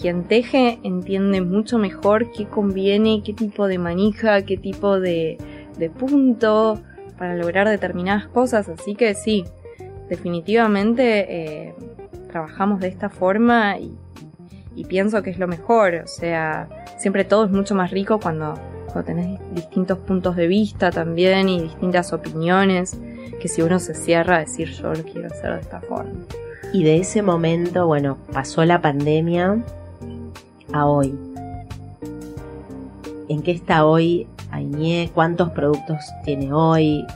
quien 0.00 0.24
teje 0.24 0.78
entiende 0.82 1.40
mucho 1.40 1.78
mejor 1.78 2.30
qué 2.32 2.46
conviene, 2.46 3.22
qué 3.24 3.32
tipo 3.32 3.66
de 3.66 3.78
manija, 3.78 4.42
qué 4.42 4.56
tipo 4.56 5.00
de, 5.00 5.38
de 5.80 5.90
punto 5.90 6.80
para 7.18 7.34
lograr 7.34 7.68
determinadas 7.68 8.28
cosas. 8.28 8.68
Así 8.68 8.94
que 8.94 9.14
sí, 9.14 9.44
definitivamente 10.08 11.66
eh, 11.68 11.74
trabajamos 12.30 12.80
de 12.80 12.88
esta 12.88 13.10
forma 13.10 13.78
y, 13.78 13.98
y 14.76 14.84
pienso 14.84 15.22
que 15.22 15.30
es 15.30 15.38
lo 15.38 15.48
mejor. 15.48 15.94
O 16.04 16.06
sea, 16.06 16.68
siempre 16.98 17.24
todo 17.24 17.44
es 17.46 17.50
mucho 17.50 17.74
más 17.74 17.90
rico 17.90 18.20
cuando, 18.20 18.54
cuando 18.86 19.04
tenés 19.04 19.40
distintos 19.52 19.98
puntos 19.98 20.36
de 20.36 20.46
vista 20.46 20.90
también 20.90 21.48
y 21.48 21.60
distintas 21.60 22.12
opiniones 22.12 22.96
que 23.40 23.48
si 23.48 23.62
uno 23.62 23.78
se 23.78 23.94
cierra 23.94 24.36
a 24.36 24.40
decir 24.40 24.68
yo 24.68 24.92
lo 24.92 25.02
quiero 25.02 25.26
hacer 25.26 25.54
de 25.54 25.60
esta 25.60 25.80
forma. 25.80 26.20
Y 26.72 26.84
de 26.84 26.98
ese 26.98 27.22
momento, 27.22 27.86
bueno, 27.86 28.18
pasó 28.32 28.64
la 28.64 28.80
pandemia 28.80 29.58
a 30.72 30.86
hoy. 30.86 31.18
¿En 33.28 33.42
qué 33.42 33.50
está 33.50 33.84
hoy 33.84 34.28
Ainie? 34.52 35.10
¿Cuántos 35.14 35.50
productos 35.50 35.98
tiene 36.24 36.52
hoy? 36.52 37.06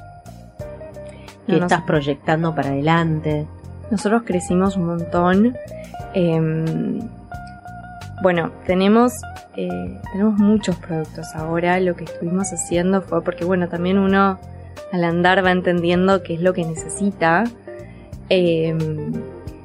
¿Qué 1.47 1.53
No, 1.53 1.59
no 1.59 1.65
estás 1.67 1.81
sé. 1.81 1.87
proyectando 1.87 2.55
para 2.55 2.69
adelante? 2.71 3.47
Nosotros 3.91 4.23
crecimos 4.25 4.77
un 4.77 4.87
montón. 4.87 5.57
Em, 6.15 7.01
bueno, 8.23 8.51
tenemos, 8.67 9.13
eh, 9.57 9.99
tenemos 10.13 10.39
muchos 10.39 10.77
productos 10.77 11.27
ahora. 11.35 11.79
Lo 11.81 11.95
que 11.97 12.05
estuvimos 12.05 12.53
haciendo 12.53 13.03
fue 13.03 13.23
porque, 13.23 13.45
bueno, 13.45 13.69
también 13.69 13.99
uno 13.99 14.39
al 14.93 15.05
andar 15.05 15.45
va 15.45 15.51
entendiendo 15.51 16.23
qué 16.23 16.35
es 16.35 16.41
lo 16.41 16.53
que 16.55 16.65
necesita. 16.65 17.45
Em, 18.31 19.13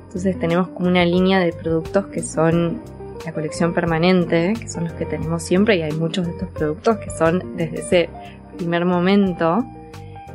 entonces 0.05 0.38
tenemos 0.39 0.67
como 0.70 0.89
una 0.89 1.05
línea 1.05 1.39
de 1.39 1.53
productos 1.53 2.07
que 2.07 2.24
son 2.24 2.82
la 3.26 3.34
colección 3.34 3.74
permanente, 3.74 4.53
que 4.59 4.70
son 4.70 4.86
los 4.86 4.93
que 4.93 5.05
tenemos 5.05 5.43
siempre, 5.43 5.78
y 5.78 5.82
hay 5.82 5.91
muchos 5.91 6.26
de 6.26 6.32
estos 6.32 6.49
productos 6.49 6.97
que 6.97 7.09
son 7.09 7.57
desde 7.57 7.80
ese 7.80 8.09
primer 8.57 8.86
momento. 8.86 9.65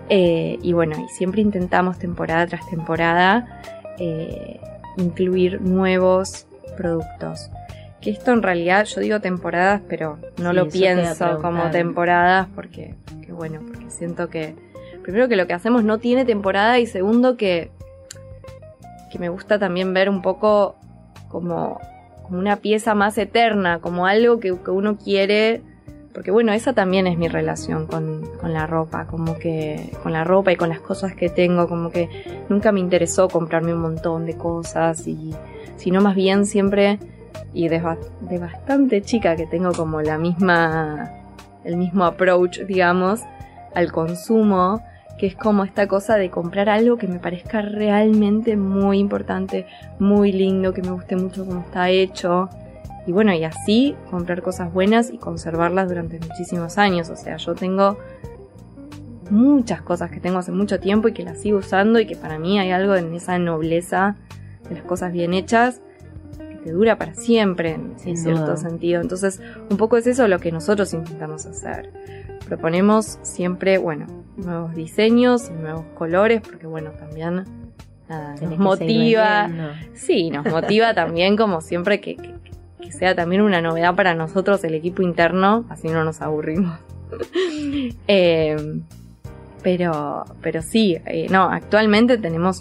Eh, 0.09 0.59
y 0.63 0.73
bueno, 0.73 0.97
y 1.03 1.09
siempre 1.09 1.41
intentamos 1.41 1.99
temporada 1.99 2.47
tras 2.47 2.69
temporada 2.69 3.63
eh, 3.99 4.61
incluir 4.97 5.61
nuevos 5.61 6.47
productos. 6.77 7.51
Que 8.01 8.11
esto 8.11 8.33
en 8.33 8.43
realidad, 8.43 8.85
yo 8.85 9.01
digo 9.01 9.21
temporadas, 9.21 9.81
pero 9.89 10.19
no 10.37 10.51
Sí, 10.51 10.57
lo 10.57 10.69
pienso 10.69 11.41
como 11.41 11.71
temporadas 11.71 12.49
porque, 12.55 12.95
que 13.25 13.33
bueno, 13.33 13.61
porque 13.67 13.91
siento 13.91 14.29
que 14.29 14.55
primero 15.03 15.29
que 15.29 15.37
lo 15.37 15.47
que 15.47 15.55
hacemos 15.55 15.85
no 15.85 15.99
tiene 15.99 16.25
temporada 16.25 16.79
y 16.79 16.87
segundo 16.87 17.37
que, 17.37 17.71
que 19.11 19.19
me 19.19 19.31
gusta 19.31 19.59
también 19.59 19.95
ver 19.95 20.11
un 20.11 20.21
poco 20.21 20.77
como, 21.29 21.81
como 22.25 22.39
una 22.39 22.57
pieza 22.57 22.95
más 22.95 23.17
eterna, 23.19 23.81
como 23.81 24.07
algo 24.07 24.41
que, 24.41 24.57
que 24.59 24.71
uno 24.71 24.97
quiere 24.97 25.63
porque 26.15 26.31
bueno, 26.31 26.53
esa 26.53 26.73
también 26.73 27.09
es 27.09 27.19
mi 27.19 27.27
relación 27.27 27.89
con, 27.89 28.23
con 28.41 28.53
la 28.53 28.69
ropa, 28.69 29.07
como 29.07 29.37
que 29.37 29.91
con 30.05 30.13
la 30.13 30.23
ropa 30.23 30.53
y 30.53 30.57
con 30.57 30.69
las 30.69 30.79
cosas 30.79 31.17
que 31.17 31.29
tengo, 31.29 31.69
como 31.69 31.91
que 31.91 32.09
nunca 32.49 32.71
me 32.71 32.79
interesó 32.79 33.29
comprarme 33.29 33.75
un 33.75 33.81
montón 33.81 34.25
de 34.25 34.37
cosas 34.37 35.09
y 35.09 35.35
sino 35.77 36.01
más 36.01 36.15
bien 36.15 36.47
siempre 36.47 37.01
y 37.53 37.67
de, 37.67 37.83
de 38.21 38.39
bastante 38.39 39.03
chica 39.03 39.35
que 39.35 39.47
tengo 39.47 39.73
como 39.73 40.03
la 40.03 40.17
misma 40.17 41.11
el 41.65 41.77
mismo 41.77 42.05
approach, 42.05 42.61
digamos, 42.61 43.23
al 43.75 43.91
consumo, 43.91 44.85
que 45.19 45.27
es 45.27 45.37
como 45.37 45.65
esta 45.65 45.87
cosa 45.87 46.17
de 46.17 46.31
comprar 46.31 46.69
algo 46.69 46.97
que 46.97 47.07
me 47.07 47.19
parezca 47.19 47.63
realmente 47.63 48.57
muy 48.57 48.99
importante, 48.99 49.67
muy 49.99 50.33
lindo, 50.33 50.73
que 50.73 50.83
me 50.83 50.91
guste 50.91 51.17
mucho 51.17 51.47
cómo 51.47 51.61
está 51.61 51.91
hecho. 51.91 52.49
Y 53.07 53.13
bueno, 53.13 53.33
y 53.33 53.45
así 53.45 53.95
comprar 54.11 54.43
cosas 54.43 54.73
buenas 54.73 55.11
y 55.11 55.19
conservarlas 55.19 55.89
durante 55.89 56.19
muchísimos 56.19 56.79
años. 56.79 57.11
O 57.11 57.17
sea, 57.17 57.37
yo 57.37 57.55
tengo 57.55 57.99
muchas 59.31 59.83
cosas 59.83 60.11
que 60.11 60.21
tengo 60.21 60.39
hace 60.39 60.53
mucho 60.53 60.81
tiempo 60.81 61.09
y 61.09 61.13
que 61.13 61.23
las 61.23 61.41
sigo 61.41 61.59
usando 61.59 62.01
y 62.01 62.07
que 62.07 62.17
para 62.17 62.39
mí 62.39 62.59
hay 62.59 62.71
algo 62.71 62.95
en 62.95 63.15
esa 63.15 63.39
nobleza 63.39 64.17
de 64.69 64.77
las 64.77 64.85
cosas 64.85 65.13
bien 65.13 65.35
hechas 65.35 65.81
que 66.39 66.57
te 66.57 66.73
dura 66.73 66.99
para 66.99 67.15
siempre 67.15 67.73
en, 68.05 68.17
cierto 68.17 68.57
sentido. 68.57 69.01
Entonces, 69.01 69.41
un 69.71 69.77
poco 69.77 69.97
es 69.97 70.07
eso 70.07 70.27
lo 70.27 70.39
que 70.39 70.51
nosotros 70.51 70.93
intentamos 70.95 71.47
hacer. 71.47 71.93
Proponemos 72.47 73.19
siempre, 73.23 73.79
bueno, 73.79 74.07
nuevos 74.37 74.75
diseños 74.75 75.49
y 75.51 75.53
nuevos 75.61 75.85
colores 75.97 76.41
porque 76.43 76.67
bueno, 76.67 76.91
también 76.93 77.45
nada, 78.09 78.35
nos 78.47 78.59
motiva. 78.59 79.49
Sí, 79.95 80.31
nos 80.31 80.45
motiva 80.47 80.95
también 80.95 81.37
como 81.37 81.61
siempre 81.61 82.01
que, 82.01 82.17
que- 82.17 82.35
que 82.83 82.93
sea 82.93 83.15
también 83.15 83.41
una 83.41 83.63
novedad 83.63 83.95
para 83.95 84.15
nosotros 84.15 84.63
el 84.65 84.75
equipo 84.75 85.01
interno, 85.01 85.65
así 85.71 85.89
no 85.89 86.05
nos 86.05 86.21
aburrimos. 86.21 86.79
Eh, 88.09 88.57
pero, 89.63 90.25
pero 90.43 90.61
sí, 90.63 90.99
eh, 91.07 91.27
no, 91.31 91.45
actualmente 91.45 92.19
tenemos 92.19 92.61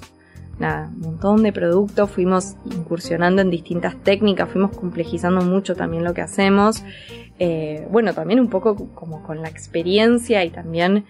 nada, 0.59 0.87
un 0.93 0.99
montón 1.01 1.43
de 1.43 1.51
productos, 1.51 2.09
fuimos 2.09 2.55
incursionando 2.65 3.41
en 3.41 3.49
distintas 3.49 3.95
técnicas, 3.97 4.49
fuimos 4.49 4.71
complejizando 4.77 5.41
mucho 5.41 5.75
también 5.75 6.03
lo 6.03 6.13
que 6.13 6.21
hacemos. 6.21 6.83
Eh, 7.39 7.87
bueno, 7.91 8.13
también 8.13 8.39
un 8.39 8.49
poco 8.49 8.75
como 8.93 9.23
con 9.23 9.41
la 9.41 9.49
experiencia 9.49 10.43
y 10.43 10.49
también 10.49 11.05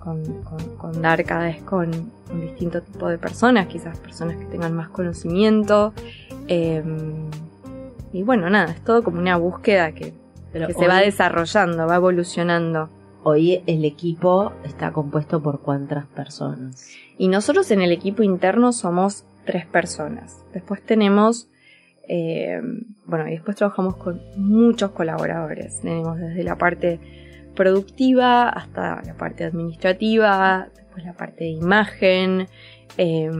con, 0.00 0.22
con- 0.42 0.76
con 0.76 1.02
dar 1.02 1.24
cada 1.24 1.44
vez 1.46 1.62
con 1.62 1.90
un 2.32 2.40
distinto 2.40 2.80
tipo 2.82 3.08
de 3.08 3.18
personas, 3.18 3.66
quizás 3.66 3.98
personas 3.98 4.36
que 4.36 4.46
tengan 4.46 4.74
más 4.74 4.88
conocimiento. 4.88 5.92
Eh, 6.48 6.82
y 8.12 8.22
bueno, 8.22 8.48
nada, 8.48 8.72
es 8.72 8.80
todo 8.82 9.02
como 9.02 9.18
una 9.18 9.36
búsqueda 9.36 9.92
que, 9.92 10.14
Pero 10.52 10.68
que 10.68 10.74
se 10.74 10.86
va 10.88 11.00
desarrollando, 11.00 11.86
va 11.86 11.96
evolucionando. 11.96 12.88
Hoy 13.24 13.62
el 13.66 13.84
equipo 13.84 14.52
está 14.64 14.92
compuesto 14.92 15.42
por 15.42 15.60
cuántas 15.60 16.06
personas. 16.06 16.88
Y 17.18 17.28
nosotros 17.28 17.70
en 17.72 17.82
el 17.82 17.90
equipo 17.92 18.22
interno 18.22 18.72
somos 18.72 19.24
tres 19.44 19.66
personas. 19.66 20.38
Después 20.54 20.80
tenemos, 20.82 21.48
eh, 22.08 22.60
bueno, 23.04 23.28
y 23.28 23.32
después 23.32 23.56
trabajamos 23.56 23.96
con 23.96 24.20
muchos 24.36 24.90
colaboradores. 24.92 25.80
Tenemos 25.80 26.18
desde 26.18 26.42
la 26.44 26.56
parte 26.56 27.00
productiva 27.54 28.48
hasta 28.48 29.02
la 29.02 29.14
parte 29.14 29.44
administrativa, 29.44 30.68
después 30.76 31.04
la 31.04 31.14
parte 31.14 31.44
de 31.44 31.50
imagen. 31.50 32.46
eh, 32.98 33.30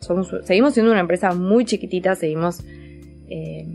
somos, 0.00 0.34
seguimos 0.44 0.74
siendo 0.74 0.92
una 0.92 1.00
empresa 1.00 1.34
muy 1.34 1.64
chiquitita, 1.64 2.14
seguimos 2.14 2.64
eh, 3.28 3.66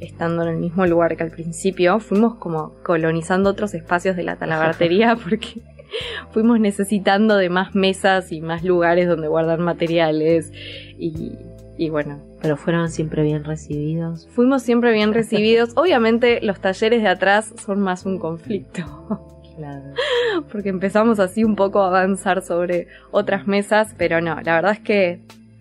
estando 0.00 0.42
en 0.42 0.48
el 0.48 0.56
mismo 0.56 0.86
lugar 0.86 1.16
que 1.16 1.22
al 1.22 1.30
principio. 1.30 2.00
Fuimos 2.00 2.36
como 2.36 2.74
colonizando 2.82 3.50
otros 3.50 3.74
espacios 3.74 4.16
de 4.16 4.24
la 4.24 4.36
talabartería 4.36 5.16
porque 5.22 5.60
fuimos 6.32 6.60
necesitando 6.60 7.36
de 7.36 7.50
más 7.50 7.74
mesas 7.74 8.32
y 8.32 8.40
más 8.40 8.64
lugares 8.64 9.08
donde 9.08 9.28
guardar 9.28 9.58
materiales 9.58 10.52
y, 10.98 11.32
y 11.76 11.90
bueno, 11.90 12.29
Pero 12.42 12.56
fueron 12.56 12.88
siempre 12.90 13.22
bien 13.22 13.44
recibidos. 13.44 14.26
fuimos 14.34 14.62
siempre 14.62 14.92
bien 14.92 15.12
recibidos. 15.12 15.72
Obviamente 15.76 16.40
los 16.42 16.60
talleres 16.60 17.02
de 17.02 17.08
atrás 17.08 17.52
son 17.64 17.80
más 17.80 18.06
un 18.06 18.18
conflicto 18.18 19.26
Claro. 19.56 19.92
porque 20.52 20.70
empezamos 20.70 21.18
así 21.20 21.44
un 21.44 21.54
poco 21.54 21.80
a 21.82 21.88
avanzar 21.88 22.40
sobre 22.42 22.86
otras 23.10 23.46
mesas, 23.46 23.94
pero 23.98 24.20
no, 24.22 24.40
la 24.40 24.54
verdad 24.54 24.72
es 24.72 24.80
que 24.80 25.20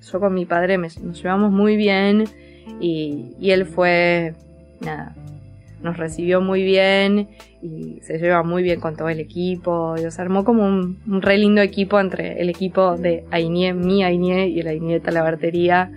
yo 0.10 0.20
con 0.22 0.34
mi 0.34 0.46
padre 0.46 0.78
me- 0.78 0.88
nos 1.04 1.22
llevamos 1.22 1.52
muy 1.52 1.76
bien 1.76 2.24
y, 2.80 3.34
y 3.42 3.52
él 3.52 3.66
fue, 3.66 4.36
nada, 4.80 5.14
nos 5.84 5.98
recibió 5.98 6.40
muy 6.40 6.64
bien 6.64 7.28
y 7.62 8.00
se 8.04 8.20
lleva 8.20 8.42
muy 8.44 8.64
bien 8.64 8.80
con 8.80 8.96
todo 8.96 9.10
el 9.10 9.20
equipo. 9.20 9.96
Y 9.98 10.10
se 10.10 10.22
armó 10.22 10.46
como 10.46 10.66
un, 10.66 11.00
un 11.06 11.22
re 11.22 11.38
lindo 11.38 11.62
equipo 11.62 12.00
entre 12.00 12.42
el 12.42 12.48
equipo 12.50 12.96
de 12.96 13.26
Ainie, 13.32 13.74
mi 13.74 14.04
Ainie 14.04 14.48
y 14.48 14.60
el 14.62 14.68
Ainie 14.68 14.94
de 14.96 15.00
Talabartería. 15.02 15.92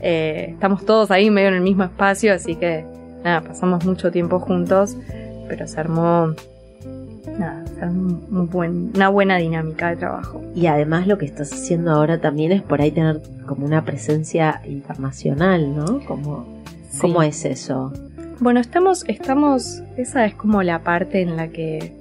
Eh, 0.00 0.48
estamos 0.50 0.84
todos 0.84 1.10
ahí 1.10 1.30
medio 1.30 1.48
en 1.48 1.54
el 1.54 1.60
mismo 1.60 1.84
espacio, 1.84 2.34
así 2.34 2.56
que 2.56 2.84
nada, 3.24 3.40
pasamos 3.40 3.84
mucho 3.84 4.10
tiempo 4.10 4.38
juntos, 4.40 4.96
pero 5.48 5.66
se 5.66 5.80
armó 5.80 6.34
nada, 7.38 7.64
se 7.66 7.80
armó 7.80 8.20
un 8.30 8.50
buen, 8.50 8.92
una 8.94 9.08
buena 9.08 9.36
dinámica 9.38 9.90
de 9.90 9.96
trabajo. 9.96 10.42
Y 10.54 10.66
además 10.66 11.06
lo 11.06 11.18
que 11.18 11.26
estás 11.26 11.52
haciendo 11.52 11.92
ahora 11.92 12.20
también 12.20 12.52
es 12.52 12.62
por 12.62 12.80
ahí 12.80 12.90
tener 12.90 13.22
como 13.46 13.64
una 13.66 13.84
presencia 13.84 14.60
internacional, 14.66 15.74
¿no? 15.74 16.00
Como, 16.04 16.54
Sí. 16.94 17.00
¿Cómo 17.00 17.24
es 17.24 17.44
eso? 17.44 17.92
Bueno, 18.38 18.60
estamos, 18.60 19.04
estamos, 19.08 19.82
esa 19.96 20.26
es 20.26 20.34
como 20.34 20.62
la 20.62 20.78
parte 20.84 21.22
en 21.22 21.36
la 21.36 21.48
que, 21.48 21.92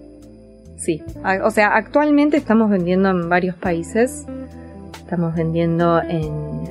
sí, 0.78 1.02
o 1.44 1.50
sea, 1.50 1.76
actualmente 1.76 2.38
estamos 2.38 2.70
vendiendo 2.70 3.10
en 3.10 3.28
varios 3.28 3.56
países, 3.56 4.26
estamos 5.00 5.34
vendiendo 5.34 6.00
en 6.00 6.63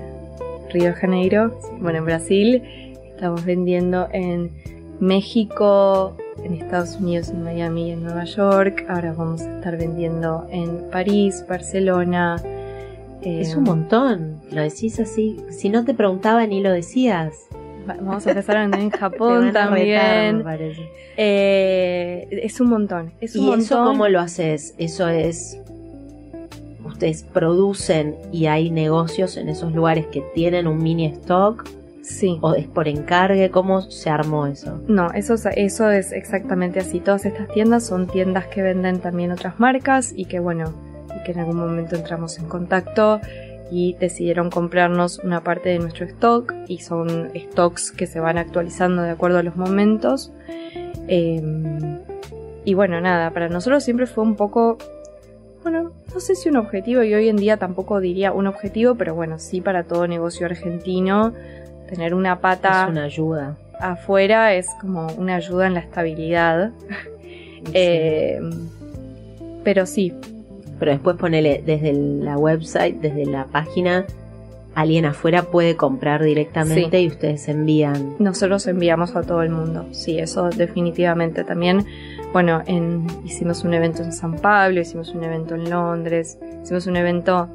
Río 0.72 0.84
de 0.86 0.92
Janeiro, 0.94 1.58
bueno, 1.80 1.98
en 1.98 2.04
Brasil, 2.04 2.62
estamos 3.08 3.44
vendiendo 3.44 4.08
en 4.12 4.50
México, 5.00 6.16
en 6.44 6.54
Estados 6.54 6.96
Unidos, 6.96 7.28
en 7.30 7.42
Miami 7.44 7.88
y 7.88 7.90
en 7.92 8.02
Nueva 8.04 8.24
York, 8.24 8.84
ahora 8.88 9.12
vamos 9.12 9.42
a 9.42 9.56
estar 9.58 9.76
vendiendo 9.76 10.46
en 10.50 10.88
París, 10.90 11.44
Barcelona. 11.48 12.36
eh, 13.22 13.40
Es 13.40 13.54
un 13.54 13.64
montón, 13.64 14.40
lo 14.50 14.62
decís 14.62 14.98
así. 14.98 15.36
Si 15.50 15.68
no 15.68 15.84
te 15.84 15.94
preguntaba 15.94 16.46
ni 16.46 16.60
lo 16.60 16.72
decías. 16.72 17.34
va- 17.88 17.94
Vamos 18.00 18.26
a 18.26 18.30
empezar 18.30 18.56
a 18.56 18.60
vender 18.62 18.80
en 18.80 18.90
Te 18.92 18.98
Japón 18.98 19.28
van 19.28 19.42
a 19.42 19.46
retar, 19.46 19.70
me 19.70 19.76
también. 19.94 20.42
parece. 20.42 20.82
Eh, 21.16 22.40
es 22.42 22.60
un 22.60 22.68
montón. 22.70 23.12
Es 23.20 23.36
un 23.36 23.42
¿Y 23.44 23.48
eso 23.60 23.76
montón. 23.76 23.84
cómo 23.94 24.08
lo 24.08 24.20
haces? 24.20 24.74
Eso 24.78 25.08
es... 25.08 25.58
Ustedes 27.02 27.24
producen 27.24 28.14
y 28.30 28.46
hay 28.46 28.70
negocios 28.70 29.36
en 29.36 29.48
esos 29.48 29.72
lugares 29.74 30.06
que 30.06 30.20
tienen 30.36 30.68
un 30.68 30.80
mini 30.80 31.06
stock 31.06 31.68
Sí. 32.02 32.38
o 32.42 32.54
es 32.54 32.68
por 32.68 32.86
encargue, 32.86 33.50
¿cómo 33.50 33.80
se 33.82 34.08
armó 34.08 34.46
eso? 34.46 34.80
No, 34.86 35.10
eso, 35.10 35.34
es- 35.34 35.46
eso 35.56 35.90
es 35.90 36.12
exactamente 36.12 36.78
así. 36.78 37.00
Todas 37.00 37.24
estas 37.24 37.48
tiendas 37.48 37.84
son 37.84 38.06
tiendas 38.06 38.46
que 38.46 38.62
venden 38.62 39.00
también 39.00 39.32
otras 39.32 39.58
marcas 39.58 40.12
y 40.14 40.26
que 40.26 40.38
bueno, 40.38 40.72
y 41.20 41.24
que 41.24 41.32
en 41.32 41.40
algún 41.40 41.56
momento 41.56 41.96
entramos 41.96 42.38
en 42.38 42.44
contacto 42.46 43.20
y 43.72 43.94
decidieron 43.98 44.48
comprarnos 44.48 45.18
una 45.24 45.42
parte 45.42 45.70
de 45.70 45.80
nuestro 45.80 46.06
stock 46.06 46.54
y 46.68 46.78
son 46.82 47.30
stocks 47.34 47.90
que 47.90 48.06
se 48.06 48.20
van 48.20 48.38
actualizando 48.38 49.02
de 49.02 49.10
acuerdo 49.10 49.38
a 49.38 49.42
los 49.42 49.56
momentos. 49.56 50.30
Eh, 51.08 51.42
y 52.64 52.74
bueno, 52.74 53.00
nada, 53.00 53.32
para 53.32 53.48
nosotros 53.48 53.82
siempre 53.82 54.06
fue 54.06 54.22
un 54.22 54.36
poco, 54.36 54.78
bueno, 55.62 55.92
no 56.12 56.20
sé 56.20 56.34
si 56.34 56.48
un 56.48 56.56
objetivo 56.56 57.02
y 57.02 57.14
hoy 57.14 57.28
en 57.28 57.36
día 57.36 57.56
tampoco 57.56 58.00
diría 58.00 58.32
un 58.32 58.46
objetivo, 58.46 58.94
pero 58.94 59.14
bueno, 59.14 59.38
sí 59.38 59.60
para 59.60 59.84
todo 59.84 60.06
negocio 60.06 60.46
argentino, 60.46 61.32
tener 61.88 62.14
una 62.14 62.40
pata 62.40 62.84
Es 62.84 62.90
una 62.90 63.04
ayuda. 63.04 63.56
afuera 63.78 64.54
es 64.54 64.68
como 64.80 65.06
una 65.18 65.36
ayuda 65.36 65.66
en 65.66 65.74
la 65.74 65.80
estabilidad. 65.80 66.72
Eh, 67.74 68.40
pero 69.62 69.86
sí, 69.86 70.12
Pero 70.80 70.90
después 70.90 71.16
ponele 71.16 71.62
desde 71.64 71.92
la 71.92 72.36
website, 72.36 73.00
desde 73.00 73.24
la 73.24 73.44
página, 73.44 74.04
alguien 74.74 75.04
afuera 75.04 75.42
puede 75.42 75.76
comprar 75.76 76.22
directamente 76.22 77.00
y 77.00 77.08
ustedes 77.08 77.48
envían. 77.48 78.16
nosotros 78.18 78.66
enviamos 78.66 79.14
a 79.16 79.22
todo 79.22 79.42
el 79.42 79.50
mundo. 79.50 79.86
Sí, 79.92 80.18
eso 80.18 80.48
definitivamente 80.50 81.44
también. 81.44 81.86
Bueno, 82.32 82.62
en, 82.66 83.06
hicimos 83.24 83.64
un 83.64 83.74
evento 83.74 84.02
en 84.02 84.12
San 84.12 84.36
Pablo, 84.36 84.80
hicimos 84.80 85.10
un 85.10 85.24
evento 85.24 85.54
en 85.54 85.68
Londres, 85.68 86.38
hicimos 86.62 86.86
un 86.86 86.96
evento 86.96 87.48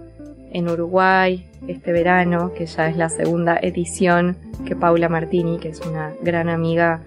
en 0.52 0.70
Uruguay 0.70 1.46
este 1.68 1.92
verano, 1.92 2.54
que 2.54 2.66
ya 2.66 2.88
es 2.88 2.98
la 2.98 3.10
segunda 3.10 3.58
edición, 3.62 4.38
que 4.66 4.76
Paula 4.76 5.10
Martini, 5.10 5.58
que 5.58 5.70
es 5.70 5.82
una 5.82 6.14
gran 6.22 6.50
amiga 6.50 7.02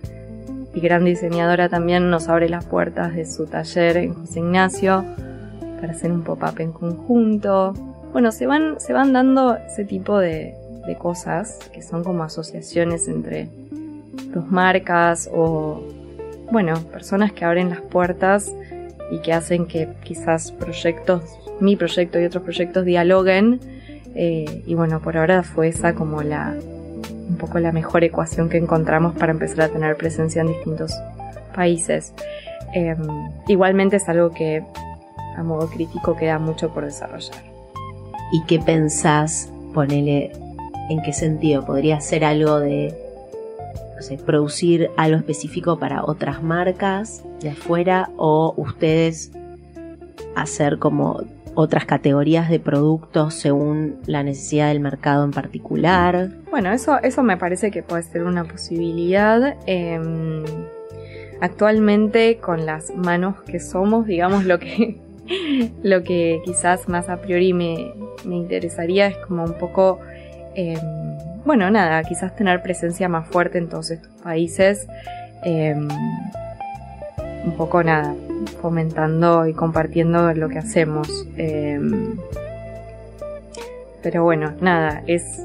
y 0.74 0.80
gran 0.80 1.04
diseñadora 1.04 1.68
también, 1.68 2.10
nos 2.10 2.28
abre 2.28 2.48
las 2.48 2.64
puertas 2.64 3.14
de 3.14 3.24
su 3.24 3.46
taller 3.46 3.96
en 3.96 4.14
José 4.14 4.40
Ignacio 4.40 5.04
para 5.80 5.92
hacer 5.92 6.12
un 6.12 6.22
pop-up 6.22 6.60
en 6.60 6.72
conjunto. 6.72 7.74
Bueno, 8.12 8.32
se 8.32 8.46
van, 8.46 8.80
se 8.80 8.92
van 8.92 9.12
dando 9.12 9.56
ese 9.56 9.84
tipo 9.84 10.18
de, 10.18 10.54
de 10.86 10.96
cosas 10.96 11.58
que 11.72 11.82
son 11.82 12.02
como 12.04 12.24
asociaciones 12.24 13.08
entre 13.08 13.48
dos 14.32 14.50
marcas 14.50 15.30
o, 15.32 15.82
bueno, 16.50 16.74
personas 16.92 17.32
que 17.32 17.44
abren 17.44 17.70
las 17.70 17.80
puertas 17.80 18.52
y 19.10 19.20
que 19.20 19.32
hacen 19.32 19.66
que 19.66 19.88
quizás 20.02 20.52
proyectos, 20.52 21.22
mi 21.60 21.76
proyecto 21.76 22.20
y 22.20 22.24
otros 22.24 22.42
proyectos 22.42 22.84
dialoguen. 22.84 23.60
Eh, 24.14 24.62
y 24.66 24.74
bueno, 24.74 25.00
por 25.00 25.16
ahora 25.16 25.42
fue 25.42 25.68
esa 25.68 25.94
como 25.94 26.22
la, 26.22 26.56
un 27.28 27.36
poco 27.36 27.58
la 27.58 27.72
mejor 27.72 28.02
ecuación 28.04 28.48
que 28.48 28.56
encontramos 28.56 29.14
para 29.14 29.32
empezar 29.32 29.62
a 29.62 29.68
tener 29.68 29.96
presencia 29.96 30.42
en 30.42 30.48
distintos 30.48 30.92
países. 31.54 32.12
Eh, 32.74 32.96
igualmente 33.48 33.96
es 33.96 34.08
algo 34.08 34.30
que 34.30 34.64
a 35.36 35.42
modo 35.42 35.68
crítico 35.68 36.16
queda 36.16 36.38
mucho 36.38 36.72
por 36.72 36.84
desarrollar. 36.84 37.49
¿Y 38.32 38.44
qué 38.44 38.58
pensás? 38.60 39.52
Ponele, 39.74 40.32
¿en 40.88 41.02
qué 41.02 41.12
sentido? 41.12 41.64
¿Podría 41.64 42.00
ser 42.00 42.24
algo 42.24 42.60
de, 42.60 42.94
no 43.96 44.02
sé, 44.02 44.18
producir 44.18 44.90
algo 44.96 45.16
específico 45.16 45.78
para 45.78 46.04
otras 46.04 46.42
marcas 46.42 47.24
de 47.40 47.50
afuera 47.50 48.10
o 48.16 48.54
ustedes 48.56 49.32
hacer 50.36 50.78
como 50.78 51.24
otras 51.54 51.84
categorías 51.84 52.48
de 52.48 52.60
productos 52.60 53.34
según 53.34 53.96
la 54.06 54.22
necesidad 54.22 54.68
del 54.68 54.80
mercado 54.80 55.24
en 55.24 55.32
particular? 55.32 56.30
Bueno, 56.50 56.72
eso, 56.72 56.98
eso 57.02 57.22
me 57.22 57.36
parece 57.36 57.70
que 57.70 57.82
puede 57.82 58.04
ser 58.04 58.22
una 58.22 58.44
posibilidad. 58.44 59.56
Eh, 59.66 60.00
actualmente, 61.40 62.38
con 62.38 62.64
las 62.64 62.94
manos 62.94 63.42
que 63.42 63.58
somos, 63.58 64.06
digamos, 64.06 64.44
lo 64.44 64.58
que, 64.58 65.00
lo 65.82 66.02
que 66.02 66.40
quizás 66.44 66.88
más 66.88 67.08
a 67.08 67.20
priori 67.20 67.52
me, 67.52 67.92
me 68.24 68.36
interesaría 68.36 69.06
es 69.06 69.16
como 69.18 69.44
un 69.44 69.54
poco, 69.54 70.00
eh, 70.54 70.78
bueno, 71.44 71.70
nada, 71.70 72.02
quizás 72.02 72.34
tener 72.36 72.62
presencia 72.62 73.08
más 73.08 73.28
fuerte 73.28 73.58
en 73.58 73.68
todos 73.68 73.90
estos 73.90 74.12
países. 74.22 74.86
Eh, 75.44 75.74
un 77.42 77.56
poco 77.56 77.82
nada, 77.82 78.14
fomentando 78.60 79.46
y 79.46 79.54
compartiendo 79.54 80.32
lo 80.34 80.48
que 80.48 80.58
hacemos. 80.58 81.26
Eh, 81.36 81.80
pero 84.02 84.24
bueno, 84.24 84.52
nada, 84.60 85.02
es, 85.06 85.42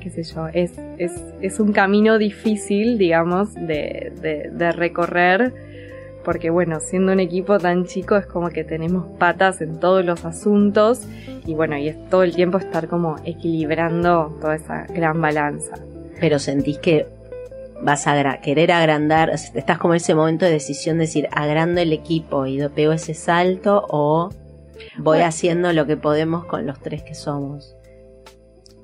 qué 0.00 0.10
sé 0.10 0.22
yo, 0.22 0.48
es, 0.48 0.72
es, 0.98 1.12
es 1.40 1.58
un 1.60 1.72
camino 1.72 2.18
difícil, 2.18 2.98
digamos, 2.98 3.54
de, 3.54 4.12
de 4.52 4.72
recorrer, 4.72 5.52
porque 6.24 6.50
bueno, 6.50 6.80
siendo 6.80 7.12
un 7.12 7.20
equipo 7.20 7.58
tan 7.58 7.84
chico 7.86 8.16
es 8.16 8.26
como 8.26 8.50
que 8.50 8.64
tenemos 8.64 9.06
patas 9.18 9.60
en 9.60 9.80
todos 9.80 10.04
los 10.04 10.24
asuntos 10.24 11.02
y 11.46 11.54
bueno, 11.54 11.76
y 11.78 11.88
es 11.88 12.08
todo 12.08 12.22
el 12.22 12.34
tiempo 12.34 12.58
estar 12.58 12.88
como 12.88 13.16
equilibrando 13.24 14.36
toda 14.40 14.56
esa 14.56 14.84
gran 14.86 15.20
balanza. 15.20 15.74
Pero 16.20 16.38
sentís 16.38 16.78
que 16.78 17.06
vas 17.82 18.06
a 18.06 18.12
agra- 18.12 18.40
querer 18.42 18.72
agrandar, 18.72 19.30
estás 19.30 19.78
como 19.78 19.94
en 19.94 19.98
ese 19.98 20.14
momento 20.14 20.44
de 20.44 20.52
decisión 20.52 20.98
de 20.98 21.02
decir, 21.04 21.28
agrando 21.32 21.80
el 21.80 21.92
equipo 21.94 22.44
y 22.46 22.60
pego 22.68 22.92
ese 22.92 23.14
salto 23.14 23.86
o 23.88 24.28
voy 24.98 25.02
Bueno. 25.18 25.24
haciendo 25.24 25.72
lo 25.72 25.86
que 25.86 25.96
podemos 25.96 26.44
con 26.44 26.66
los 26.66 26.78
tres 26.80 27.02
que 27.02 27.14
somos. 27.14 27.74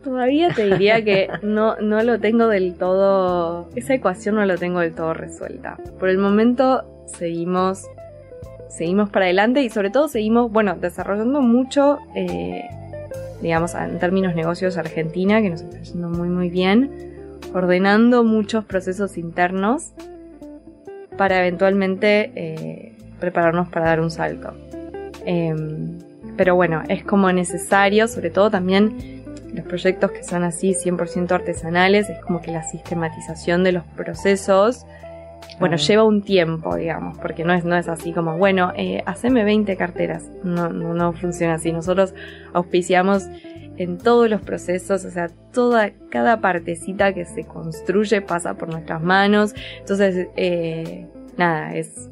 Todavía 0.02 0.50
te 0.54 0.64
diría 0.70 1.02
que 1.04 1.28
no, 1.42 1.76
no 1.76 2.02
lo 2.02 2.18
tengo 2.20 2.46
del 2.48 2.74
todo, 2.76 3.68
esa 3.74 3.94
ecuación 3.94 4.36
no 4.36 4.46
lo 4.46 4.56
tengo 4.56 4.80
del 4.80 4.94
todo 4.94 5.12
resuelta. 5.14 5.76
Por 5.98 6.08
el 6.08 6.18
momento 6.18 6.84
seguimos, 7.06 7.86
seguimos 8.68 9.10
para 9.10 9.26
adelante 9.26 9.62
y 9.62 9.70
sobre 9.70 9.90
todo 9.90 10.08
seguimos, 10.08 10.50
bueno, 10.50 10.76
desarrollando 10.76 11.40
mucho, 11.40 11.98
eh, 12.14 12.68
digamos, 13.40 13.74
en 13.74 13.98
términos 13.98 14.34
negocios 14.34 14.76
Argentina, 14.76 15.40
que 15.40 15.50
nos 15.50 15.62
está 15.62 15.80
yendo 15.80 16.08
muy 16.08 16.28
muy 16.28 16.50
bien, 16.50 17.38
ordenando 17.54 18.24
muchos 18.24 18.64
procesos 18.64 19.16
internos 19.16 19.92
para 21.16 21.40
eventualmente 21.40 22.32
eh, 22.34 22.96
prepararnos 23.20 23.68
para 23.68 23.86
dar 23.86 24.00
un 24.00 24.10
salto. 24.10 24.52
Em, 25.24 25.98
pero 26.36 26.54
bueno, 26.54 26.82
es 26.88 27.02
como 27.04 27.32
necesario, 27.32 28.08
sobre 28.08 28.30
todo 28.30 28.50
también 28.50 29.24
los 29.54 29.64
proyectos 29.64 30.10
que 30.10 30.22
son 30.22 30.44
así 30.44 30.74
100% 30.74 31.32
artesanales, 31.32 32.10
es 32.10 32.18
como 32.20 32.42
que 32.42 32.52
la 32.52 32.62
sistematización 32.62 33.64
de 33.64 33.72
los 33.72 33.84
procesos, 33.84 34.84
bueno, 35.58 35.76
lleva 35.76 36.04
un 36.04 36.22
tiempo, 36.22 36.76
digamos, 36.76 37.18
porque 37.18 37.44
no 37.44 37.52
es, 37.52 37.64
no 37.64 37.76
es 37.76 37.88
así 37.88 38.12
como, 38.12 38.36
bueno, 38.36 38.72
eh, 38.76 39.02
haceme 39.06 39.44
20 39.44 39.76
carteras. 39.76 40.30
No, 40.44 40.68
no, 40.68 40.94
no 40.94 41.12
funciona 41.12 41.54
así. 41.54 41.72
Nosotros 41.72 42.14
auspiciamos 42.52 43.28
en 43.78 43.98
todos 43.98 44.28
los 44.28 44.40
procesos, 44.42 45.04
o 45.04 45.10
sea, 45.10 45.28
toda, 45.52 45.92
cada 46.10 46.40
partecita 46.40 47.12
que 47.12 47.24
se 47.24 47.44
construye 47.44 48.20
pasa 48.20 48.54
por 48.54 48.68
nuestras 48.68 49.02
manos. 49.02 49.54
Entonces, 49.80 50.28
eh, 50.36 51.06
nada, 51.36 51.74
es 51.74 52.10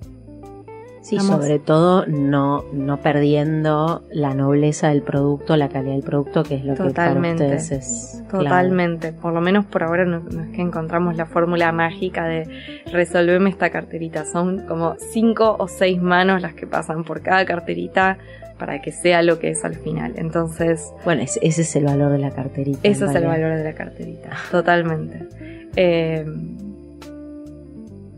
Sí, 1.05 1.21
sobre 1.21 1.59
todo 1.59 2.07
no, 2.07 2.65
no 2.73 2.97
perdiendo 2.97 4.05
la 4.11 4.33
nobleza 4.33 4.89
del 4.89 5.03
producto, 5.03 5.55
la 5.55 5.69
calidad 5.69 5.93
del 5.93 6.03
producto, 6.03 6.45
que 6.45 6.55
es 6.55 6.65
lo 6.65 6.75
que 6.75 6.95
para 6.95 7.13
ustedes 7.21 7.73
es. 7.73 8.23
Totalmente. 8.31 9.13
Por 9.13 9.35
lo 9.35 9.43
menos 9.43 9.67
por 9.67 9.83
ahora 9.83 10.07
no, 10.07 10.23
es 10.27 10.57
que 10.57 10.63
encontramos 10.63 11.15
la 11.19 11.27
fórmula 11.27 11.73
mágica 11.73 12.25
de 12.25 12.49
resolverme 12.91 13.51
esta 13.51 13.69
carterita. 13.69 14.25
Son 14.25 14.65
como 14.67 14.97
cinco 14.99 15.57
o 15.59 15.69
seis 15.69 16.01
manos 16.01 16.41
las 16.41 16.55
que 16.55 16.67
pasan 16.67 17.05
por 17.05 17.21
cada 17.21 17.45
carterita 17.45 18.17
para 18.59 18.81
que 18.81 18.91
sea 18.91 19.21
lo 19.21 19.39
que 19.39 19.51
es 19.51 19.63
al 19.63 19.75
final. 19.75 20.15
Entonces. 20.17 20.91
Bueno, 21.05 21.21
ese, 21.21 21.39
es 21.43 21.77
el 21.77 21.85
valor 21.85 22.13
de 22.13 22.19
la 22.19 22.31
carterita. 22.31 22.81
Eso 22.83 23.05
es 23.05 23.15
el 23.15 23.27
valor 23.27 23.59
de 23.59 23.65
la 23.65 23.75
carterita. 23.75 24.31
Totalmente. 24.51 25.29
Eh, 25.77 26.25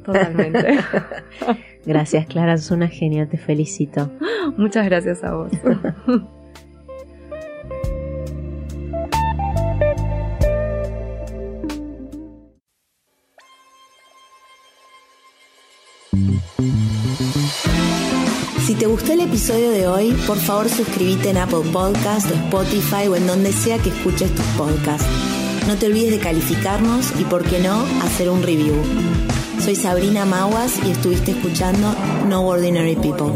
totalmente. 0.05 0.79
Gracias, 1.87 2.27
Clara, 2.27 2.55
es 2.55 2.71
una 2.71 2.89
genia, 2.89 3.29
te 3.29 3.39
felicito. 3.39 4.11
Muchas 4.57 4.85
gracias 4.87 5.23
a 5.25 5.35
vos. 5.35 5.53
Si 18.67 18.75
te 18.75 18.87
gustó 18.87 19.13
el 19.13 19.21
episodio 19.21 19.71
de 19.71 19.87
hoy, 19.87 20.11
por 20.27 20.39
favor 20.39 20.69
suscríbete 20.69 21.31
en 21.31 21.37
Apple 21.37 21.71
Podcast, 21.73 22.29
Spotify 22.29 23.07
o 23.09 23.15
en 23.15 23.25
donde 23.25 23.53
sea 23.53 23.79
que 23.79 23.91
escuches 23.91 24.35
tus 24.35 24.45
podcasts. 24.59 25.07
No 25.69 25.77
te 25.77 25.87
olvides 25.87 26.11
de 26.11 26.19
calificarnos 26.19 27.13
y, 27.21 27.23
por 27.23 27.45
qué 27.45 27.61
no, 27.61 27.85
hacer 28.03 28.29
un 28.29 28.43
review. 28.43 28.75
Soy 29.61 29.75
Sabrina 29.75 30.25
Maguas 30.25 30.79
y 30.87 30.91
estuviste 30.91 31.33
escuchando 31.33 31.95
No 32.29 32.47
Ordinary 32.47 32.97
People. 32.97 33.33